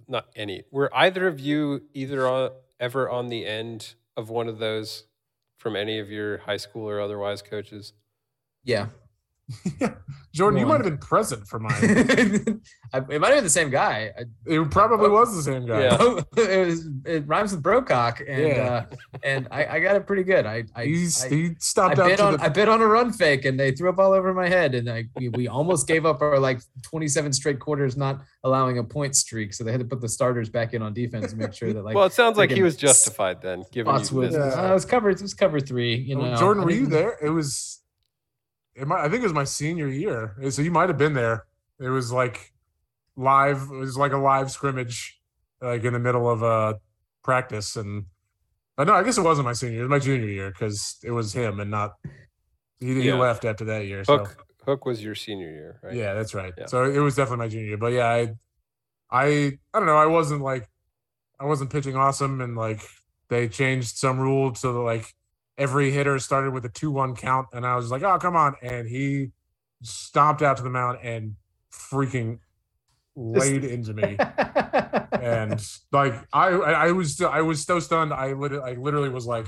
[0.09, 2.51] not any were either of you either on,
[2.81, 5.05] ever on the end of one of those
[5.59, 7.93] from any of your high school or otherwise coaches?
[8.65, 8.86] yeah,
[10.32, 12.60] Jordan, you might have been present for mine.
[12.94, 14.10] It might have been the same guy.
[14.44, 15.85] It probably was the same guy.
[15.85, 16.20] Yeah.
[16.36, 18.85] it was it rhymes with Brocock, and Yeah.
[18.93, 20.44] uh, and I, I got it pretty good.
[20.44, 22.82] I I, He's, I, he I stopped out bid to on the I bid on
[22.82, 25.48] a run fake, and they threw up all over my head, and I we, we
[25.48, 29.70] almost gave up our like 27 straight quarters not allowing a point streak, so they
[29.73, 32.05] had to put the starters back in on defense to make sure that like well,
[32.05, 34.32] it sounds like he was justified then, given spots you with.
[34.32, 34.40] Yeah.
[34.66, 35.94] uh, it was covered it was cover three.
[35.94, 37.16] You Oh, know, Jordan, were you there?
[37.23, 37.78] It was.
[38.74, 41.44] It might, I think it was my senior year, so you might have been there.
[41.78, 42.53] It was like
[43.16, 43.69] live.
[43.70, 45.20] It was like a live scrimmage,
[45.61, 46.78] like in the middle of a
[47.23, 48.07] practice, and
[48.78, 49.81] uh, no, I guess it wasn't my senior.
[49.81, 51.93] It was my junior year because it was him and not.
[52.81, 54.05] He, he left after that year.
[54.05, 55.94] So Hook Hook was your senior year, right?
[55.94, 56.53] yeah, that's right.
[56.57, 56.66] Yeah.
[56.66, 57.78] So it was definitely my junior year.
[57.78, 58.35] But yeah, I,
[59.11, 59.27] I,
[59.74, 59.97] I don't know.
[59.97, 60.69] I wasn't like,
[61.39, 62.81] I wasn't pitching awesome, and like
[63.28, 65.15] they changed some rule so that like
[65.59, 68.89] every hitter started with a two-one count, and I was like, oh come on, and
[68.89, 69.31] he
[69.83, 71.35] stomped out to the mound and
[71.73, 72.39] freaking
[73.16, 74.16] laid into me.
[75.12, 78.12] and like I, I I was I was so stunned.
[78.12, 79.47] I literally, I literally was like,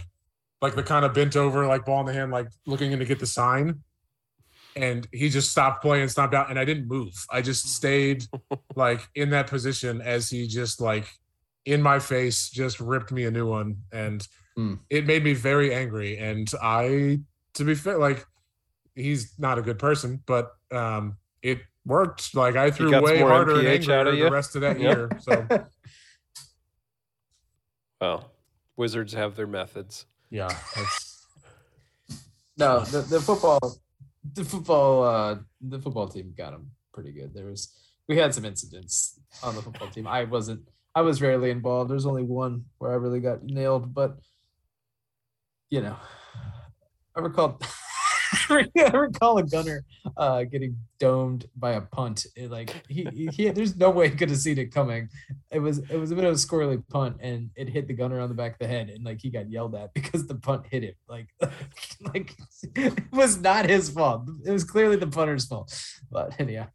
[0.60, 3.04] like the kind of bent over, like ball in the hand, like looking in to
[3.04, 3.80] get the sign.
[4.76, 7.12] And he just stopped playing, stopped out, and I didn't move.
[7.30, 8.24] I just stayed
[8.76, 11.06] like in that position as he just like
[11.64, 14.26] in my face just ripped me a new one, and
[14.56, 14.74] Hmm.
[14.88, 16.16] it made me very angry.
[16.18, 17.20] And I,
[17.54, 18.24] to be fair, like
[18.94, 22.34] he's not a good person, but um, it worked.
[22.34, 24.24] Like I threw way harder and MPH out angrier of you?
[24.24, 25.10] the rest of that year.
[25.20, 25.46] So
[28.00, 28.30] Well,
[28.76, 30.06] Wizards have their methods.
[30.30, 31.26] yeah, that's,
[32.58, 33.76] no, the, the football,
[34.34, 37.32] the football, uh, the football team got him pretty good.
[37.32, 37.72] There was,
[38.08, 40.06] we had some incidents on the football team.
[40.06, 41.90] I wasn't, I was rarely involved.
[41.90, 44.18] There's only one where I really got nailed, but
[45.74, 45.96] you know,
[47.16, 47.58] I recall,
[48.48, 49.84] I recall a gunner
[50.16, 52.26] uh, getting domed by a punt.
[52.36, 55.08] It, like he, he, he- there's no way he could have seen it coming.
[55.50, 58.20] It was, it was a bit of a squirrely punt, and it hit the gunner
[58.20, 60.64] on the back of the head, and like he got yelled at because the punt
[60.70, 60.94] hit him.
[61.08, 61.26] Like,
[62.14, 62.36] like
[62.76, 64.28] it was not his fault.
[64.46, 65.76] It was clearly the punter's fault.
[66.08, 66.68] But anyhow,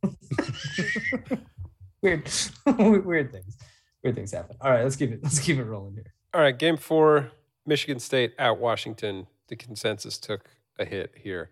[2.02, 2.30] weird,
[2.66, 3.56] weird things,
[4.04, 4.58] weird things happen.
[4.60, 6.14] All right, let's keep it, let's keep it rolling here.
[6.34, 7.32] All right, game four,
[7.70, 9.28] Michigan State at Washington.
[9.48, 11.52] The consensus took a hit here.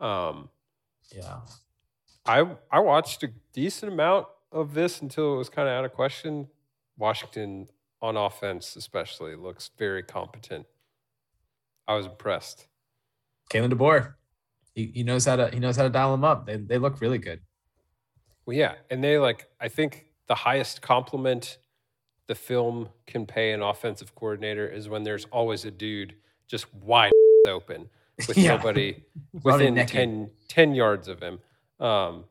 [0.00, 0.48] Um,
[1.14, 1.40] Yeah.
[2.26, 5.92] I I watched a decent amount of this until it was kind of out of
[5.92, 6.48] question.
[6.96, 7.68] Washington
[8.02, 10.66] on offense, especially, looks very competent.
[11.86, 12.66] I was impressed.
[13.50, 14.14] Kalen DeBoer,
[14.74, 16.46] he, he knows how to he knows how to dial them up.
[16.46, 17.40] They they look really good.
[18.44, 21.58] Well, yeah, and they like I think the highest compliment
[22.28, 26.14] the film can pay an offensive coordinator is when there's always a dude
[26.46, 27.10] just wide
[27.48, 27.88] open
[28.28, 28.56] with Yeah.
[28.56, 29.02] nobody
[29.42, 29.90] within naked.
[29.92, 31.40] 10, 10 yards of him.
[31.80, 32.24] Um,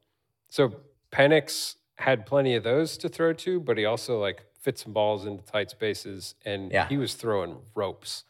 [0.50, 0.74] so
[1.12, 5.26] Penix had plenty of those to throw to, but he also like fit some balls
[5.26, 6.88] into tight spaces and Yeah.
[6.88, 8.24] he was throwing ropes.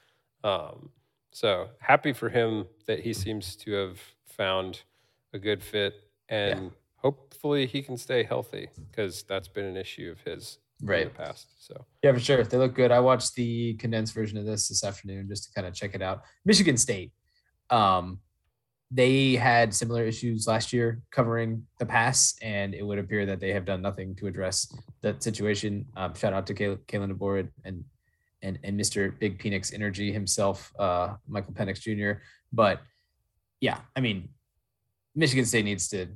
[0.44, 0.90] Um,
[1.32, 4.82] so happy for him that he seems to have found
[5.34, 5.94] a good fit.
[6.30, 11.04] And hopefully he can stay healthy because that's been an issue of his in Right.
[11.06, 11.48] the past.
[11.66, 12.44] So Yeah, for sure.
[12.44, 12.92] They look good.
[12.92, 16.02] I watched the condensed version of this this afternoon just to kind of check it
[16.02, 16.24] out.
[16.46, 17.12] Michigan State,
[17.70, 18.20] um,
[18.90, 23.52] they had similar issues last year covering the pass, and it would appear that they
[23.52, 25.86] have done nothing to address that situation.
[25.98, 27.84] Um, shout out to Kal- Kalen DeBoer and
[28.44, 29.18] and and Mr.
[29.20, 32.22] Big Phoenix Energy himself, uh, Michael Penix Jr.
[32.54, 32.82] But
[33.60, 34.30] yeah, I mean,
[35.16, 36.08] Michigan State needs to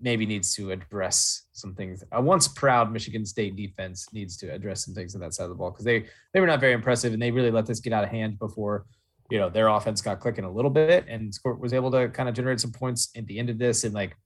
[0.00, 2.04] maybe needs to address some things.
[2.12, 5.50] A once proud Michigan State defense needs to address some things on that side of
[5.50, 7.92] the ball because they they were not very impressive and they really let this get
[7.92, 8.86] out of hand before
[9.30, 12.34] you know their offense got clicking a little bit and was able to kind of
[12.34, 14.16] generate some points at the end of this and like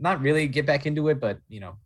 [0.00, 1.76] not really get back into it, but you know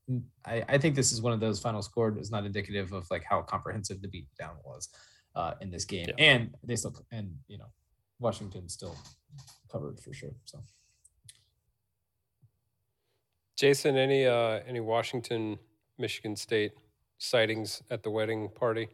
[0.46, 3.24] I, I think this is one of those final score is not indicative of like
[3.24, 4.88] how comprehensive the beat down was
[5.36, 6.14] uh, in this game Yeah.
[6.18, 7.66] and they still and you know
[8.18, 8.96] Washington still
[9.70, 10.58] covered for sure so.
[13.62, 15.56] Jason, any uh any Washington,
[15.96, 16.72] Michigan State
[17.18, 18.88] sightings at the wedding party?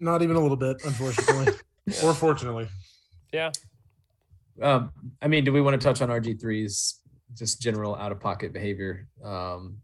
[0.00, 1.52] Not even a little bit, unfortunately,
[2.02, 2.66] or fortunately.
[3.34, 3.52] Yeah.
[4.62, 7.00] Um, I mean, do we want to touch on RG3's
[7.34, 9.08] just general out of pocket behavior?
[9.22, 9.76] Um,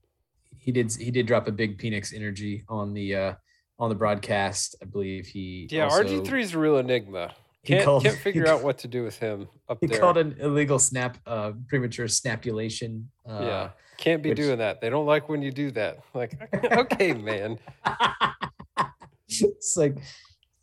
[0.57, 3.35] he did he did drop a big Phoenix energy on the uh,
[3.79, 4.75] on the broadcast.
[4.81, 7.35] I believe he Yeah, RG three is a real enigma.
[7.63, 10.01] he Can't called- can't figure he out what to do with him up He there.
[10.01, 13.05] called an illegal snap, uh, premature snapulation.
[13.29, 13.71] Uh, yeah,
[14.01, 14.81] can't be which- doing that.
[14.81, 15.99] They don't like when you do that.
[16.15, 16.33] Like,
[16.65, 17.59] okay, man.
[19.29, 19.97] it's like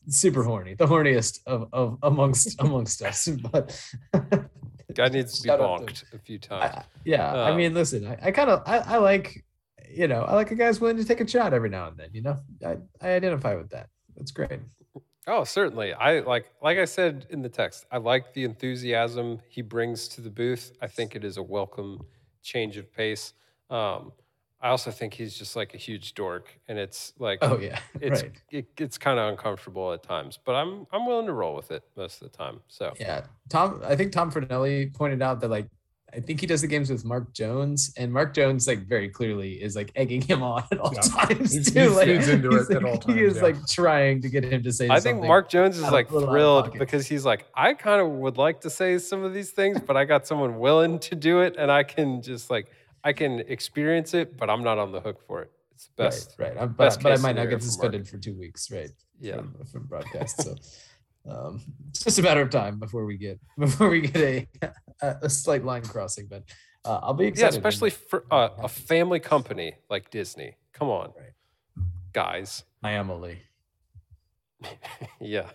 [0.09, 3.27] super horny, the horniest of, of amongst amongst us.
[3.51, 3.79] But
[4.93, 6.75] Guy needs to be out to- bonked a few times.
[6.75, 9.45] I, yeah, I Um, mean, listen, I, I kind of I, I like,
[9.89, 12.09] you know, I like a guy's willing to take a shot every now and then.
[12.13, 13.89] You know, I, I identify with that.
[14.15, 14.59] That's great.
[15.27, 15.93] Oh, certainly.
[15.93, 20.21] I like like I said in the text, I like the enthusiasm he brings to
[20.21, 20.71] the booth.
[20.81, 22.05] I think it is a welcome
[22.47, 23.33] change of pace.
[23.69, 24.13] Um,
[24.59, 28.23] I also think he's just like a huge dork, and it's like Oh yeah, it's
[28.23, 28.31] right.
[28.49, 31.83] it, it's kind of uncomfortable at times, but I'm I'm willing to roll with it
[31.95, 32.61] most of the time.
[32.67, 33.81] So Yeah, Tom.
[33.85, 35.67] I think Tom Fornelli pointed out that like
[36.13, 39.61] I think he does the games with Mark Jones, and Mark Jones like very clearly
[39.61, 41.01] is like egging him on at all Yeah.
[41.01, 41.81] times He's- too.
[41.81, 43.41] he like, feeds into he's, it at like- all He is yeah.
[43.43, 44.87] like trying to get him to say.
[44.89, 45.21] I think.
[45.21, 48.07] Mark Jones is like a little out of thrilled because he's like, I kind of
[48.09, 51.41] would like to say some of these things, but I got someone willing to do
[51.41, 52.71] it, and I can just like
[53.03, 55.51] I can experience it, but I'm not on the hook for it.
[55.73, 56.35] It's the best.
[56.39, 56.63] Right, right.
[56.63, 58.89] I'm, best but, but I might not get suspended for two weeks, right?
[59.19, 59.35] Yeah.
[59.37, 60.41] From, from broadcast.
[60.41, 60.55] So
[61.29, 64.47] um, it's just a matter of time before we get before we get
[65.01, 66.27] a a, slight line crossing.
[66.27, 66.43] But
[66.85, 67.61] uh, I'll be Yeah, excited.
[67.63, 70.55] when especially for uh, a family company like Disney.
[70.73, 71.33] Come on, Right.
[72.13, 72.63] guys.
[72.83, 73.39] I am Lee.
[75.19, 75.49] Yeah,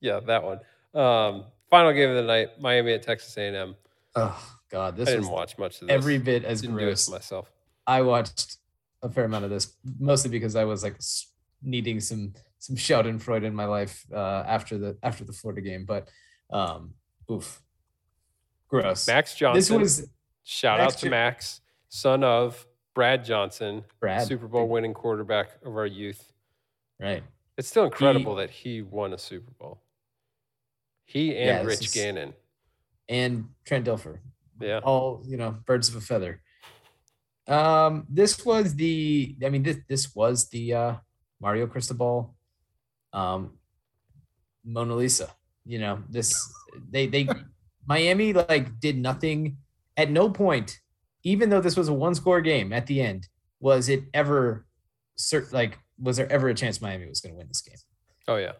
[0.00, 0.60] yeah, that one.
[0.94, 3.74] Um, final game of the night: Miami at Texas A&M.
[4.16, 5.94] Oh God, this I didn't watch much of this.
[5.94, 7.08] every bit as didn't gross.
[7.08, 7.50] myself.
[7.86, 8.56] I watched
[9.02, 10.96] a fair amount of this, mostly because I was like
[11.62, 15.84] needing some some Schadenfreude in my life uh, after the after the Florida game.
[15.84, 16.08] But
[16.52, 16.94] um,
[17.30, 17.60] oof,
[18.68, 19.08] gross.
[19.08, 19.58] Max Johnson.
[19.58, 20.08] this was
[20.44, 22.64] shout Max out to Max, son of
[22.94, 26.30] Brad Johnson, Brad Super Bowl winning quarterback of our youth.
[27.00, 27.24] right.
[27.58, 29.82] It's still incredible that he won a Super Bowl.
[31.04, 32.32] He and Yeah, Rich Gannon.
[33.08, 34.20] and Trent Dilfer.
[34.60, 34.78] Yeah.
[34.78, 36.40] All, you know, birds of a feather.
[37.46, 40.94] Um, this was the I mean, this this was the uh
[41.40, 42.34] Mario Cristobal
[43.12, 43.58] um
[44.64, 45.30] Mona Lisa.
[45.64, 46.34] You know, this
[46.90, 47.28] they they
[47.86, 49.58] Miami like did nothing
[49.96, 50.78] at no point,
[51.22, 53.28] even though this was a one score game at the end,
[53.60, 54.66] was it ever
[55.18, 57.76] cert like was there ever a chance Miami was gonna win this game?
[58.28, 58.52] Oh yeah.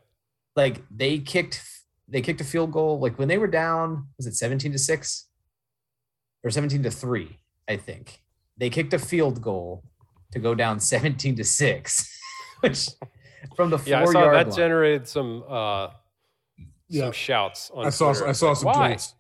[0.57, 1.63] like they kicked
[2.09, 5.27] they kicked a field goal like when they were down was it 17 to 6
[6.43, 8.21] or 17 to 3 i think
[8.57, 9.85] they kicked a field goal
[10.33, 12.21] to go down 17 to 6
[12.61, 12.89] which
[13.57, 14.57] from the four Yeah, I saw yard that line.
[14.57, 15.89] generated some uh
[16.89, 17.05] Yeah.
[17.05, 18.29] some shouts on I saw Twitter.
[18.29, 18.93] I saw some Why?
[18.95, 19.15] tweets.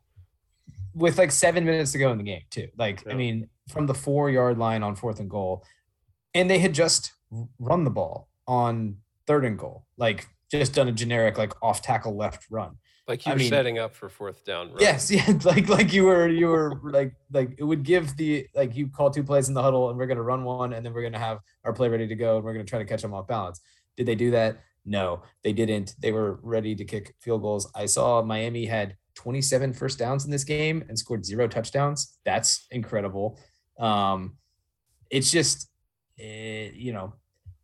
[0.94, 3.94] with like seven minutes to go in the game too like i mean from the
[3.94, 5.64] four yard line on fourth and goal
[6.34, 7.12] and they had just
[7.60, 8.97] run the ball on
[9.28, 12.76] third and goal like just done a generic like off tackle left run
[13.06, 14.70] Like you I were mean- setting up for fourth down.
[14.72, 14.80] Right?
[14.82, 18.74] Yes, yeah, like like you were you were like like it would give the like
[18.76, 21.02] you call two plays in the huddle and we're gonna run one and then we're
[21.02, 23.26] gonna have our play ready to go and we're gonna try to catch them off
[23.28, 23.60] balance.
[23.97, 24.61] Did they do that?
[24.85, 25.95] No, they didn't.
[26.01, 27.71] They were ready to kick field goals.
[27.75, 32.19] I saw Miami had 27 first downs in this game and scored zero touchdowns.
[32.25, 33.39] That's incredible.
[33.79, 34.39] Um,
[35.11, 35.69] it's just
[36.19, 37.15] eh, you know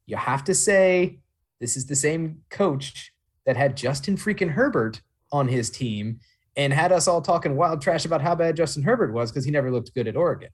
[0.07, 1.21] you have to say
[1.61, 3.13] this is the same coach
[3.47, 5.01] that had Justin freaking Herbert
[5.33, 6.21] on his team
[6.57, 9.51] and had us all talking wild trash about how bad Justin Herbert was because he
[9.51, 10.51] never looked good at Oregon.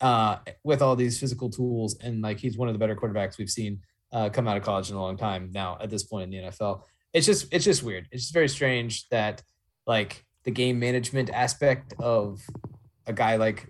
[0.00, 3.50] uh, with all these physical tools, and like he's one of the better quarterbacks we've
[3.50, 3.80] seen
[4.12, 5.78] uh, come out of college in a long time now.
[5.80, 6.82] At this point in the NFL,
[7.12, 8.08] it's just it's just weird.
[8.10, 9.42] It's just very strange that
[9.86, 12.40] like the game management aspect of
[13.06, 13.66] a guy like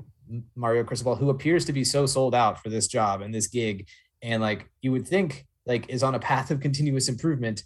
[0.54, 3.88] Mario Cristobal, who appears to be so sold out for this job and this gig,
[4.22, 7.62] and like you would think like is on a path of continuous improvement.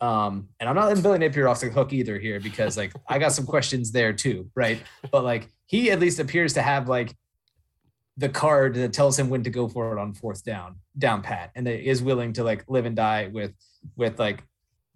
[0.00, 3.18] Um, and I'm not letting Billy Napier off the hook either here because like I
[3.18, 4.82] got some questions there too, right?
[5.10, 7.14] But like he at least appears to have like
[8.16, 11.50] the card that tells him when to go for it on fourth down, down pat,
[11.56, 13.52] and that is willing to like live and die with
[13.96, 14.42] with like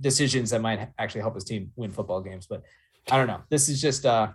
[0.00, 2.46] decisions that might actually help his team win football games.
[2.46, 2.62] But
[3.10, 3.40] I don't know.
[3.50, 4.28] This is just uh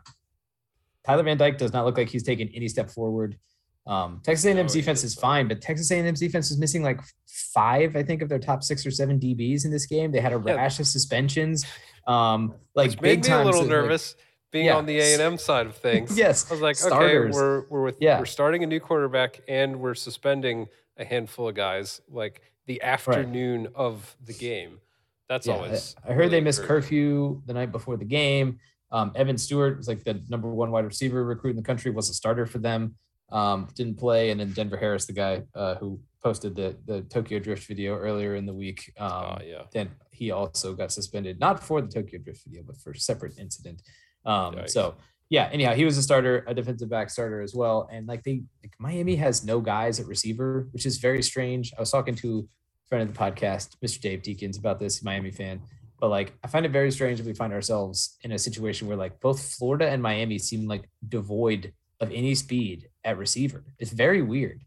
[1.05, 3.37] Tyler Van Dyke does not look like he's taken any step forward.
[3.85, 7.97] Um, Texas A&M's No, defense is fine, but Texas A&M's defense is missing like five,
[7.97, 10.13] I think, of their top six or seven DBs in this game.
[10.13, 10.53] They had a Yeah.
[10.53, 11.65] rash of suspensions,
[12.07, 14.15] um, like Which big made me a little like- nervous
[14.53, 14.77] being Yeah.
[14.77, 16.17] on the A and M side of things.
[16.25, 17.35] yes, I was like, starters.
[17.35, 18.19] okay, we're we're with Yeah.
[18.19, 20.67] we're starting a new quarterback and we're suspending
[20.97, 24.79] a handful of guys like the afternoon of the game.
[25.27, 25.95] That's Yeah, always.
[26.07, 28.59] I, heard they missed curfew the night before the game.
[28.91, 32.09] Um, Evan Stewart was like the number one wide receiver recruit in the country, was
[32.09, 32.95] a starter for them.
[33.31, 37.39] Um, didn't play, and then Denver Harris, the guy uh, who posted the the Tokyo
[37.39, 39.63] Drift video earlier in the week, um, Ah, yeah.
[39.71, 43.33] then he also got suspended, not for the Tokyo Drift video, but for a separate
[43.39, 43.81] incident.
[44.25, 44.69] Um, Yikes.
[44.71, 44.95] so
[45.29, 47.89] yeah, anyhow, he was a starter, a defensive back starter as well.
[47.91, 51.73] And like they like Miami has no guys at receiver, which is very strange.
[51.75, 52.47] I was talking to
[52.85, 53.99] a friend of the podcast, Mr.
[54.01, 55.61] Dave Deacons, about this, Miami fan.
[55.99, 58.97] But like I find it very strange that we find ourselves in a situation where
[58.97, 63.63] like both Florida and Miami seem like devoid of any speed at receiver.
[63.79, 64.61] It's very weird.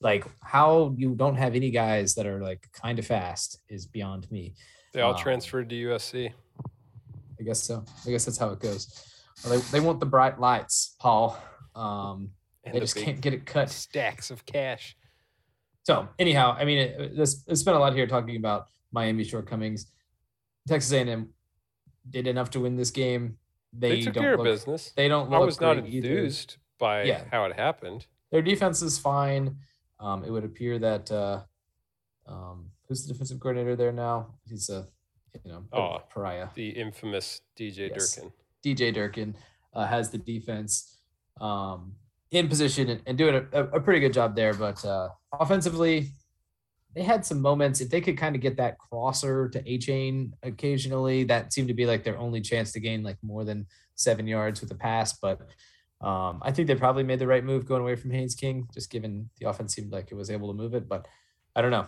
[0.00, 4.30] Like how you don't have any guys that are like kind of fast is beyond
[4.30, 4.54] me.
[4.92, 6.32] They all Um, transferred to USC.
[7.40, 7.84] I guess so.
[8.06, 9.06] I guess that's how it goes.
[9.48, 11.38] They, they want the bright lights, Paul.
[11.74, 12.30] Um,
[12.64, 13.70] And they the just can't get it cut.
[13.70, 14.96] stacks of cash.
[15.84, 19.90] So anyhow, I mean, it, this it's been a lot here talking about Miami shortcomings.
[20.68, 21.30] Texas A&M
[22.08, 23.38] did enough to win this game.
[23.72, 24.92] They, They, took don't care of business.
[24.94, 26.08] They don't I look was not great either.
[26.08, 27.22] enthused by Yeah.
[27.30, 28.06] how it happened.
[28.30, 29.56] Their defense is fine.
[29.98, 31.42] Um, it would appear that uh,
[32.26, 34.34] um, who's the defensive coordinator there now?
[34.46, 34.86] He's a
[35.44, 35.98] you know Oh.
[36.12, 36.48] pariah.
[36.54, 38.14] The infamous DJ Yes.
[38.16, 38.32] Durkin.
[38.64, 39.36] DJ Durkin
[39.74, 40.98] uh, has the defense
[41.40, 41.94] um,
[42.30, 44.54] in position and, and doing a, a pretty good job there.
[44.54, 46.08] But uh, offensively,
[46.94, 47.80] they had some moments.
[47.80, 51.74] If they could kind of get that crosser to A chain occasionally, that seemed to
[51.74, 55.12] be like their only chance to gain like more than seven yards with a pass.
[55.14, 55.40] But
[56.00, 58.90] um, I think they probably made the right move going away from Haynes King, just
[58.90, 60.88] given the offense seemed like it was able to move it.
[60.88, 61.06] But
[61.54, 61.86] I don't know.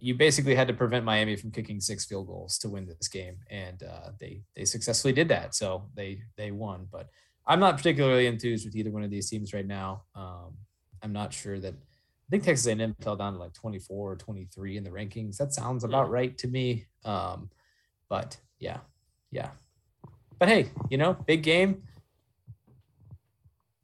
[0.00, 3.36] You basically had to prevent Miami from kicking six field goals to win this game,
[3.50, 5.54] and uh, they they successfully did that.
[5.54, 6.86] So they they won.
[6.90, 7.08] But
[7.46, 10.02] I'm not particularly enthused with either one of these teams right now.
[10.14, 10.54] Um,
[11.02, 11.74] I'm not sure that.
[11.74, 15.38] I think Texas A&M fell down to like 24 or 23 in the rankings.
[15.38, 16.84] That sounds about right to me.
[17.02, 17.48] Um,
[18.10, 18.80] but yeah,
[19.30, 19.48] yeah.
[20.38, 21.84] But hey, you know, big game.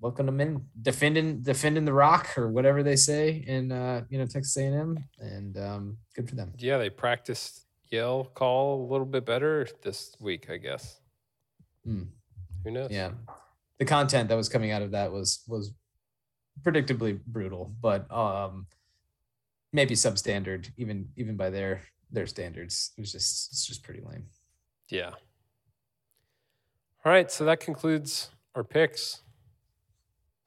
[0.00, 4.26] Welcome them in, defending defending the rock or whatever they say in uh, you know
[4.26, 6.52] Texas A&M, and um, good for them.
[6.58, 11.00] Yeah, they practiced yell call a little bit better this week, I guess.
[11.84, 12.02] Hmm.
[12.64, 12.90] Who knows?
[12.90, 13.12] Yeah,
[13.78, 15.72] the content that was coming out of that was was
[16.62, 18.66] predictably brutal, but um,
[19.72, 22.92] maybe substandard even even by their their standards.
[22.96, 24.26] It was just it's just pretty lame.
[24.88, 25.10] Yeah.
[27.04, 29.20] All right, so that concludes our picks.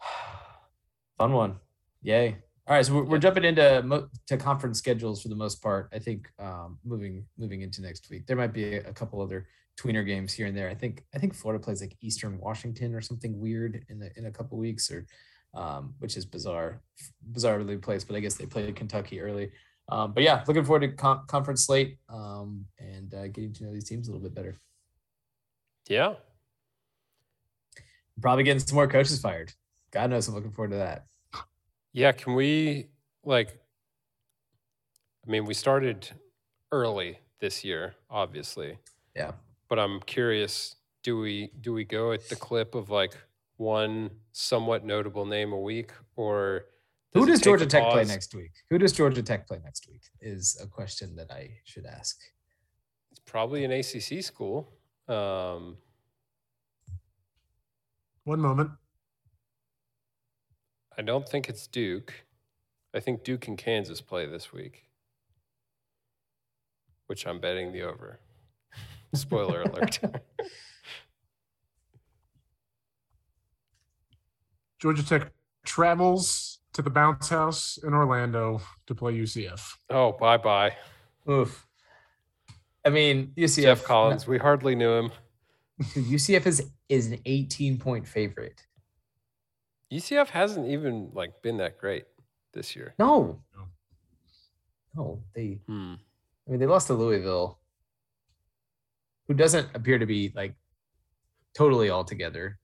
[1.17, 1.55] Fun one,
[2.01, 2.37] yay!
[2.67, 5.89] All right, so we're, we're jumping into mo- to conference schedules for the most part.
[5.93, 9.47] I think um, moving moving into next week, there might be a, a couple other
[9.79, 10.69] tweener games here and there.
[10.69, 14.25] I think I think Florida plays like Eastern Washington or something weird in the, in
[14.25, 15.05] a couple weeks, or
[15.53, 16.81] um, which is bizarre,
[17.31, 18.07] bizarrely placed.
[18.07, 19.51] But I guess they played Kentucky early.
[19.89, 23.73] Um, but yeah, looking forward to con- conference slate um, and uh, getting to know
[23.73, 24.59] these teams a little bit better.
[25.87, 26.15] Yeah.
[28.21, 29.53] Probably getting some more coaches fired.
[29.91, 31.05] God knows I'm looking forward to that.
[31.93, 32.87] Yeah, can we
[33.23, 33.59] like
[35.27, 36.09] I mean, we started
[36.71, 38.77] early this year, obviously.
[39.15, 39.31] Yeah.
[39.69, 43.13] But I'm curious, do we do we go at the clip of like
[43.57, 46.65] one somewhat notable name a week or
[47.13, 48.51] Who does Georgia a Tech play next week?
[48.69, 50.03] Who does Georgia Tech play next week?
[50.21, 52.17] Is a question that I should ask.
[53.11, 54.69] It's probably an ACC school.
[55.09, 55.77] Um,
[58.23, 58.71] One moment.
[60.97, 62.25] I don't think it's Duke.
[62.95, 64.85] I think Duke and Kansas play this week,
[67.05, 68.19] which I'm betting the over.
[69.13, 69.99] Spoiler alert.
[74.79, 75.31] Georgia Tech
[75.65, 79.73] travels to the bounce house in Orlando to play UCF.
[79.89, 80.73] Oh, bye bye.
[81.29, 81.67] Oof.
[82.85, 83.63] I mean, UCF.
[83.63, 84.27] Geoff Collins.
[84.27, 85.11] We hardly knew him.
[85.93, 88.66] UCF is is an 18 point favorite.
[89.91, 92.05] UCF hasn't even like been that great
[92.53, 92.93] this year.
[92.99, 93.39] No.
[93.55, 93.63] No.
[94.95, 95.59] No, they.
[95.67, 95.93] Hmm.
[96.47, 97.59] I mean, they lost to Louisville,
[99.27, 100.55] who doesn't appear to be like
[101.53, 102.57] totally all together,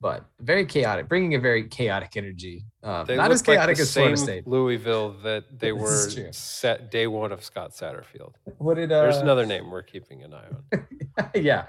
[0.00, 2.64] but very chaotic, bringing a very chaotic energy.
[2.82, 4.46] Uh, not as look like chaotic the as Florida same State.
[4.46, 8.34] Louisville that they were set day one of Scott Satterfield.
[8.58, 10.44] What did uh, There's another name we're keeping an eye
[10.74, 11.30] on.
[11.34, 11.66] yeah,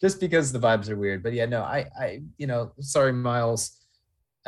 [0.00, 1.22] just because the vibes are weird.
[1.22, 3.77] But yeah, no, I, I, you know, sorry, Miles.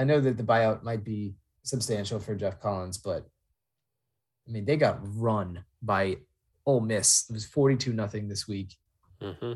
[0.01, 3.27] I know that the buyout might be substantial for Geoff Collins, but
[4.49, 6.17] I mean, they got run by
[6.65, 7.27] Ole Miss.
[7.29, 8.77] It was forty-two nothing this week.
[9.21, 9.53] hmm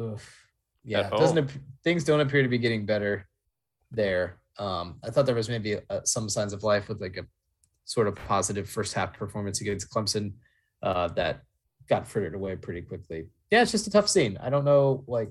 [0.00, 0.46] Oof.
[0.84, 3.26] Yeah, doesn't ap- things don't appear to be getting better
[3.90, 4.38] there.
[4.58, 7.24] Um, I thought there was maybe uh some signs of life with like a
[7.86, 10.34] sort of positive first half performance against Clemson
[10.82, 11.40] uh, that
[11.88, 13.28] got frittered away pretty quickly.
[13.50, 14.36] Yeah, it's just a tough scene.
[14.42, 15.30] I don't know like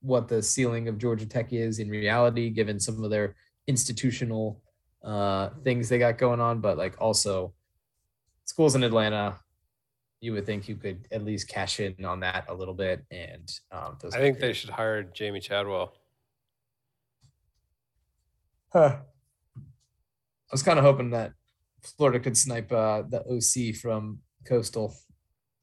[0.00, 3.36] what the ceiling of Georgia Tech is in reality, given some of their
[3.66, 4.60] institutional
[5.04, 7.52] uh, things they got going on, but like also
[8.44, 9.38] schools in Atlanta.
[10.20, 13.50] You would think you could at least cash in on that a little bit, and
[13.72, 15.94] um, those I think they should hire Jamey Chadwell.
[18.70, 18.98] Huh.
[19.56, 21.32] I was kind of hoping that
[21.82, 24.94] Florida could snipe uh, the OC from Coastal,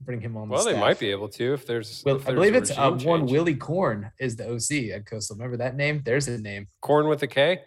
[0.01, 0.49] bring him on.
[0.49, 2.03] Well, the they might be able to if there's.
[2.05, 3.25] Well, if I believe a it's uh, one.
[3.25, 5.35] Willy Korn is the OC at Coastal.
[5.35, 6.01] Remember that name?
[6.05, 6.67] There's a name.
[6.81, 7.61] Corn with a K.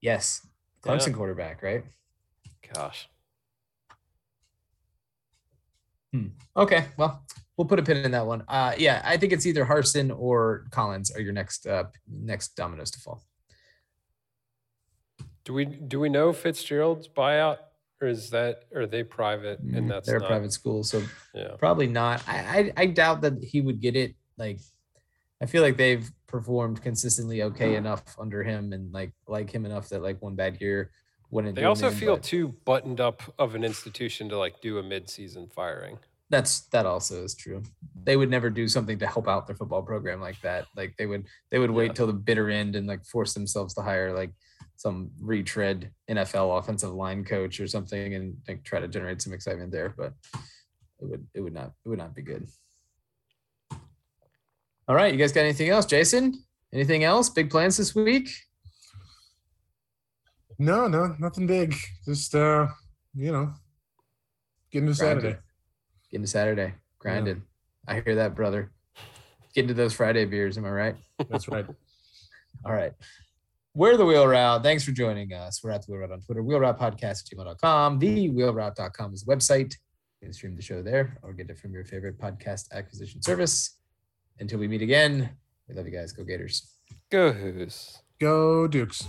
[0.00, 0.46] Yes,
[0.84, 0.92] Yeah.
[0.92, 1.84] Clemson quarterback, right?
[2.74, 3.08] Gosh,
[6.12, 6.28] Hmm.
[6.56, 7.24] Okay, well,
[7.56, 8.44] we'll put a pin in that one.
[8.46, 12.90] Uh, yeah, I think it's either Harsin or Collins are your next uh, next dominoes
[12.92, 13.22] to fall.
[15.44, 17.58] do we do we know Fitzgerald's buyout,
[18.04, 21.02] or is that are they private Mm, and that's they're not, a private school, so
[21.34, 22.22] Yeah, Probably not.
[22.28, 22.38] I,
[22.76, 24.14] I I doubt that he would get it.
[24.36, 24.58] Like,
[25.42, 29.88] I feel like they've performed consistently okay enough under him, and like like him enough
[29.88, 30.90] that like one bad year
[31.30, 31.54] wouldn't.
[31.56, 34.82] they him also feel but too buttoned up of an institution to like do a
[34.82, 35.98] mid-season firing.
[36.30, 37.62] that's that also is true.
[38.06, 40.66] They would never do something to help out their football program like that.
[40.76, 41.96] Like they would they would wait Yeah.
[41.98, 44.32] till the bitter end and like force themselves to hire like
[44.76, 49.72] some retread NFL offensive line coach or something and like try to generate some excitement
[49.72, 49.94] there.
[49.96, 50.12] But
[51.00, 52.46] it would it would not it would not be good.
[54.86, 56.44] All right, you guys got anything else, Jason?
[56.72, 57.30] Anything else?
[57.30, 58.28] Big plans this week?
[60.58, 61.74] No, no, nothing big.
[62.04, 62.68] Just uh,
[63.14, 63.52] you know,
[64.70, 65.22] getting to Grinding.
[65.22, 65.38] Saturday.
[66.10, 67.42] Getting to Saturday, grinding.
[67.88, 68.70] I hear that, brother.
[69.54, 70.58] Getting to those Friday beers.
[70.58, 70.96] Am I right?
[71.28, 71.66] That's right.
[72.64, 72.92] All right.
[73.76, 74.62] We're the Wheel Route.
[74.62, 75.60] Thanks for joining us.
[75.64, 77.98] We're at the Wheel Route on Twitter, Wheel Route Podcast at gmail.com.
[77.98, 79.74] The wheelroute.com is the website.
[80.20, 83.78] You can stream the show there or get it from your favorite podcast acquisition service.
[84.38, 85.28] Until we meet again,
[85.68, 86.12] we love you guys.
[86.12, 86.70] Go Gators.
[87.10, 87.98] Go Hoos.
[88.20, 89.08] Go Dukes.